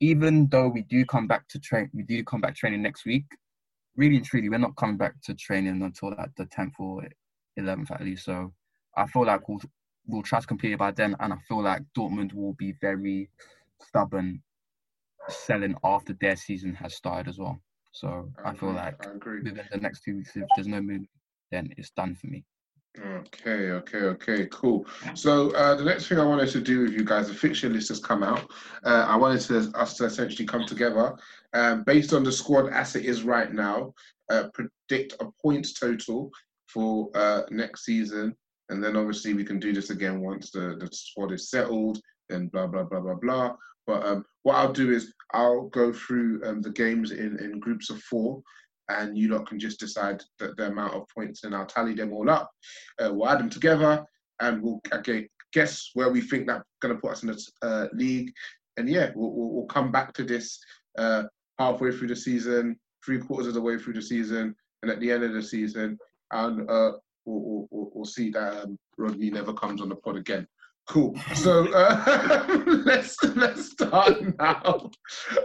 [0.00, 3.24] even though we do come back to train, we do come back training next week
[3.96, 7.04] really and truly, we're not coming back to training until like the 10th or
[7.58, 8.24] 11th at least.
[8.24, 8.52] So
[8.96, 9.60] I feel like we'll
[10.06, 13.30] we'll try to compete by then, and I feel like Dortmund will be very
[13.80, 14.42] stubborn
[15.28, 17.60] selling after their season has started as well.
[17.92, 18.46] So I, mm-hmm.
[18.46, 21.02] I feel like within the next two weeks, if there's no move,
[21.52, 22.44] then it's done for me.
[22.98, 24.84] Okay, okay, okay, cool.
[25.14, 27.88] So uh, the next thing I wanted to do with you guys, the fixture list
[27.88, 28.50] has come out.
[28.84, 31.16] Uh, I wanted to, us to essentially come together,
[31.54, 33.94] um, based on the squad as it is right now,
[34.30, 36.30] uh, predict a points total
[36.66, 38.36] for uh, next season,
[38.68, 41.98] and then obviously we can do this again once the, the squad is settled.
[42.28, 43.56] Then blah blah blah blah blah.
[43.86, 47.90] But um, what I'll do is I'll go through um, the games in, in groups
[47.90, 48.42] of four,
[48.98, 52.12] and you lot can just decide the, the amount of points, and I'll tally them
[52.12, 52.50] all up.
[53.00, 54.04] Uh, we'll add them together,
[54.40, 57.86] and we'll okay, guess where we think that's going to put us in the uh,
[57.92, 58.32] league.
[58.76, 60.58] And yeah, we'll, we'll, we'll, come back to this
[60.98, 61.24] uh,
[61.58, 65.10] halfway through the season, three quarters of the way through the season, and at the
[65.10, 65.98] end of the season,
[66.32, 66.92] and uh,
[67.24, 70.46] we'll, we'll, we'll, see that um, Rodney never comes on the pod again.
[70.88, 71.16] Cool.
[71.34, 74.90] So uh, let's let's start now.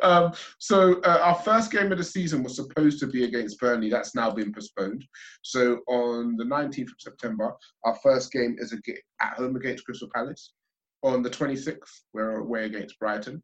[0.01, 3.89] Um, so uh, our first game of the season was supposed to be against Burnley.
[3.89, 5.05] That's now been postponed.
[5.43, 7.53] So on the 19th of September,
[7.85, 8.73] our first game is
[9.21, 10.53] at home against Crystal Palace.
[11.03, 11.77] On the 26th,
[12.13, 13.41] we're away against Brighton.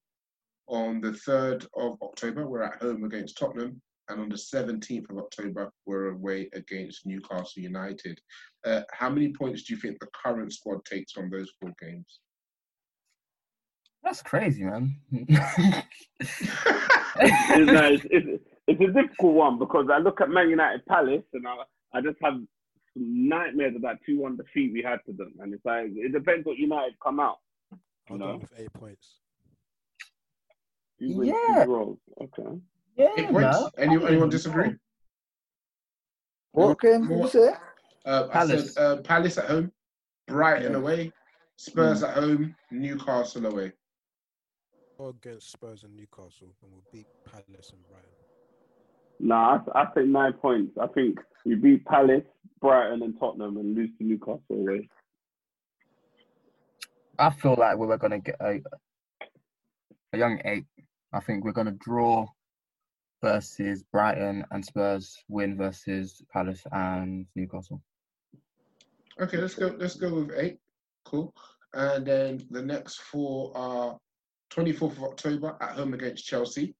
[0.68, 5.18] On the 3rd of October, we're at home against Tottenham and on the 17th of
[5.18, 8.20] October, we're away against Newcastle United.
[8.66, 12.20] Uh, how many points do you think the current squad takes from those four games?
[14.04, 14.98] That's crazy, man.
[15.12, 15.32] it's,
[17.20, 21.64] it's, it's, it's, a difficult one because I look at Man United Palace and I,
[21.98, 25.34] I just have some nightmares of that 2 1 defeat we had to them.
[25.40, 27.38] And it's like, it depends what United come out.
[28.10, 28.40] You know?
[28.42, 29.20] with eight points.
[31.00, 31.66] yeah.
[32.22, 32.60] Okay.
[32.95, 33.57] Yeah, Eight points.
[33.78, 34.76] Any, anyone disagree?
[36.52, 37.53] What game did you say?
[38.06, 38.78] Uh, Palace.
[38.78, 39.72] I said uh, Palace at home,
[40.28, 40.78] Brighton yeah.
[40.78, 41.11] away,
[41.56, 42.10] Spurs mm.
[42.10, 43.72] at home, Newcastle away.
[44.98, 48.10] Or against Spurs and Newcastle, and we'll beat Palace and Brighton.
[49.20, 50.78] Nah, I, I think nine points.
[50.80, 52.24] I think we beat Palace,
[52.61, 54.90] Brighton, and Tottenham, and lose to Newcastle away.
[57.18, 58.60] I feel like we were going to get a,
[60.14, 60.65] a young eight.
[61.11, 62.28] I think we're going to draw
[63.24, 67.82] versus Brighton and Spurs win versus Palace and Newcastle.
[69.20, 69.74] Okay, let's go.
[69.78, 70.60] Let's go with eight.
[71.06, 71.34] Cool.
[71.74, 73.98] And then the next four are
[74.52, 76.76] 24th of October at home against Chelsea,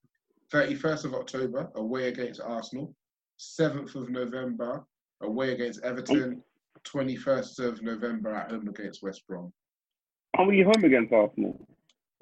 [0.52, 2.94] 31st of October away against Arsenal,
[3.40, 4.84] 7th of November
[5.22, 6.42] away against Everton,
[6.84, 9.52] 21st of November at home against West Brom.
[10.36, 11.66] How are you home against Arsenal?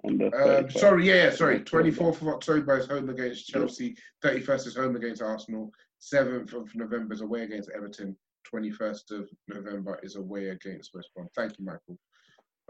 [0.05, 1.61] Um, sorry, yeah, sorry.
[1.61, 3.97] 24th of October is home against Chelsea.
[4.25, 5.71] 31st is home against Arsenal.
[6.01, 8.17] 7th of November is away against Everton.
[8.53, 11.29] 21st of November is away against West Brom.
[11.37, 11.99] Thank you, Michael.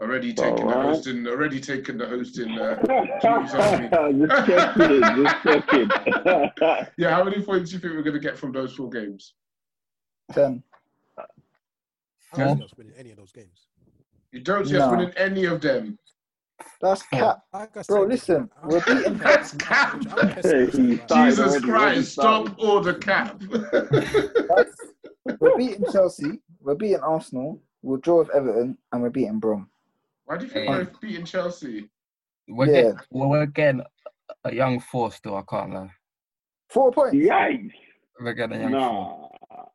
[0.01, 1.27] Already taking the hosting.
[1.27, 2.57] Already taking the hosting.
[2.57, 2.75] Uh,
[3.21, 3.53] just
[4.47, 5.23] checking.
[5.23, 5.89] Just checking.
[6.97, 9.33] yeah, how many points do you think we're going to get from those four games?
[10.31, 10.63] Ten.
[11.17, 13.67] I don't us winning any of those games.
[14.31, 14.85] You don't see no.
[14.85, 15.97] us winning any of them.
[16.81, 17.41] That's cap.
[17.87, 20.01] Bro, listen, we're beating That's cap.
[20.43, 23.41] Jesus Christ, stop all the cap.
[25.39, 29.69] we're beating Chelsea, we're beating Arsenal, we'll draw with Everton, and we're beating Brom.
[30.25, 31.89] Why do you think we're beating Chelsea?
[32.47, 32.71] We're, yeah.
[32.73, 33.83] getting, well, we're getting
[34.43, 35.91] a young four still, I can't lie.
[36.69, 37.15] Four points?
[37.15, 37.71] Yikes.
[38.19, 38.89] We're getting a young nah.
[38.89, 39.29] four.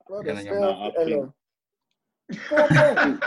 [0.09, 1.33] We're getting a young
[2.49, 3.25] Four points.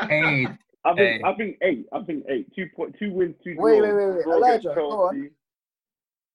[0.08, 0.46] hey,
[0.84, 1.28] I think hey.
[1.28, 1.86] I think eight.
[1.92, 2.54] I think eight.
[2.54, 3.64] Two point two wins, two draws.
[3.64, 4.26] Wait, wait, wait, wait.
[4.26, 5.30] Elijah, go on.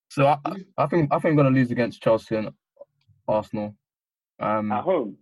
[0.10, 0.38] So I,
[0.78, 2.50] I think I think we're gonna lose against Chelsea and
[3.28, 3.76] Arsenal.
[4.40, 5.18] Um, At home.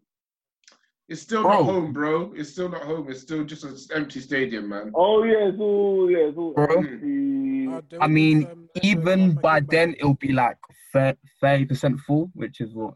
[1.10, 1.52] It's still bro.
[1.52, 2.34] not home, bro.
[2.36, 3.10] It's still not home.
[3.10, 4.92] It's still just an empty stadium, man.
[4.96, 6.66] Oh yeah, it's all yeah, it's all bro.
[6.66, 7.68] empty.
[7.68, 10.58] Uh, I mean, um, even by then it'll be like
[10.94, 12.96] thirty percent full, which is what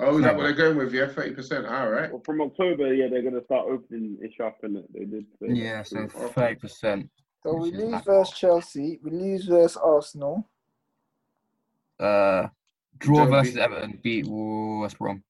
[0.00, 0.94] Oh, is that what they're going with?
[0.94, 1.66] Yeah, thirty percent.
[1.66, 2.10] All right.
[2.10, 5.26] Well, from October, yeah, they're going to start opening ish up, and they did.
[5.40, 7.10] Say yeah, so thirty percent.
[7.42, 9.00] So we lose versus Chelsea.
[9.02, 10.48] We lose versus Arsenal.
[11.98, 12.46] Uh,
[12.98, 13.60] draw versus beat.
[13.60, 13.98] Everton.
[14.02, 15.22] Beat West Brom.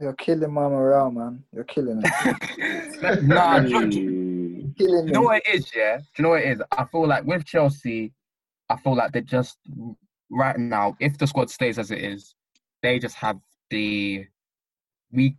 [0.00, 1.42] You're killing my morale, man.
[1.52, 3.22] You're killing it.
[3.24, 5.74] nah, do, do, killing you know what it is?
[5.74, 6.62] Yeah, do you know what it is?
[6.76, 8.12] I feel like with Chelsea,
[8.68, 9.56] I feel like they're just
[10.30, 10.96] right now.
[11.00, 12.34] If the squad stays as it is,
[12.82, 13.38] they just have
[13.70, 14.26] the
[15.12, 15.36] we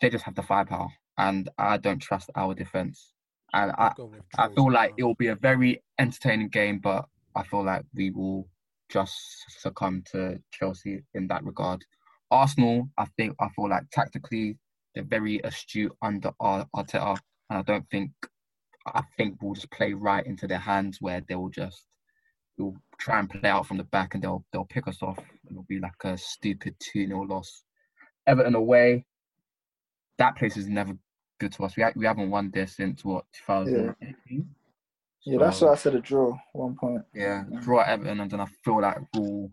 [0.00, 0.88] they just have the firepower,
[1.18, 3.12] and I don't trust our defense.
[3.52, 3.92] And I
[4.38, 8.10] I feel like it will be a very entertaining game, but I feel like we
[8.10, 8.48] will
[8.90, 9.14] just
[9.60, 11.84] succumb to Chelsea in that regard.
[12.30, 14.58] Arsenal, I think I feel like tactically
[14.94, 17.18] they're very astute under Arteta,
[17.50, 18.10] and I don't think
[18.86, 21.86] I think we'll just play right into their hands where they will just
[22.62, 25.50] we'll try and play out from the back and they'll they'll pick us off and
[25.50, 27.64] it'll be like a stupid 2 0 loss.
[28.26, 29.04] Everton away,
[30.18, 30.96] that place is never
[31.40, 31.76] good to us.
[31.76, 34.16] We, ha- we haven't won there since what 2018.
[34.30, 34.42] Yeah,
[35.24, 37.02] yeah that's what I said a draw one point.
[37.14, 39.50] Yeah, draw at Everton and then I feel like we'll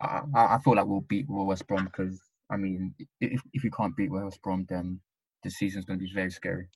[0.00, 2.20] I, I feel like we'll beat West Brom because
[2.50, 5.00] I mean if if you can't beat West Brom then
[5.42, 6.68] the season's going to be very scary.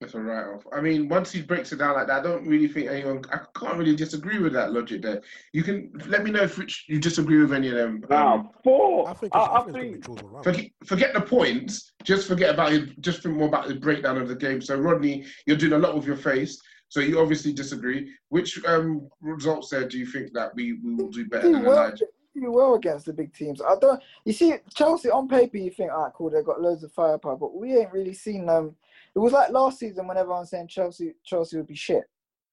[0.00, 0.64] That's a write off.
[0.72, 3.24] I mean, once he breaks it down like that, I don't really think anyone.
[3.32, 5.22] I can't really disagree with that logic there.
[5.52, 6.56] You can let me know if
[6.88, 8.04] you disagree with any of them.
[8.10, 9.08] Um, four.
[9.08, 9.34] I think.
[9.34, 10.04] I, I, I think.
[10.44, 11.94] Forget, forget, the points.
[12.04, 12.90] Just forget about his.
[13.00, 14.60] Just think more about the breakdown of the game.
[14.60, 16.62] So Rodney, you're doing a lot with your face.
[16.90, 18.14] So you obviously disagree.
[18.28, 21.92] Which um, results there do you think that we, we will do better than well,
[22.40, 23.60] do well against the big teams.
[23.60, 24.00] I don't.
[24.24, 27.56] You see, Chelsea on paper, you think, ah, cool, they've got loads of firepower, but
[27.56, 28.76] we ain't really seen them.
[29.14, 32.04] It was like last season when everyone's saying Chelsea, Chelsea would be shit,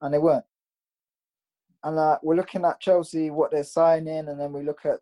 [0.01, 0.45] and they weren't.
[1.83, 4.99] And uh, we're looking at Chelsea, what they're signing, and then we look at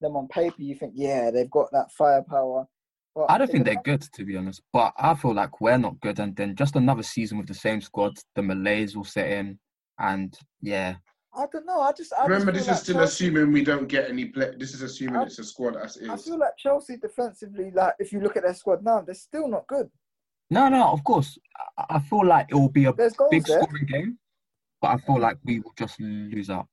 [0.00, 0.62] them on paper.
[0.62, 2.66] You think, yeah, they've got that firepower.
[3.14, 4.60] But I don't think they're good, to be honest.
[4.72, 7.80] But I feel like we're not good, and then just another season with the same
[7.80, 9.58] squad, the malaise will set in,
[10.00, 10.96] and yeah,
[11.36, 11.80] I don't know.
[11.80, 14.52] I just I remember just this is still Chelsea, assuming we don't get any play.
[14.56, 16.08] This is assuming I, it's a squad as is.
[16.08, 19.48] I feel like Chelsea defensively, like if you look at their squad now, they're still
[19.48, 19.88] not good.
[20.54, 21.36] No, no, of course.
[21.90, 23.12] I feel like it will be a big
[23.44, 23.62] there.
[23.62, 24.18] scoring game,
[24.80, 26.68] but I feel like we will just lose out.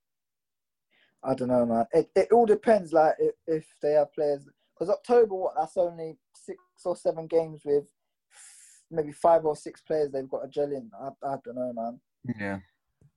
[1.24, 1.86] I don't know, man.
[1.92, 4.48] It it all depends, like if, if they have players.
[4.74, 5.54] Because October, what?
[5.58, 7.86] That's only six or seven games with
[8.92, 10.92] maybe five or six players they've got a gel in.
[11.00, 12.00] I, I don't know, man.
[12.40, 12.60] Yeah.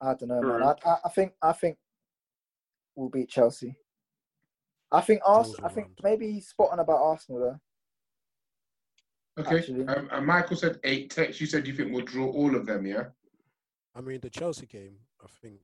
[0.00, 0.62] I don't know, man.
[0.62, 0.88] Hmm.
[0.88, 1.76] I, I, I think I think
[2.94, 3.76] we'll beat Chelsea.
[4.90, 7.60] I think Ars- I think maybe he's spot on about Arsenal though.
[9.38, 9.84] Okay.
[9.88, 11.10] Um, and Michael said eight.
[11.10, 13.04] Tex, you said you think we'll draw all of them, yeah?
[13.94, 15.58] I mean, the Chelsea game, I think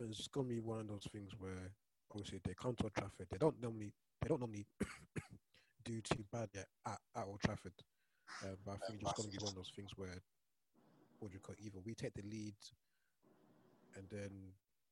[0.00, 1.70] it's gonna be one of those things where
[2.12, 3.26] obviously they come to Old Trafford.
[3.30, 3.92] They don't normally
[4.22, 4.66] they don't normally
[5.84, 7.72] do too bad at, at Old Trafford.
[8.42, 10.14] Uh, but I think it's gonna be one of those things where
[11.18, 12.54] what do you call it, either we take the lead
[13.96, 14.30] and then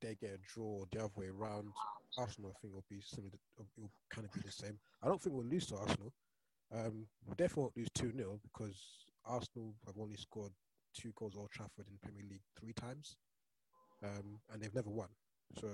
[0.00, 1.68] they get a draw the other way around.
[2.18, 3.32] Arsenal, I think, will be similar.
[3.58, 4.78] It will kind of be the same.
[5.02, 6.12] I don't think we'll lose to Arsenal.
[6.74, 7.06] Um,
[7.36, 8.80] definitely lose 2 0 because
[9.24, 10.52] Arsenal have only scored
[10.94, 13.16] two goals Old Trafford in Premier League three times,
[14.02, 15.08] um, and they've never won.
[15.60, 15.68] So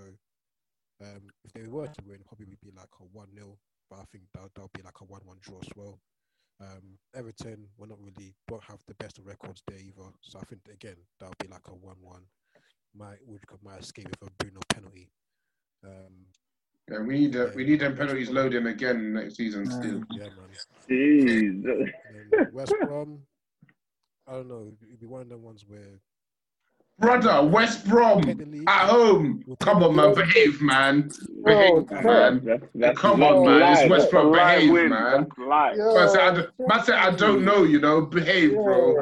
[1.01, 3.57] um, if they were to win, probably would be like a 1 0,
[3.91, 5.99] but I think that that'll be like a 1 1 draw as well.
[6.63, 10.11] Um, Everton, we're not really don't have the best of records there either.
[10.21, 12.23] So I think again that'll be like a one-one.
[12.95, 15.11] Might would might escape with a Bruno penalty.
[15.85, 16.27] Um,
[16.91, 20.03] yeah, we need uh, we need them penalties load loading again next season still.
[20.11, 20.49] Yeah, man.
[20.89, 22.53] Jeez.
[22.53, 23.21] West Brom,
[24.27, 24.73] I don't know.
[24.83, 26.01] It'd be one of them ones where
[26.99, 28.23] Brother, West Brom
[28.69, 29.43] at home.
[29.61, 31.11] Come on, man, behave, man.
[31.45, 32.41] Behave, man.
[32.45, 33.77] That's, that's Come on, man.
[33.77, 34.33] It's West Brom.
[34.33, 34.91] Behave, win.
[34.91, 35.27] man.
[35.39, 38.03] Man said, I, man said, I don't know, you know.
[38.03, 39.01] Behave, bro.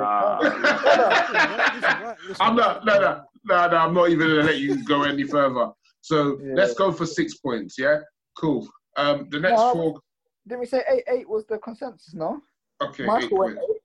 [2.41, 3.77] I'm not, no, no, no, no.
[3.77, 5.73] I'm not even gonna let you go any further.
[6.01, 6.55] So yeah.
[6.55, 7.77] let's go for six points.
[7.79, 8.01] Yeah,
[8.37, 8.69] cool.
[8.97, 10.01] Um, the next no, four.
[10.47, 11.05] Didn't we say eight?
[11.09, 12.41] Eight was the consensus, no?
[12.83, 13.61] Okay, Michael eight points.
[13.71, 13.77] Eight.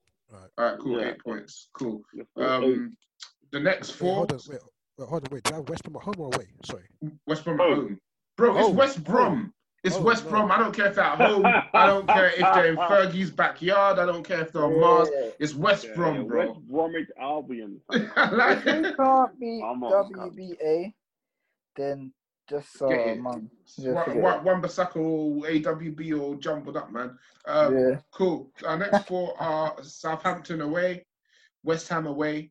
[0.58, 1.00] All right, cool.
[1.00, 1.08] Yeah.
[1.08, 1.68] Eight points.
[1.74, 2.02] Cool.
[2.36, 2.96] Um,
[3.52, 4.26] the next four.
[4.26, 4.62] Wait, hold on, wait,
[4.98, 5.42] wait, hold on, wait.
[5.44, 6.46] Do I have West Brom at home or away?
[6.64, 6.84] Sorry.
[7.26, 7.98] West Brom at home.
[8.36, 8.70] Bro, it's oh.
[8.70, 9.52] West Brom.
[9.84, 10.30] It's oh, West no.
[10.30, 10.50] Brom.
[10.50, 11.46] I don't care if they're at home.
[11.46, 13.98] I don't care if they're in Fergie's backyard.
[13.98, 15.08] I don't care if they're on Mars.
[15.38, 16.46] It's West yeah, Brom, yeah, bro.
[16.48, 17.80] West Bromwich Albion.
[17.92, 20.92] if you can't beat WBA,
[21.76, 22.12] then
[22.48, 23.50] just uh, man.
[23.76, 27.18] Yeah, one, Wan-Bissaka or AWB or jumbled up, man.
[27.46, 28.00] Um, yeah.
[28.12, 28.50] Cool.
[28.64, 31.04] Our next four are Southampton away,
[31.64, 32.50] West Ham away,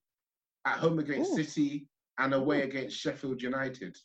[0.65, 1.43] at home against Ooh.
[1.43, 1.87] City
[2.17, 2.65] and away Ooh.
[2.65, 3.95] against Sheffield United.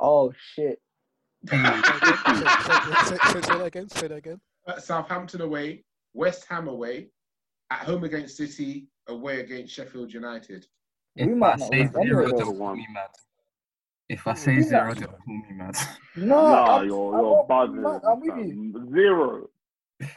[0.00, 0.80] Oh shit!
[1.48, 3.88] say, say, say, say, that again.
[3.88, 4.40] Say that again.
[4.66, 5.84] At Southampton away,
[6.14, 7.10] West Ham away,
[7.70, 10.66] at home against City, away against Sheffield United.
[11.16, 13.10] If we might say zero, they'll call me mad.
[14.08, 15.76] If I say zero, they'll call me mad.
[16.16, 17.84] No, no I'm, you're, you're buzzing.
[17.84, 18.88] I'm with you.
[18.92, 19.50] Zero.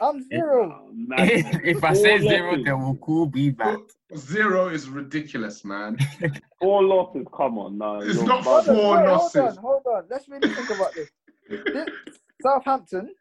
[0.00, 0.90] I'm zero.
[1.18, 3.78] if I say zero, then we'll call be back.
[4.16, 5.96] Zero is ridiculous, man.
[6.60, 8.00] four losses, come on, no.
[8.00, 9.56] It's not four wait, losses.
[9.56, 10.04] Hold on, hold on.
[10.10, 11.10] Let's really think about this.
[11.48, 11.88] this
[12.42, 13.14] Southampton.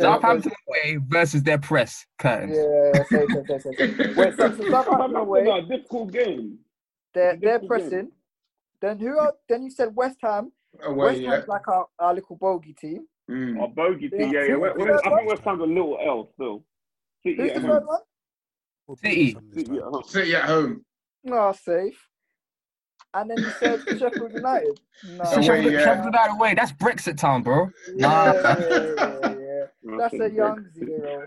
[0.00, 2.56] Southampton away versus their press curtains.
[2.56, 4.14] Yeah, say, say, say, say.
[4.14, 5.46] Wait, so, so Southampton away.
[5.46, 6.58] A difficult game.
[7.14, 7.90] They're they're pressing.
[7.90, 8.12] Game.
[8.84, 9.32] Then who are?
[9.48, 10.52] Then you said West Ham.
[10.82, 11.30] Away, West yeah.
[11.36, 13.06] Ham's like our, our little bogey team.
[13.30, 13.58] Mm.
[13.58, 14.52] Our bogey team, yeah, Yeah, yeah.
[14.54, 16.64] who- West- West- I think third West Ham's a little L still.
[17.22, 17.70] City Who's at the home.
[17.70, 18.96] third one?
[18.98, 19.36] City.
[19.54, 20.02] City at home.
[20.06, 20.84] City at home.
[21.24, 22.08] No, safe.
[23.14, 24.80] And then you said Sheffield United.
[25.16, 25.24] No.
[25.24, 26.54] So Sheffield Sheffield United away.
[26.54, 27.70] That's Brexit town, bro.
[27.94, 28.32] Nah.
[28.34, 29.96] Yeah, yeah, yeah, yeah.
[29.98, 31.26] That's a young zero.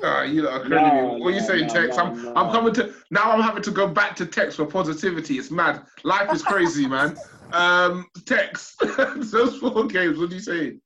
[0.00, 1.20] Ah, you lot are Nah, crazy.
[1.20, 1.96] what are you nah, saying, nah, Tex?
[1.96, 2.32] nah, I'm, nah.
[2.34, 3.30] I'm coming to now.
[3.32, 5.38] I'm having to go back to Tex for positivity.
[5.38, 5.82] It's mad.
[6.04, 7.16] Life is crazy, man.
[7.52, 8.74] Um, Tex,
[9.16, 10.18] those four games.
[10.18, 10.78] What do you say?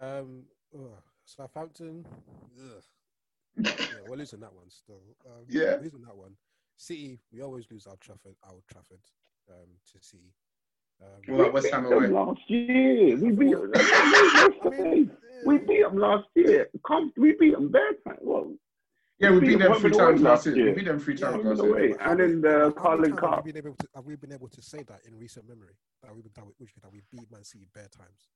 [0.00, 0.44] Um,
[0.74, 2.04] ugh, Southampton.
[2.58, 2.82] Ugh.
[3.56, 5.00] yeah, we're losing that one still.
[5.26, 5.76] Um, Yeah.
[5.76, 6.36] we're losing that one.
[6.76, 9.00] City, we always lose Old Trafford, Old Trafford,
[9.48, 10.32] um, to City.
[11.04, 12.08] Um, What about West Ham beat them away?
[12.08, 13.16] last year.
[13.16, 15.10] We beat them.
[15.44, 16.68] we beat them last year.
[16.86, 18.18] Come, we beat them bare time.
[18.20, 18.54] Well,
[19.18, 20.66] Yeah, we beat them three times last year.
[20.66, 21.88] We beat them three Yeah, times home last and away.
[21.88, 21.96] year.
[22.00, 23.34] And in the How many Carling times Cup.
[23.34, 25.74] Have we, been able to, have we been able to say that in recent memory?
[26.02, 28.28] That we, that we, that we beat Man City bare times?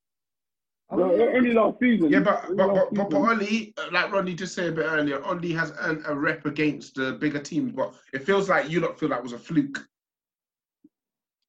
[0.91, 2.09] Well, only last season.
[2.09, 3.73] Yeah, but but, but, but, but season.
[3.77, 7.13] Uh, like Rodney just said a bit earlier, Ole has earned a rep against the
[7.13, 9.87] bigger teams, but it feels like you lot feel like it was a fluke.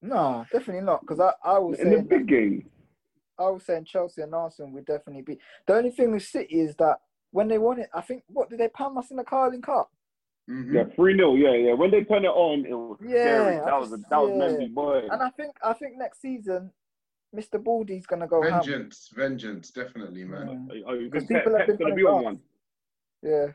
[0.03, 1.01] No, definitely not.
[1.03, 2.69] Because I, I was in the big game.
[3.39, 5.39] I was saying Chelsea and Arsenal would definitely be.
[5.67, 6.99] The only thing with City is that
[7.33, 9.91] when they won it, I think what did they pound us in the Carling Cup?
[10.49, 10.75] Mm-hmm.
[10.77, 11.73] Yeah, three 0 Yeah, yeah.
[11.75, 13.57] When they turn it on, it was Yeah, scary.
[13.57, 14.39] That was a, that was yeah.
[14.39, 15.03] meant to boy.
[15.11, 16.73] And I think I think next season,
[17.35, 17.63] Mr.
[17.63, 18.53] Baldy's gonna go ham.
[18.63, 20.69] Vengeance, vengeance, definitely, man.
[20.87, 22.41] Oh, Because think Pep, people have Pep's been gonna be on one?
[23.23, 23.47] Yeah,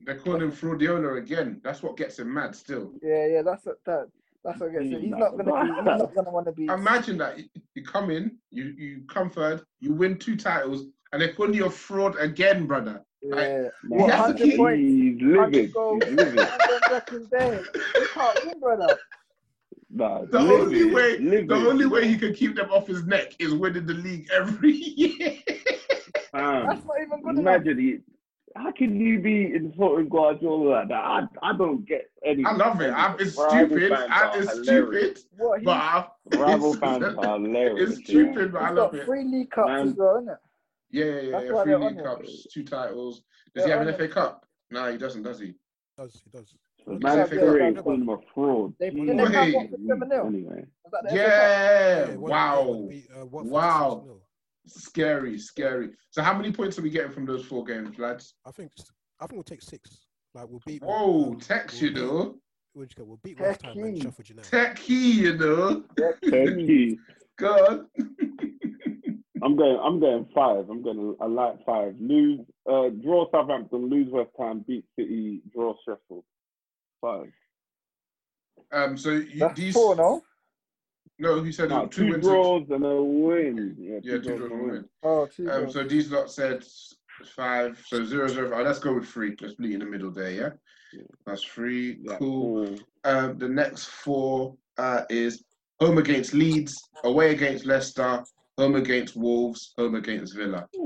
[0.00, 1.60] They're calling him Fraudiola again.
[1.62, 2.92] That's what gets him mad still.
[3.02, 3.42] yeah, yeah.
[3.42, 4.08] That's what that.
[4.44, 5.00] That's what gets it.
[5.00, 5.72] He's not gonna be.
[5.74, 6.66] He's not gonna want to be.
[6.66, 11.22] Imagine that you- you come in, you you come third, you win two titles, and
[11.22, 13.02] they call you a fraud again, brother.
[13.22, 13.68] Yeah.
[13.82, 14.80] He What, has to 100 keep- points?
[14.80, 15.72] He's 100 livid.
[15.72, 16.36] goals, He's livid.
[16.38, 17.62] 100 second day.
[17.94, 18.98] You can't win, brother.
[19.94, 21.48] Nah, The livid, only way, livid.
[21.48, 24.72] the only way he can keep them off his neck is winning the league every
[25.02, 25.38] year.
[26.32, 27.54] Fam, That's not even good enough.
[27.56, 27.98] Imagine he,
[28.56, 30.94] how can you be insulting Guardiola like that?
[30.94, 32.44] I, I don't get any.
[32.44, 32.90] I love it.
[32.90, 33.90] I, it's Rival stupid.
[33.90, 35.20] fans I, are it's hilarious.
[35.20, 35.24] stupid.
[35.36, 36.06] What he, But I,
[36.36, 37.90] Rival it's, fans are hilarious.
[37.98, 39.04] it's stupid, but I love got it.
[39.06, 39.88] three league cups Man.
[39.88, 40.38] as well, isn't it?
[40.90, 41.40] Yeah, yeah, yeah.
[41.54, 41.62] Yeah.
[41.62, 42.04] Three league on it.
[42.04, 43.22] cups, two titles.
[43.54, 43.94] Does They're he have an.
[43.94, 44.46] FA Cup?
[44.70, 45.54] No, he doesn't, does he?
[45.98, 46.54] Does he does?
[46.84, 47.84] So Man FA City Cup.
[47.84, 48.74] calling him a fraud.
[48.80, 49.06] They, Jeez.
[49.16, 49.54] they have Wait.
[49.54, 50.26] Watford 7 0?
[50.26, 51.16] Anyway, Was that the FA Cup?
[51.16, 52.08] Yeah.
[52.08, 52.62] Yeah, Wow.
[52.64, 54.04] one beat, uh, Watford Wow.
[54.68, 54.70] 6-0.
[54.80, 55.90] Scary, scary.
[56.10, 58.34] So how many points are we getting from those four games, lads?
[58.46, 58.70] I think
[59.20, 60.06] I think we'll take six.
[60.34, 60.82] Like we'll beat.
[60.82, 62.34] Whoa, um, Tex, we'll you beat- know.
[62.74, 64.02] We'll, just go- we'll beat West Ham and Techie.
[64.02, 64.50] Sheffield United.
[64.50, 65.84] Techie, you know.
[66.30, 66.98] Turkey.
[67.38, 67.86] God.
[69.42, 69.78] I'm going.
[69.82, 70.68] I'm going five.
[70.70, 71.94] I'm going a light five.
[72.00, 72.40] Lose.
[72.66, 73.90] Uh, draw Southampton.
[73.90, 74.64] Lose West Ham.
[74.66, 75.42] Beat City.
[75.52, 76.24] Draw Sheffield.
[77.00, 77.32] Five.
[78.72, 80.22] Um, so you, That's these four, no?
[81.18, 82.24] No, he said No, two, two wins.
[82.26, 83.76] draws and a win.
[83.78, 84.84] Yeah, Yeah, two draws draws and and a win.
[85.02, 86.64] Oh, two Um, so these lot said
[87.36, 87.82] five.
[87.86, 88.58] So zero zero.
[88.58, 89.34] Oh, let's go with three.
[89.40, 90.58] Let's split in the middle there.
[90.92, 91.98] Yeah, that's three.
[92.02, 92.66] Yeah, Cool.
[92.66, 92.78] cool.
[93.04, 95.42] Um, the next four uh, is
[95.80, 98.22] home against Leeds, away against Leicester,
[98.58, 100.68] home against Wolves, home against Villa.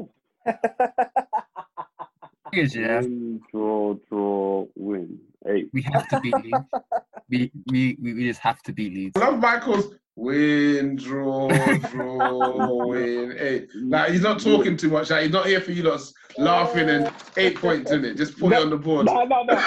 [2.52, 5.18] Here's, yeah, Win, draw, draw, win.
[5.48, 5.68] Eight.
[5.72, 6.58] we have to beat Leeds.
[7.28, 9.16] We, we, we we just have to beat Leeds.
[9.16, 11.48] I love Michael's win, draw,
[11.90, 13.36] draw, win.
[13.38, 13.68] Eight.
[13.74, 15.10] Like he's not talking too much.
[15.10, 18.16] Like he's not here for you lot laughing and eight points in it.
[18.16, 19.06] Just put it on the board.
[19.06, 19.54] No, no, no.
[19.54, 19.60] No,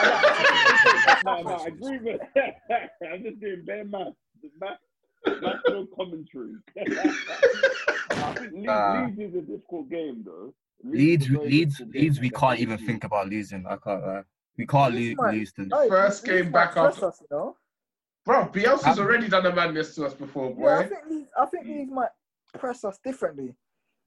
[1.26, 1.56] no, no.
[1.56, 2.22] I agree with.
[2.36, 2.56] that.
[3.12, 4.14] I'm just doing bare math.
[4.60, 4.78] Math,
[5.68, 6.54] no commentary.
[8.12, 10.54] I think Leeds, Uh, Leeds is a difficult game, though.
[10.84, 11.82] Leeds, is Leeds.
[11.94, 12.20] Leeds.
[12.20, 13.66] We can't even think about losing.
[13.68, 14.04] I can't.
[14.04, 14.22] Uh,
[14.58, 15.68] we can't lose, lose to.
[15.90, 17.56] First Leeds game back press after- us, you know?
[18.30, 21.46] Bro, Bielsa's um, already done a madness to us before, Yeah, I think Leeds, I
[21.48, 22.12] think Leeds might
[22.60, 23.56] press us differently.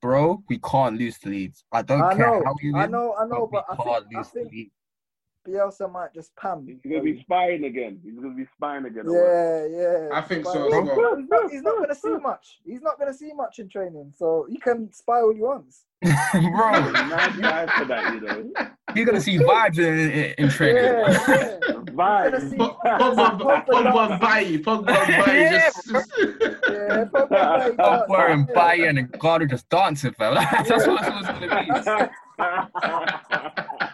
[0.01, 1.65] Bro, we can't lose to Leeds.
[1.73, 4.05] I don't I care know, how you I know, I know, but we I can't
[4.05, 4.71] think, I lose to think Leeds.
[5.47, 6.67] Bielsa might just pam.
[6.67, 7.99] He's gonna be spying again.
[8.05, 9.05] He's gonna be spying again.
[9.11, 10.09] Yeah, yeah.
[10.13, 11.17] I think Spy- so as He's well.
[11.17, 12.61] not- He's not, he's not gonna see much.
[12.65, 15.85] He's not gonna see much in training, so he can spy all he wants.
[16.03, 18.51] Bro, Nice guy for that, you know.
[18.95, 20.83] you're gonna see vibes in, in, in training.
[20.85, 21.59] Yeah, yeah.
[21.93, 22.55] Vibes.
[22.57, 28.47] Pogba, Pogba, Bailly, Pogba, Bailly, Yeah, just, Yeah, Pogba, I'm wearing.
[28.47, 30.35] Bayern and God are just dancing, fam.
[30.67, 32.09] That's what it's
[32.39, 33.92] gonna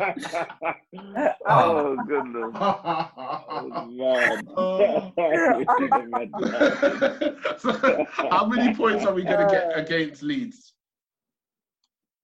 [1.46, 2.50] oh goodness.
[2.54, 4.46] Oh, man.
[4.46, 4.52] So,
[7.66, 8.06] oh.
[8.30, 9.80] how many points are we going to get uh.
[9.80, 10.72] against Leeds?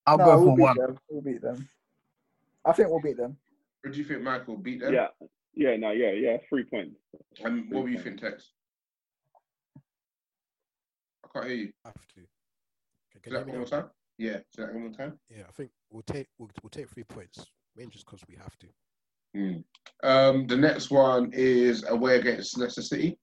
[0.06, 0.76] I'll No, go we'll for one.
[0.78, 0.98] them.
[1.10, 1.68] We'll beat them.
[2.64, 3.36] I think we'll beat them.
[3.84, 4.94] Or do you think Michael beat them?
[4.94, 5.08] yeah,
[5.54, 6.96] yeah, no, yeah, yeah, three points.
[7.44, 8.52] And what do you think, Tex?
[11.24, 11.72] I Can't hear you.
[11.84, 12.20] I Have to.
[13.12, 13.90] Can, can that one more time?
[14.18, 15.18] Yeah, say that one more time.
[15.28, 17.44] Yeah, I think we'll take we'll, we'll take three points,
[17.76, 18.66] mainly just because we have to.
[19.36, 19.64] Mm.
[20.02, 23.18] Um, the next one is away against Leicester City.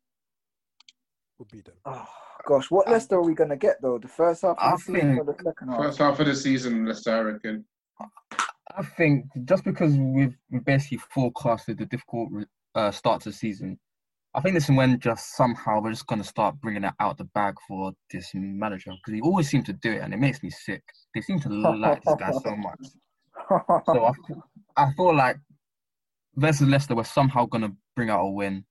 [1.38, 1.76] We'll beat them.
[1.86, 2.08] Oh
[2.48, 3.98] gosh, what Leicester are we gonna get though?
[3.98, 5.78] The first half of the season or the second half?
[5.78, 7.66] First half of the season, Leicester, I reckon.
[8.76, 10.36] I think just because we've
[10.66, 12.30] basically forecasted the difficult
[12.76, 13.80] uh, start to the season,
[14.34, 17.18] I think this is when just somehow we're just going to start bringing it out
[17.18, 20.42] the bag for this manager because he always seems to do it and it makes
[20.42, 20.82] me sick.
[21.14, 22.80] They seem to like this guy so much.
[23.50, 24.12] So I,
[24.78, 25.38] I feel like
[26.36, 28.66] versus Leicester, we're somehow going to bring out a win.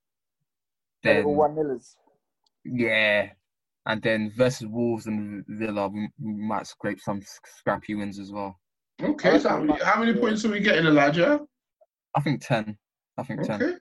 [1.02, 1.96] Then, one millers.
[2.64, 3.30] Yeah.
[3.86, 7.20] And then versus Wolves and Villa, we, we might scrape some
[7.58, 8.58] scrappy wins as well.
[9.02, 11.40] Okay, so how many, how many points are we getting, Elijah?
[12.14, 12.76] I think 10.
[13.18, 13.58] I think okay.
[13.58, 13.78] 10.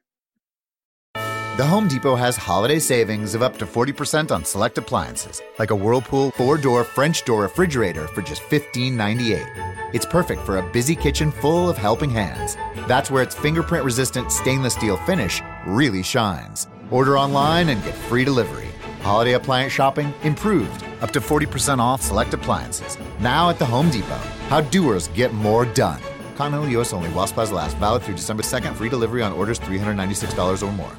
[1.62, 5.76] The Home Depot has holiday savings of up to 40% on select appliances, like a
[5.76, 9.94] Whirlpool four door French door refrigerator for just $15.98.
[9.94, 12.56] It's perfect for a busy kitchen full of helping hands.
[12.88, 16.68] That's where its fingerprint resistant stainless steel finish really shines.
[16.90, 18.70] Order online and get free delivery.
[19.04, 22.98] Holiday appliance shopping improved, up to 40% off select appliances.
[23.20, 24.18] Now at the Home Depot.
[24.50, 26.02] How doers get more done.
[26.38, 27.78] Continental US only while supplies last.
[27.78, 28.74] Valid through December 2nd.
[28.78, 30.98] Free delivery on orders $396 or more.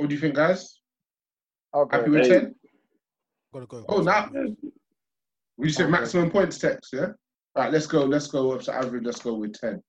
[0.00, 0.78] What do you think, guys?
[1.74, 1.98] Okay.
[1.98, 2.54] Happy with 10?
[3.52, 3.84] Gotta go.
[3.86, 4.30] Oh, now.
[5.58, 7.08] We said maximum points Tex, yeah?
[7.54, 8.04] All right, let's go.
[8.04, 9.04] Let's go up to average.
[9.04, 9.82] Let's go with 10.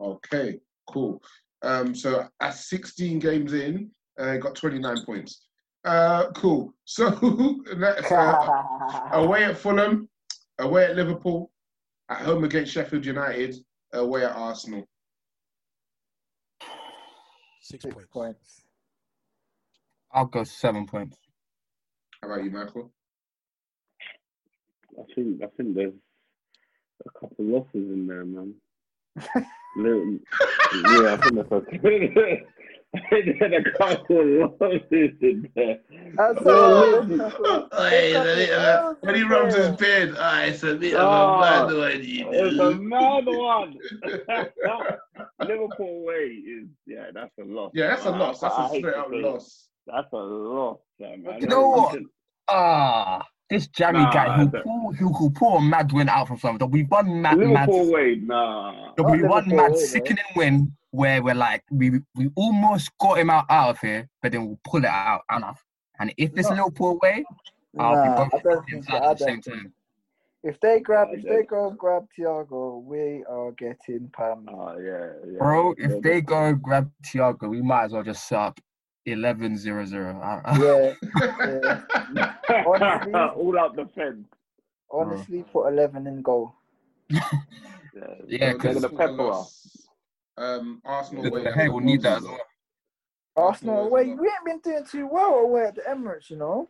[0.00, 1.20] Okay, cool.
[1.62, 3.90] Um, so at 16 games in,
[4.20, 5.48] uh, got 29 points.
[5.84, 6.72] Uh, cool.
[6.84, 10.08] So uh, away at Fulham,
[10.60, 11.50] away at Liverpool,
[12.08, 13.56] at home against Sheffield United,
[13.92, 14.86] away at Arsenal.
[17.62, 18.08] Six, Six points.
[18.12, 18.65] points.
[20.16, 21.18] I'll go seven points.
[22.22, 22.92] How about you, Michael?
[24.98, 25.94] I think I think there's
[27.06, 28.54] a couple losses in there, man.
[29.76, 30.18] Little,
[30.72, 31.34] yeah, I think
[31.82, 32.46] there's a,
[33.10, 35.78] there's a couple losses in there.
[36.16, 37.68] That's Oh, all.
[37.90, 42.00] Hey, uh, when he rubs his beard, ah, it's a bit of a mad one,
[42.32, 42.74] It's a know.
[42.74, 43.78] mad one.
[45.40, 47.72] Liverpool away is yeah, that's a loss.
[47.74, 48.40] Yeah, that's a loss.
[48.40, 49.68] That's I a hate straight up loss.
[49.86, 51.24] That's a lot, man.
[51.40, 51.92] You know what?
[51.94, 52.10] Listen,
[52.48, 56.28] Ah, this Jammy Nah, guy who the- pull who could pull a mad win out
[56.28, 56.70] from something.
[56.70, 57.68] We won mad mad.
[57.68, 58.92] Liverpool away, nah.
[58.96, 63.30] We won Liverpool mad away, sickening win where we're like we we almost got him
[63.30, 65.22] out, out of here, but then we'll pull it out.
[65.30, 65.54] And, I-
[65.98, 66.56] and if it's No.
[66.56, 67.24] Liverpool away,
[67.78, 68.96] I'll Nah, be I both don't teams think so.
[68.96, 69.72] out I at the same think time.
[70.44, 74.48] If they grab, if they they- go grab Thiago, we are getting Pam.
[74.48, 75.38] Oh yeah, yeah.
[75.38, 78.38] Bro, yeah, if they go grab Thiago, we might as well just set
[79.06, 80.20] up 11 0 0.
[80.58, 80.94] Yeah,
[82.14, 82.34] yeah.
[82.66, 84.26] Honestly- all out the fence.
[84.90, 86.54] Honestly, put eleven in goal.
[87.08, 87.20] Yeah,
[87.94, 89.42] Yeah, they're 'cause- gonna pepper.
[90.38, 91.44] Um, Arsenal The away.
[91.44, 92.38] De will need that as well.
[93.36, 94.04] Arsenal Arsenal away.
[94.14, 96.68] We ain't been doing too well away at the Emirates, you know.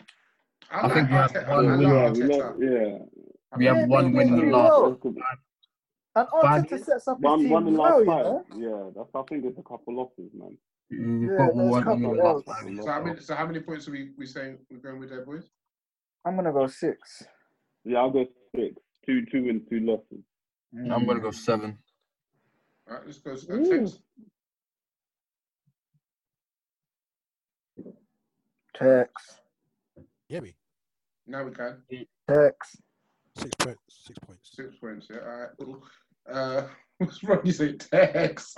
[0.71, 1.81] I, I like think we have one win.
[1.81, 2.39] Yeah, we Arteta.
[2.39, 2.99] lost, yeah.
[3.59, 5.05] We have one win in the last.
[6.15, 8.87] And Arteta sets up his One, team one in well, last you know.
[8.87, 9.11] Yeah, that's.
[9.15, 10.57] I think there's a couple losses, man.
[10.91, 12.47] We've Yeah, got one couple in the else.
[12.47, 12.77] last five.
[12.85, 13.21] So how many?
[13.21, 15.51] So how many points are we we saying we're going with there, boys?
[16.25, 17.25] I'm gonna go six.
[17.85, 18.75] Yeah, I'll go six.
[19.07, 20.25] Two, two wins, two losses.
[20.75, 21.79] I'm going to go seven.
[22.89, 23.33] All right, let's go.
[23.33, 24.01] Uh, text.
[28.75, 29.41] Tex.
[30.29, 30.57] Yeah, me.
[31.27, 31.83] Now we can.
[32.29, 32.77] Tex.
[33.37, 33.81] Six points.
[33.89, 34.51] Six points.
[34.53, 35.07] Six points.
[35.09, 35.19] Yeah.
[35.19, 36.37] All right.
[36.37, 36.69] Uh,
[36.99, 37.41] what's wrong?
[37.45, 38.57] You say Tex.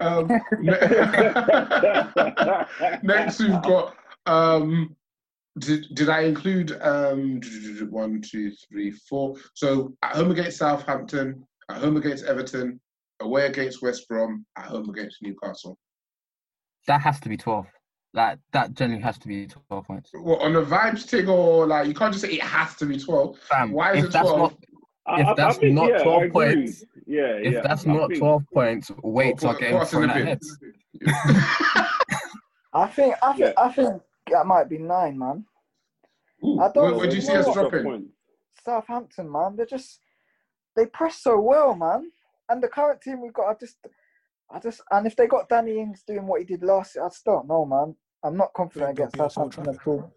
[0.00, 0.26] Um,
[0.60, 0.72] ne-
[3.02, 3.96] next we've got.
[4.26, 4.96] Um,
[5.58, 7.40] did, did I include um
[7.90, 9.36] one, two, three, four?
[9.54, 12.80] So at home against Southampton, at home against Everton,
[13.20, 15.78] away against West Brom, at home against Newcastle.
[16.88, 17.66] That has to be 12.
[18.12, 20.10] Like, that generally has to be 12 points.
[20.12, 22.98] What on the vibes thing or like you can't just say it has to be
[22.98, 23.38] twelve.
[23.40, 24.56] Fam, Why is it twelve?
[25.06, 27.60] Not I- if I- I that's think, not yeah, 12 points, Yeah, if yeah.
[27.62, 30.18] that's I not think- 12 points, weights Put- are put getting us in the thrown
[30.18, 30.58] at heads.
[32.72, 33.14] I think.
[33.22, 33.38] I think.
[33.38, 33.52] Yeah.
[33.56, 35.44] I think that might be nine, man.
[36.44, 38.10] Ooh, I don't where, where do you see us dropping?
[38.64, 39.56] Southampton, man.
[39.56, 40.00] They're just
[40.74, 42.10] they press so well, man.
[42.48, 43.76] And the current team we've got, I just,
[44.50, 47.08] I just, and if they got Danny Ings doing what he did last year, I
[47.08, 47.96] just don't know, man.
[48.22, 50.12] I'm not confident against they'll beat us Old Southampton at all.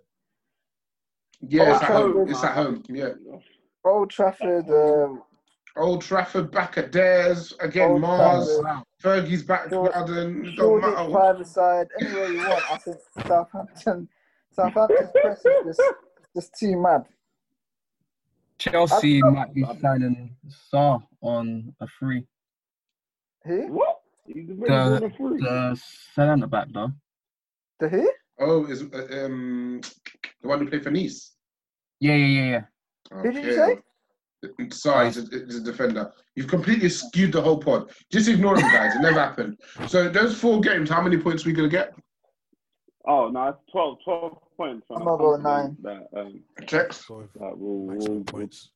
[1.42, 2.12] Yeah, it's Oh, at home.
[2.14, 2.30] Trafford.
[2.30, 2.84] It's at home.
[2.90, 3.10] Yeah.
[3.86, 5.16] Old Trafford, uh,
[5.78, 7.92] Old Trafford back at theirs again.
[7.92, 8.86] Old Mars, Trafford.
[9.02, 10.46] Fergie's back George- garden.
[10.46, 11.10] It don't matter.
[11.10, 12.72] private side, anywhere you want.
[12.72, 14.10] I think Southampton,
[14.52, 15.82] Southampton's press is just,
[16.36, 17.06] just too mad.
[18.58, 20.36] Chelsea might be signing
[20.74, 22.26] Sarr on a free.
[23.46, 23.68] Who?
[23.68, 24.02] What?
[24.28, 25.82] The, the
[26.14, 26.92] centre back though.
[27.80, 28.12] The who?
[28.40, 29.82] Oh, is uh, um
[30.42, 31.36] the one who played for Nice?
[32.00, 32.62] Yeah, yeah, yeah, yeah.
[33.12, 33.78] Who did you say?
[34.72, 36.12] Sorry, he's a, he's a defender.
[36.36, 37.92] You've completely skewed the whole pod.
[38.12, 38.96] Just ignore him, guys.
[38.96, 39.60] It never happened.
[39.88, 41.94] So those four games, how many points are we gonna get?
[43.06, 44.88] Oh no, it's 12, 12 points.
[44.92, 45.76] I'm gonna go nine.
[45.82, 47.06] That, um, Checks.
[47.08, 48.72] that will, will, points.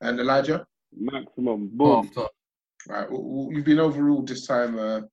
[0.00, 0.66] And Elijah?
[0.96, 1.70] Maximum.
[1.72, 2.10] Boom.
[2.88, 4.78] Right, we'll, we'll, you've been overruled this time.
[4.78, 5.06] Uh, um,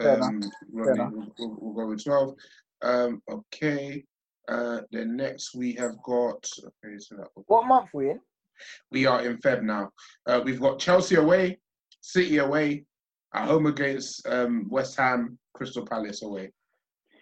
[0.00, 0.52] enough.
[0.72, 0.96] Rodney.
[0.96, 2.34] Fair We'll, we'll, we'll go with 12.
[2.82, 4.04] Um, okay.
[4.48, 6.46] Uh, then next we have got.
[6.84, 8.20] Okay, so that What month we in?
[8.90, 9.90] we are in Feb now.
[10.26, 11.58] Uh, we've got Chelsea away,
[12.00, 12.84] City away,
[13.34, 16.52] at home against um, West Ham, Crystal Palace away.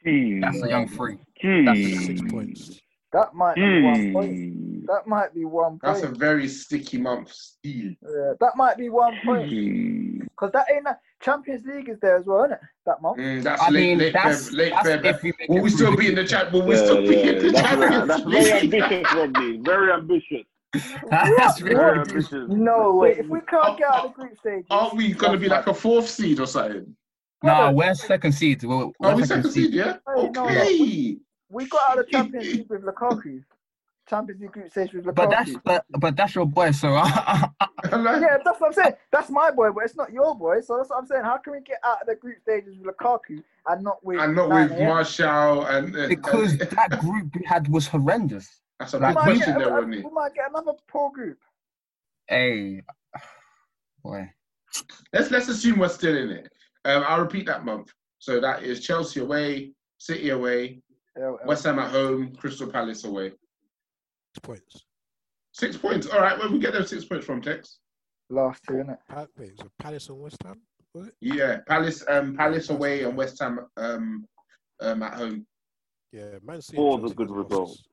[0.04, 1.16] That's a young free.
[1.42, 2.80] That's six points.
[3.12, 4.12] That might be one Hmm.
[4.12, 4.86] point.
[4.86, 5.82] That might be one point.
[5.82, 7.92] That's a very sticky month still.
[8.02, 9.50] Yeah, that might be one point.
[9.50, 10.18] Hmm.
[10.22, 12.60] Because that ain't a Champions League is there as well, isn't it?
[12.86, 13.18] That month.
[13.18, 14.56] Mm, that's I late, mean, late that's- Feb.
[14.56, 15.04] Late that's Feb.
[15.04, 16.50] if we Will we still be in the chat?
[16.52, 19.56] Will we Yeah, still be yeah, in the that's, very, Champions that's very ambitious, Rodney.
[19.58, 20.46] Very ambitious.
[21.10, 22.32] That's Very really ambitious.
[22.48, 23.10] No way.
[23.18, 25.66] If we can't get out of the group stage, Aren't we going to be like
[25.66, 26.96] a fourth seed or something?
[27.42, 28.64] Nah, we're second seed.
[28.64, 29.98] We're, we're Are we second seed, yeah?
[30.16, 31.18] Hey, no, no, Okay.
[31.52, 33.44] We got out of the Champions League with Lukaku.
[34.08, 35.14] Champions League group stage with Lukaku.
[35.14, 37.46] But that's but, but that's your boy, so yeah,
[37.90, 38.94] that's what I'm saying.
[39.12, 40.60] That's my boy, but it's not your boy.
[40.60, 41.22] So that's what I'm saying.
[41.24, 44.34] How can we get out of the group stages with Lukaku and not with And
[44.34, 44.70] not Nane?
[44.70, 45.94] with Martial and.
[45.94, 48.48] and because and- that group we had was horrendous.
[48.80, 50.02] That's a we, big might question get, there, a- Rodney.
[50.02, 51.38] we might get another poor group.
[52.28, 52.82] Hey,
[54.02, 54.28] boy.
[55.12, 56.48] Let's let's assume we're still in it.
[56.86, 57.92] Um, I'll repeat that month.
[58.18, 60.80] So that is Chelsea away, City away,
[61.18, 63.30] Yeah, West Ham at home, Crystal Palace away.
[64.34, 64.84] Six points.
[65.52, 66.06] Six points.
[66.06, 67.78] All right, where we get those six points from, Tex?
[68.30, 68.96] Last two, innit?
[69.10, 70.60] Pa- wait, so Palace and West Ham,
[70.94, 71.14] was it?
[71.20, 74.26] Yeah, Palace, um, Palace away and West Ham, um,
[74.80, 75.46] um, at home.
[76.12, 76.76] Yeah, Man City.
[76.76, 77.68] Four and a good got result.
[77.68, 77.84] losses.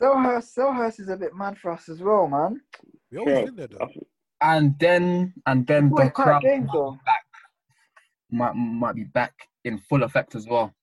[0.00, 2.60] Selhurst, Selhurst is a bit mad for us as well, man.
[3.10, 3.44] We always Yeah.
[3.48, 3.88] in there though.
[4.40, 7.24] And then and then Boy, the crowd games might back
[8.30, 9.32] might might be back
[9.64, 10.74] in full effect as well.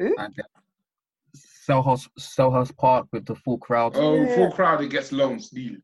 [0.00, 0.06] Who?
[0.18, 0.44] And then
[1.68, 3.92] Selhurst Selhurst Park with the full crowd.
[3.96, 4.34] Oh, Yeah.
[4.34, 5.76] full crowd, it gets long still.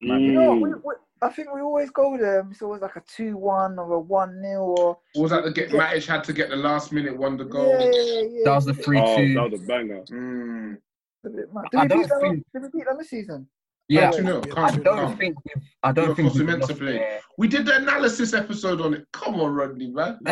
[0.00, 0.82] You know, we, Mm.
[0.84, 2.44] we, I think we always go there.
[2.50, 4.98] It's always like a two-one or a one-nil or.
[5.14, 5.70] Was that the get?
[5.70, 7.68] Matic had to get the last minute one wonder goal.
[7.68, 8.40] Yeah, yeah, yeah.
[8.44, 9.34] That was the three Oh, two.
[9.34, 10.02] that was a banger.
[10.10, 10.78] Mm.
[11.24, 11.64] A bit mad.
[11.76, 13.48] I Did we, don't beat them, think- did we beat them this season?
[13.88, 14.42] Yeah, Two nil.
[14.56, 16.98] I don't think we've, I don't think we've meant to play.
[16.98, 17.20] there.
[17.36, 19.06] We did the analysis episode on it.
[19.12, 20.18] Come on, Rodney, man.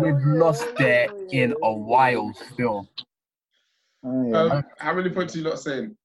[0.00, 2.88] We've lost there in a while still.
[4.04, 4.38] Oh, yeah.
[4.38, 5.96] um, how many points are you not saying?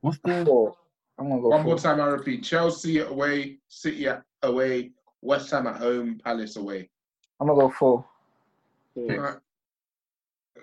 [0.00, 0.74] What's the Four.
[1.18, 1.74] I'm gonna go One four.
[1.74, 4.06] more time, I repeat: Chelsea away, City
[4.42, 4.90] away,
[5.22, 6.88] West Ham at home, Palace away.
[7.40, 8.04] I'm gonna go four.
[8.94, 9.06] Four.
[9.06, 9.36] Right.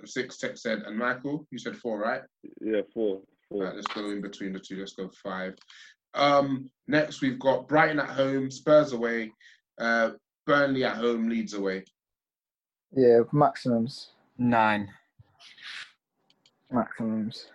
[0.05, 2.21] Six, Tech said, and Michael, you said four, right?
[2.61, 3.21] Yeah, four.
[3.49, 3.65] Four.
[3.65, 4.77] Right, let's go in between the two.
[4.77, 5.55] Let's go five.
[6.13, 9.31] Um, next we've got Brighton at home, Spurs away,
[9.80, 10.11] uh,
[10.45, 11.84] Burnley at home, Leeds away.
[12.95, 14.09] Yeah, maximums.
[14.38, 14.89] nine?
[16.71, 17.47] Maximums.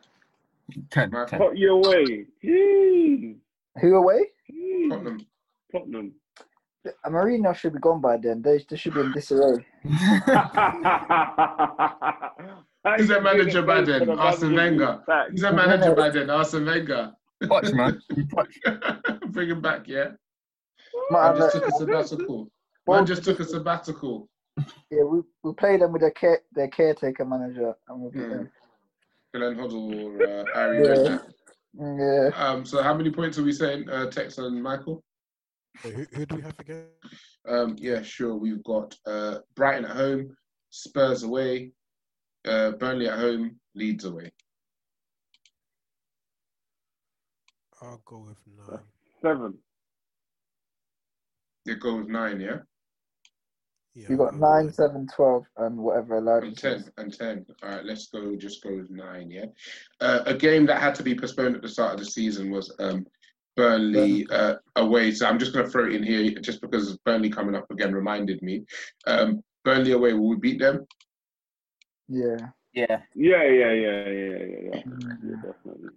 [0.90, 1.10] Ten.
[1.10, 1.26] Michael?
[1.26, 1.38] ten.
[1.38, 2.26] Put you away.
[2.44, 3.36] Jeez.
[3.80, 4.26] Who away?
[4.50, 4.90] Jeez.
[4.90, 5.26] Tottenham.
[5.72, 6.12] Tottenham.
[7.04, 8.42] Uh, Mourinho should be gone by then.
[8.42, 9.64] They, they should be in disarray.
[12.96, 14.08] He's a manager by then?
[14.10, 15.02] Arsene Wenger.
[15.30, 16.30] He's a manager by then?
[16.30, 17.12] Arsene Wenger.
[17.42, 18.00] Watch, man.
[18.32, 18.58] Watch.
[19.28, 20.08] Bring him back, yeah.
[21.10, 22.50] Man, Man just took a sabbatical.
[22.86, 24.28] Man just took a sabbatical.
[24.90, 28.30] yeah, we, we played them with their care, their caretaker manager, and we beat Mm.
[28.30, 28.50] them.
[29.34, 30.94] Glenn Hoddle or uh, Harry Yeah.
[30.94, 31.22] Redknapp.
[31.78, 35.04] Yeah, Um, so how many points are we saying, uh, Tex and Michael?
[35.84, 36.86] Wait, who, who do we have again?
[37.46, 38.34] Um, yeah, sure.
[38.34, 40.36] We've got uh, Brighton at home,
[40.70, 41.72] Spurs away,
[42.46, 44.32] uh, Burnley at home, Leeds away.
[47.80, 48.80] I'll go with nine.
[49.22, 49.54] Seven.
[51.66, 52.56] It goes nine, yeah,
[53.94, 56.44] Yeah, you I'll got go with nine, seven, twelve, and whatever allowed.
[56.44, 57.46] and ten, and ten.
[57.62, 58.34] All right, let's go.
[58.36, 59.46] Just go with nine, yeah.
[60.00, 62.74] Uh, a game that had to be postponed at the start of the season was
[62.80, 63.06] um,
[63.58, 65.10] Burnley uh, away.
[65.10, 67.92] So I'm just going to throw it in here just because Burnley coming up again
[67.92, 68.64] reminded me.
[69.08, 70.86] Um, Burnley away, will we beat them?
[72.06, 72.36] Yeah.
[72.72, 73.00] Yeah.
[73.16, 74.82] Yeah, yeah, yeah, yeah, yeah, yeah.
[75.24, 75.90] yeah definitely.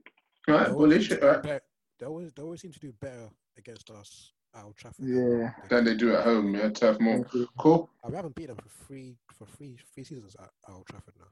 [0.47, 1.09] All right, bullish.
[1.09, 1.43] seem to right.
[1.43, 1.63] bet-
[1.99, 3.29] They always, they always seem to do better
[3.59, 5.05] against us at Old Trafford.
[5.05, 5.51] Yeah.
[5.69, 6.69] Then they do at home, yeah.
[6.69, 7.23] Turf Moor.
[7.59, 7.91] Cool.
[8.03, 11.13] Uh, we haven't beat them for three for three three seasons at, at Old Trafford
[11.19, 11.27] now.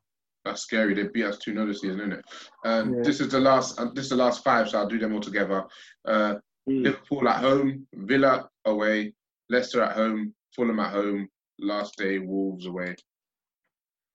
[0.45, 0.94] That's scary.
[0.94, 2.26] They beat us two 0 this season, isn't it?
[2.66, 3.02] Um, yeah.
[3.03, 3.80] This is the last.
[3.80, 5.66] Uh, this is the last five, so I'll do them all together.
[6.06, 6.36] Uh,
[6.68, 6.84] mm.
[6.84, 9.14] Liverpool at home, Villa away,
[9.49, 11.28] Leicester at home, Fulham at home.
[11.60, 12.95] Last day, Wolves away.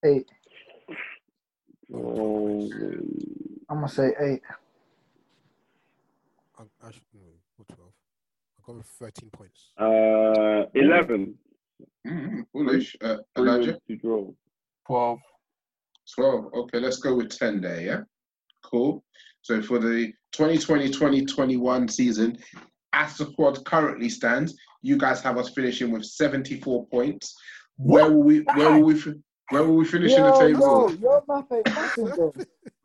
[0.05, 0.27] Eight.
[1.95, 2.71] Oh.
[3.69, 4.43] I'm gonna say eight.
[6.59, 7.21] I, I should, no,
[7.59, 7.93] or twelve.
[8.59, 9.73] I got with thirteen points.
[9.79, 11.35] Uh, eleven.
[12.07, 12.41] Mm-hmm.
[12.53, 12.97] Foolish.
[13.03, 13.79] Uh, Elijah.
[13.89, 14.31] To draw.
[14.87, 15.21] Twelve.
[16.14, 16.47] 12.
[16.55, 18.01] Okay, let's go with 10 there, yeah?
[18.62, 19.05] Cool.
[19.43, 22.39] So for the 2020-2021 season,
[22.93, 27.35] as the squad currently stands, you guys have us finishing with 74 points.
[27.76, 29.02] Where will we where will we
[29.51, 30.89] where will we finish in the table?
[31.01, 31.44] No, no,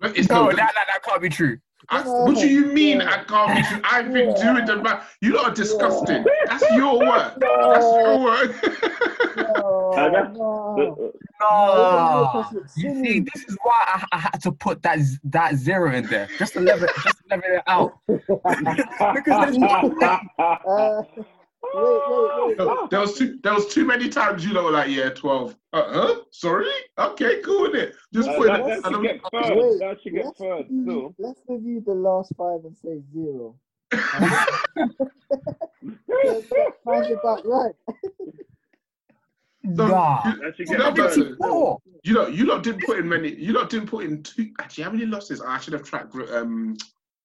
[0.01, 1.57] that, that, that can't be true.
[1.89, 3.81] I, what do you mean I can't be true?
[3.83, 5.15] I've been doing the math.
[5.21, 6.25] You lot are disgusting.
[6.47, 7.35] That's your work.
[7.39, 8.55] That's your work.
[9.95, 12.45] no, no.
[12.77, 16.27] You see, this is why I, I, had to put that that zero in there,
[16.37, 17.99] just to level, just to level it out.
[18.07, 19.67] because there's no
[20.39, 21.03] uh,
[21.61, 22.89] Wait, wait, wait.
[22.89, 25.55] There was too there was too many times you know like yeah twelve.
[25.73, 26.15] Uh huh.
[26.31, 26.67] Sorry.
[26.97, 27.93] Okay, cool with it.
[28.13, 28.83] Just uh, put that, it.
[28.83, 29.57] That should get third.
[29.57, 30.65] Wait, that should get third.
[30.69, 33.55] Review, let's review the last five and say zero.
[36.85, 37.75] Sounds about right.
[39.75, 40.21] So, nah.
[40.25, 43.35] you, you, know, you know, you lot didn't put in many.
[43.35, 44.51] You lot didn't put in two.
[44.59, 45.41] Actually, how many losses?
[45.41, 46.77] I should have tracked um,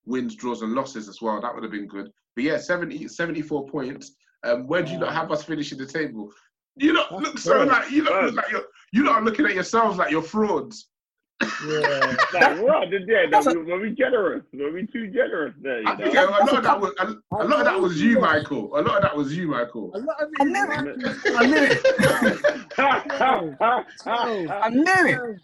[0.05, 1.41] wins, draws, and losses as well.
[1.41, 2.11] That would have been good.
[2.35, 4.13] But yeah, 70, 74 points.
[4.43, 6.31] Um, where do you not have us finishing the table?
[6.77, 9.97] You don't look so like you don't look like you're you not looking at yourselves
[9.97, 10.89] like you're frauds.
[11.41, 12.89] Yeah, like, what?
[12.91, 14.43] Yeah, that, we, were we generous?
[14.53, 15.81] Were we too generous there?
[15.81, 18.21] You I think a lot of that was a, a, lot of that was you,
[18.21, 18.79] Michael.
[18.79, 19.91] A lot of that was you, Michael.
[19.95, 20.41] A lot of it.
[20.41, 20.71] I knew it.
[21.27, 21.83] I knew it.
[24.51, 25.41] I knew it.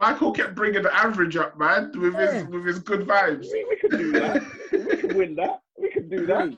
[0.00, 3.46] Michael kept bringing the average up, man, with his with his good vibes.
[3.52, 4.42] We, we could do that.
[5.14, 5.60] We could win that.
[5.80, 6.50] We could do that.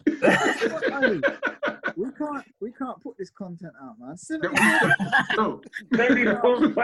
[1.96, 4.16] we can't we can't put this content out, man.
[5.36, 5.60] no,
[5.90, 6.74] maybe no, we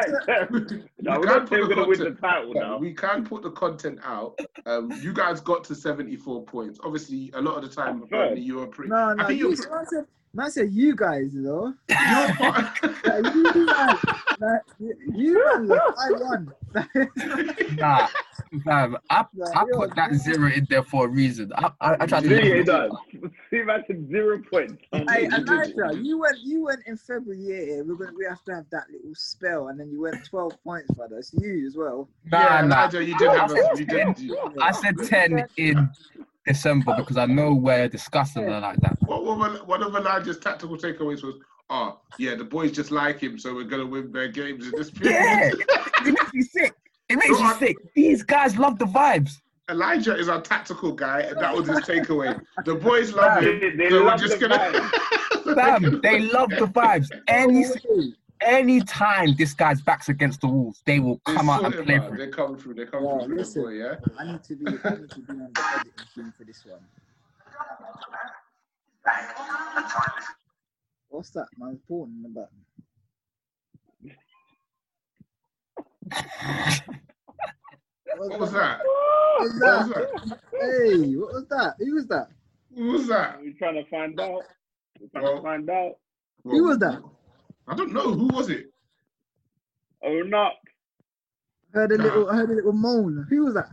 [1.27, 2.79] can't going to win the title now.
[2.79, 4.39] We can put the content out.
[4.67, 6.79] Um, you guys got to seventy four points.
[6.83, 8.91] Obviously, a lot of the time, apparently, you were pretty.
[8.91, 11.75] No, no, I think you, man, said, man said you guys, you know.
[11.89, 13.99] like, you guys,
[14.41, 14.61] like,
[15.15, 16.53] you guys, I won.
[17.73, 18.09] nah,
[18.65, 21.53] fam, I, I put that zero in there for a reason.
[21.57, 22.29] I, I, I tried to.
[22.31, 22.93] Yeah, it does.
[23.51, 24.79] See, that's a zero point.
[24.93, 27.39] Hey, Elijah, you went, you went in February.
[27.41, 30.55] Yeah, we're gonna, we have to have that little spell, and then you went twelve
[30.65, 31.19] points, brother.
[31.19, 32.09] It's you as well.
[32.31, 32.77] Nah, yeah, nah.
[32.77, 33.71] Elijah, you did have a.
[33.77, 35.91] You did, I said ten in
[36.47, 38.59] December because I know we're discussing yeah.
[38.59, 38.97] like that.
[39.03, 39.25] What,
[39.67, 41.37] one of Elijah's tactical takeaways was,
[41.71, 44.73] oh, yeah, the boys just like him, so we're going to win their games in
[44.77, 45.63] this period.
[45.69, 46.75] Yeah, it makes me sick.
[47.09, 47.77] It makes me sick.
[47.95, 49.33] These guys love the vibes.
[49.71, 52.41] Elijah is our tactical guy, and that was his takeaway.
[52.65, 53.61] The boys love him.
[53.61, 55.55] They, they so love we're just the gonna.
[55.55, 57.09] Bam, they love the vibes.
[57.29, 57.65] Any
[58.45, 62.19] anytime this guy's back's against the walls, they will come out and play for it.
[62.19, 62.75] They come through.
[62.75, 63.37] They come yeah, through.
[63.37, 63.95] Listen, boy, yeah.
[64.19, 64.67] I need to be.
[64.67, 66.81] I need to be on the editing team for this one.
[71.09, 71.47] What's that?
[71.59, 72.49] Man, important in the back.
[78.17, 78.81] what was that?
[78.85, 79.89] What was that?
[79.89, 80.41] What was that?
[80.61, 81.75] Hey, what was that?
[81.79, 82.29] Who was that?
[82.75, 83.41] Who was that?
[83.41, 84.43] We're trying to find out.
[85.01, 85.93] We're trying well, to find out.
[86.45, 87.03] Well, Who was that?
[87.69, 88.13] I don't know.
[88.13, 88.67] Who was it?
[90.05, 90.53] Oh, not.
[91.75, 92.29] I heard a little.
[92.29, 93.27] I heard a little moan.
[93.31, 93.71] Who was that?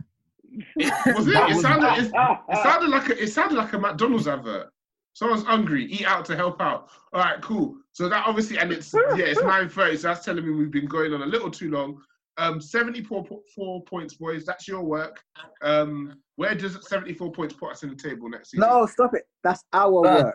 [0.76, 1.34] It, was it?
[1.34, 2.04] It sounded.
[2.04, 2.12] It,
[2.48, 3.22] it sounded like a.
[3.22, 4.72] It sounded like a McDonald's advert.
[5.12, 5.84] Someone's hungry.
[5.84, 6.88] Eat out to help out.
[7.12, 7.76] All right, cool.
[7.92, 9.96] So that obviously, and it's yeah, it's nine thirty.
[9.96, 12.00] So that's telling me we've been going on a little too long.
[12.36, 14.44] Um, seventy-four four points, boys.
[14.44, 15.20] That's your work.
[15.62, 18.68] Um, where does seventy-four points put us in the table next season?
[18.68, 19.24] No, stop it.
[19.44, 20.34] That's our work.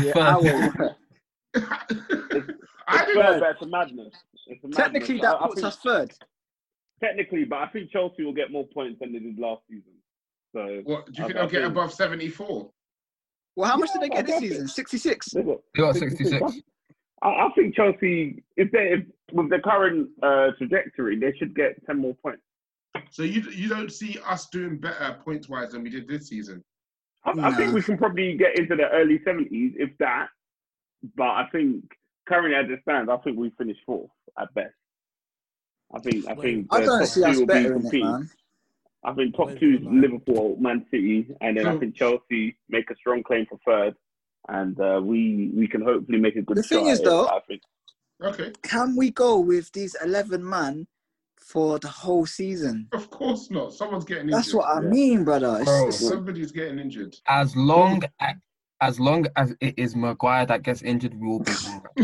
[0.00, 0.96] Yeah, our work.
[2.88, 4.14] I third, that's a madness.
[4.46, 4.76] It's a madness.
[4.76, 6.12] Technically, that I, puts I us third.
[7.02, 9.92] Technically, but I think Chelsea will get more points than they did last season.
[10.54, 12.70] So, what do you think I, they'll get above seventy-four?
[13.56, 14.68] Well, how much yeah, did they get this season?
[14.68, 15.30] Sixty-six.
[15.30, 15.44] They
[15.76, 16.42] got sixty-six.
[17.22, 21.84] I, I think Chelsea, if they, if, with the current uh, trajectory, they should get
[21.86, 22.42] ten more points.
[23.10, 26.62] So you you don't see us doing better points wise than we did this season?
[27.24, 27.42] I, no.
[27.44, 30.28] I think we can probably get into the early seventies, if that.
[31.16, 31.84] But I think
[32.28, 34.74] currently as it stands, I think we finished fourth at best.
[35.94, 38.30] I think I think I don't see us better in it, man.
[39.04, 42.96] I think top two is Liverpool, Man City, and then I think Chelsea make a
[42.96, 43.94] strong claim for third,
[44.48, 46.56] and uh, we we can hopefully make a good.
[46.56, 47.62] The thing is, though, I think.
[48.22, 48.52] Okay.
[48.62, 50.86] Can we go with these eleven man
[51.42, 52.88] for the whole season.
[52.92, 53.74] Of course not.
[53.74, 54.38] Someone's getting injured.
[54.38, 54.88] That's what I yeah.
[54.88, 55.62] mean, brother.
[55.64, 57.16] Bro, somebody's getting injured.
[57.26, 58.34] As long as
[58.82, 61.52] as long as it is Maguire that gets injured, we will be.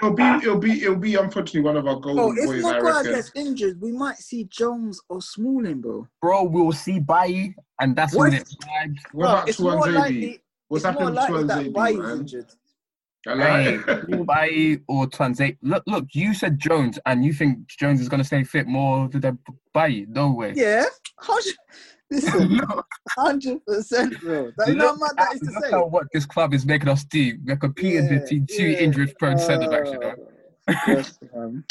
[0.00, 2.58] it'll be it'll be it'll be unfortunately one of our golden oh, boys.
[2.58, 6.06] If Maguire gets injured, we might see Jones or Smalling, bro.
[6.22, 8.30] Bro, we'll see Bailly, and that's what?
[8.30, 8.98] when it vibes.
[9.10, 10.40] What bro, about Tuanzebe?
[10.68, 12.20] What's happening to Tuanzebe, man?
[12.20, 12.46] Injured.
[13.24, 13.78] Hey,
[14.24, 15.58] Bailly or Tuanzebe.
[15.62, 16.04] Look, look.
[16.12, 19.40] You said Jones, and you think Jones is gonna stay fit more than
[19.74, 20.06] Bailly?
[20.08, 20.52] No way.
[20.54, 20.84] Yeah.
[21.18, 21.56] How should...
[22.10, 22.60] Listen,
[23.10, 24.50] hundred percent, bro.
[24.56, 25.76] That, you know what that is to say.
[25.76, 27.36] what this club is making us do.
[27.44, 28.78] We're competing yeah, between two yeah.
[28.78, 29.90] injury-prone uh, centre backs.
[29.90, 30.14] You know.
[30.86, 31.64] Yes, um,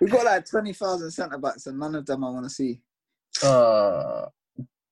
[0.00, 2.80] we've got like twenty thousand centre backs, and none of them I want to see.
[3.42, 4.26] Uh,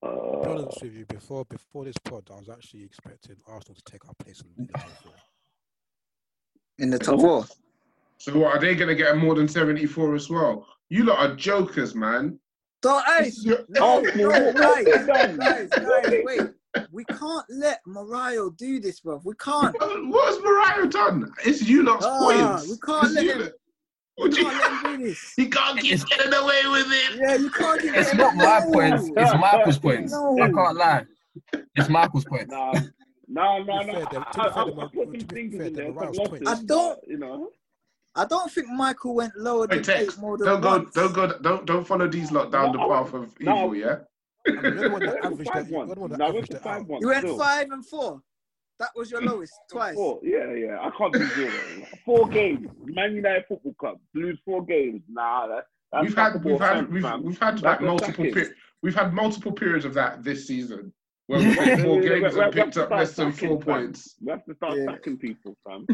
[0.01, 0.07] be
[0.49, 4.13] honest with you, before before this pod, I was actually expecting Arsenal to take our
[4.23, 5.13] place in the top four.
[6.77, 7.45] In the top four.
[8.17, 10.65] So what are they going to get more than seventy four as well?
[10.89, 12.39] You lot are jokers, man.
[12.85, 13.31] So, hey,
[13.69, 15.69] no, no, guys, guys, guys,
[16.23, 16.41] wait.
[16.91, 19.19] We can't let Mario do this, bro.
[19.23, 19.75] We can't.
[19.79, 21.31] What has Mario done?
[21.43, 22.69] It's you lot's ah, points.
[22.69, 23.49] We can't it's let him.
[24.19, 25.33] We can't let him do this.
[25.35, 27.19] He can't keep getting away with it.
[27.21, 27.81] Yeah, you can't.
[27.83, 29.09] It's not my points.
[29.17, 30.13] It's Michael's points.
[30.13, 30.37] No.
[30.39, 31.05] I can't lie.
[31.73, 32.51] It's Michael's points.
[32.51, 32.71] No,
[33.27, 34.05] no, no, no.
[36.45, 36.99] I don't.
[37.07, 37.49] You know.
[38.15, 40.91] I don't think Michael went lower than Wait, eight more than don't once.
[40.91, 43.73] go, don't go, don't don't follow these lot down the path of evil, no.
[43.73, 43.97] yeah.
[44.47, 44.61] you
[47.07, 48.21] went five and four.
[48.79, 49.95] That was your lowest twice.
[49.95, 50.19] Four.
[50.23, 50.77] Yeah, yeah.
[50.81, 51.51] I can't do zero.
[52.05, 52.67] four games.
[52.83, 55.01] Man United Football Club lose four games.
[55.09, 55.65] Nah, that,
[56.01, 59.93] we've had we've had we've, we've had like multiple per- we've had multiple periods of
[59.95, 60.93] that this season.
[61.27, 64.15] Well, we won four games and picked up less than four points.
[64.21, 64.85] We have to start yeah.
[64.85, 65.85] sacking people, fam.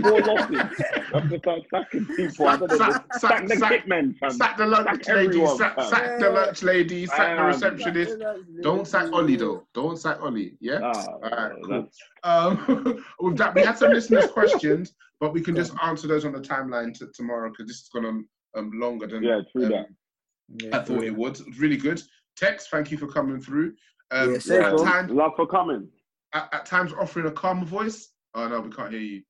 [0.00, 0.50] four losses.
[0.50, 2.46] We have to start sacking people.
[2.46, 4.30] Sack, sack, sack, sack the hitmen, fam.
[4.30, 5.46] Sack the lunch lady.
[5.46, 7.06] Sack, sack the lunch lady.
[7.06, 8.16] Sack the receptionist.
[8.62, 9.66] Don't sack Ole though.
[9.74, 10.50] Don't sack Ole.
[10.60, 10.80] Yeah.
[10.82, 11.52] Ah, All right.
[11.62, 11.90] Cool.
[12.24, 16.32] Um, with that, we had some listeners' questions, but we can just answer those on
[16.32, 18.26] the timeline t- tomorrow because this has gone on
[18.56, 20.74] um, longer than yeah, true um, that.
[20.74, 21.38] I thought it would.
[21.58, 22.00] Really good.
[22.36, 23.74] Tex, thank you for coming through.
[24.10, 24.84] Um, yeah, at cool.
[24.84, 25.88] times, love for coming.
[26.32, 28.10] At, at, times, offering a calmer voice.
[28.34, 29.22] Oh no, we can't hear you.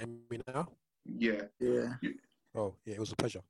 [0.00, 0.68] And me now?
[1.06, 1.42] Yeah.
[1.60, 1.94] Yeah.
[2.00, 2.14] You,
[2.54, 3.40] oh yeah, it was a pleasure.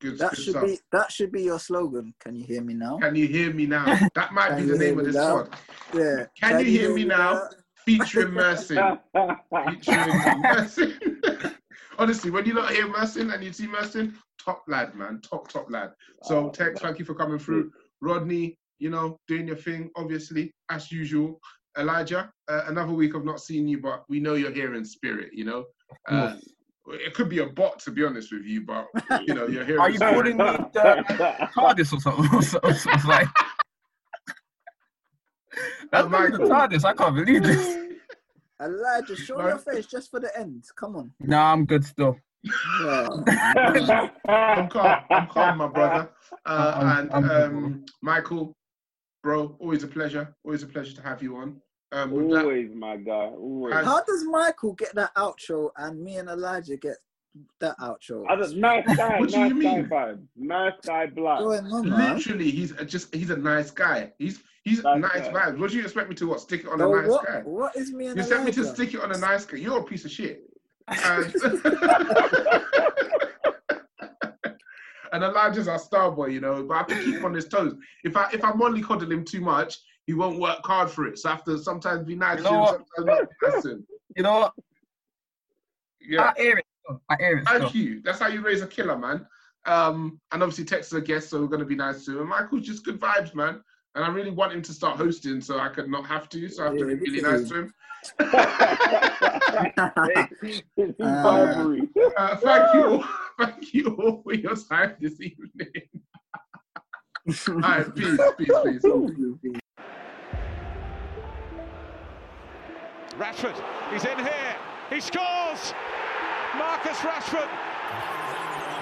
[0.00, 0.64] Good, that good should stuff.
[0.64, 2.14] be that should be your slogan.
[2.20, 2.98] Can you hear me now?
[2.98, 3.84] Can you hear me now?
[4.14, 5.44] That might be the name of this now?
[5.44, 5.56] pod.
[5.94, 6.24] Yeah.
[6.40, 7.32] Can, Can you, hear, hear me now?
[7.34, 7.48] now?
[7.84, 8.98] Featuring Mersin.
[9.68, 11.54] Featuring Mersin.
[11.98, 15.70] Honestly, when you not hear Mersin and you see Mersin, top lad, man, top top
[15.70, 15.92] lad.
[16.22, 17.72] So, oh, Tex, thank you for coming through.
[18.00, 21.38] Rodney, you know, doing your thing, obviously, as usual.
[21.78, 25.30] Elijah, uh, another week of not seeing you, but we know you're here in spirit,
[25.32, 25.64] you know.
[26.08, 26.34] Uh,
[26.88, 28.88] it could be a bot, to be honest with you, but
[29.26, 29.80] you know, you're here.
[29.80, 32.28] Are you calling me the TARDIS or something?
[32.64, 33.28] Or something like...
[35.92, 36.84] That's oh, not the TARDIS.
[36.84, 37.76] I can't believe this.
[38.62, 40.64] Elijah, show your face just for the end.
[40.76, 41.12] Come on.
[41.20, 42.16] No, I'm good still.
[42.82, 43.08] Yeah.
[44.26, 45.04] I'm calm.
[45.10, 46.10] I'm calm, my brother.
[46.44, 48.54] Uh, and um, Michael,
[49.22, 49.56] bro.
[49.58, 50.34] Always a pleasure.
[50.44, 51.60] Always a pleasure to have you on.
[51.92, 53.32] Um, always, that, my guy.
[53.36, 53.74] Always.
[53.74, 56.96] How does Michael get that outro and me and Elijah get
[57.60, 58.24] that outro?
[58.56, 59.18] nice guy.
[59.18, 59.88] what nice do you mean?
[59.88, 61.40] Guy Nice guy, black.
[61.40, 64.12] On, Literally, he's a, just he's a nice guy.
[64.18, 65.58] He's he's nice, nice vibes.
[65.58, 66.40] What do you expect me to what?
[66.40, 67.40] Stick it on so a nice what, guy?
[67.40, 69.58] What is me and You expect me to stick it on a nice guy?
[69.58, 70.44] You're a piece of shit.
[71.04, 71.32] And
[75.12, 76.62] and Elijah's our star boy, you know.
[76.62, 77.74] But I have to keep on his toes.
[78.04, 81.18] If I if I mollycoddle him too much, he won't work hard for it.
[81.18, 83.86] So I have to sometimes be nice you know to him, sometimes not listen.
[84.16, 84.54] You know what?
[86.00, 86.32] Yeah.
[86.36, 86.66] I hear it.
[87.08, 87.44] I hear it.
[87.46, 88.02] Thank you.
[88.02, 89.26] That's how you raise a killer, man.
[89.66, 92.20] Um, and obviously Tex is a guest, so we're gonna be nice to him.
[92.20, 93.62] And Michael's just good vibes, man.
[93.94, 96.48] And I really want him to start hosting, so I could not have to.
[96.48, 97.74] So I have to be really nice to him.
[98.18, 98.24] uh,
[102.16, 103.04] uh, thank you, all,
[103.40, 105.50] thank you all for your time this evening.
[107.48, 108.82] all right, peace, peace,
[109.42, 109.60] peace.
[113.18, 113.56] Rashford,
[113.92, 114.56] he's in here.
[114.88, 115.74] He scores.
[116.56, 117.48] Marcus Rashford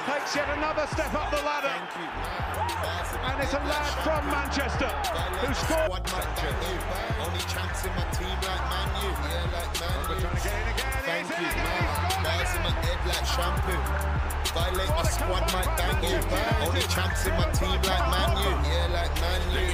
[0.07, 1.75] takes yet another step up the ladder.
[3.29, 4.89] And it's a lad from Manchester
[5.45, 6.03] who scored.
[7.21, 9.11] Only chance in my team like Man U.
[9.11, 10.27] Yeah, like Man U.
[11.05, 12.25] Thank you, man.
[12.25, 16.19] Guys in my head like shampoo violate my squad, might bang you.
[16.67, 18.51] Only champs in my team like Manu.
[18.67, 19.65] Yeah, like Manu.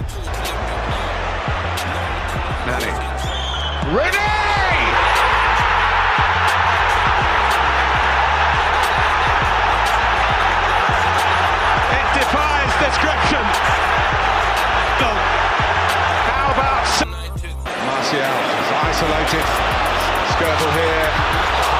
[2.67, 2.93] Manny.
[3.97, 4.85] Renee!
[11.99, 13.45] It defies description.
[15.01, 15.17] Oh.
[16.29, 16.85] How about...
[17.87, 19.47] Martial is isolated.
[20.33, 21.09] Skirtle here.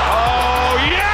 [0.09, 1.14] Oh, yeah!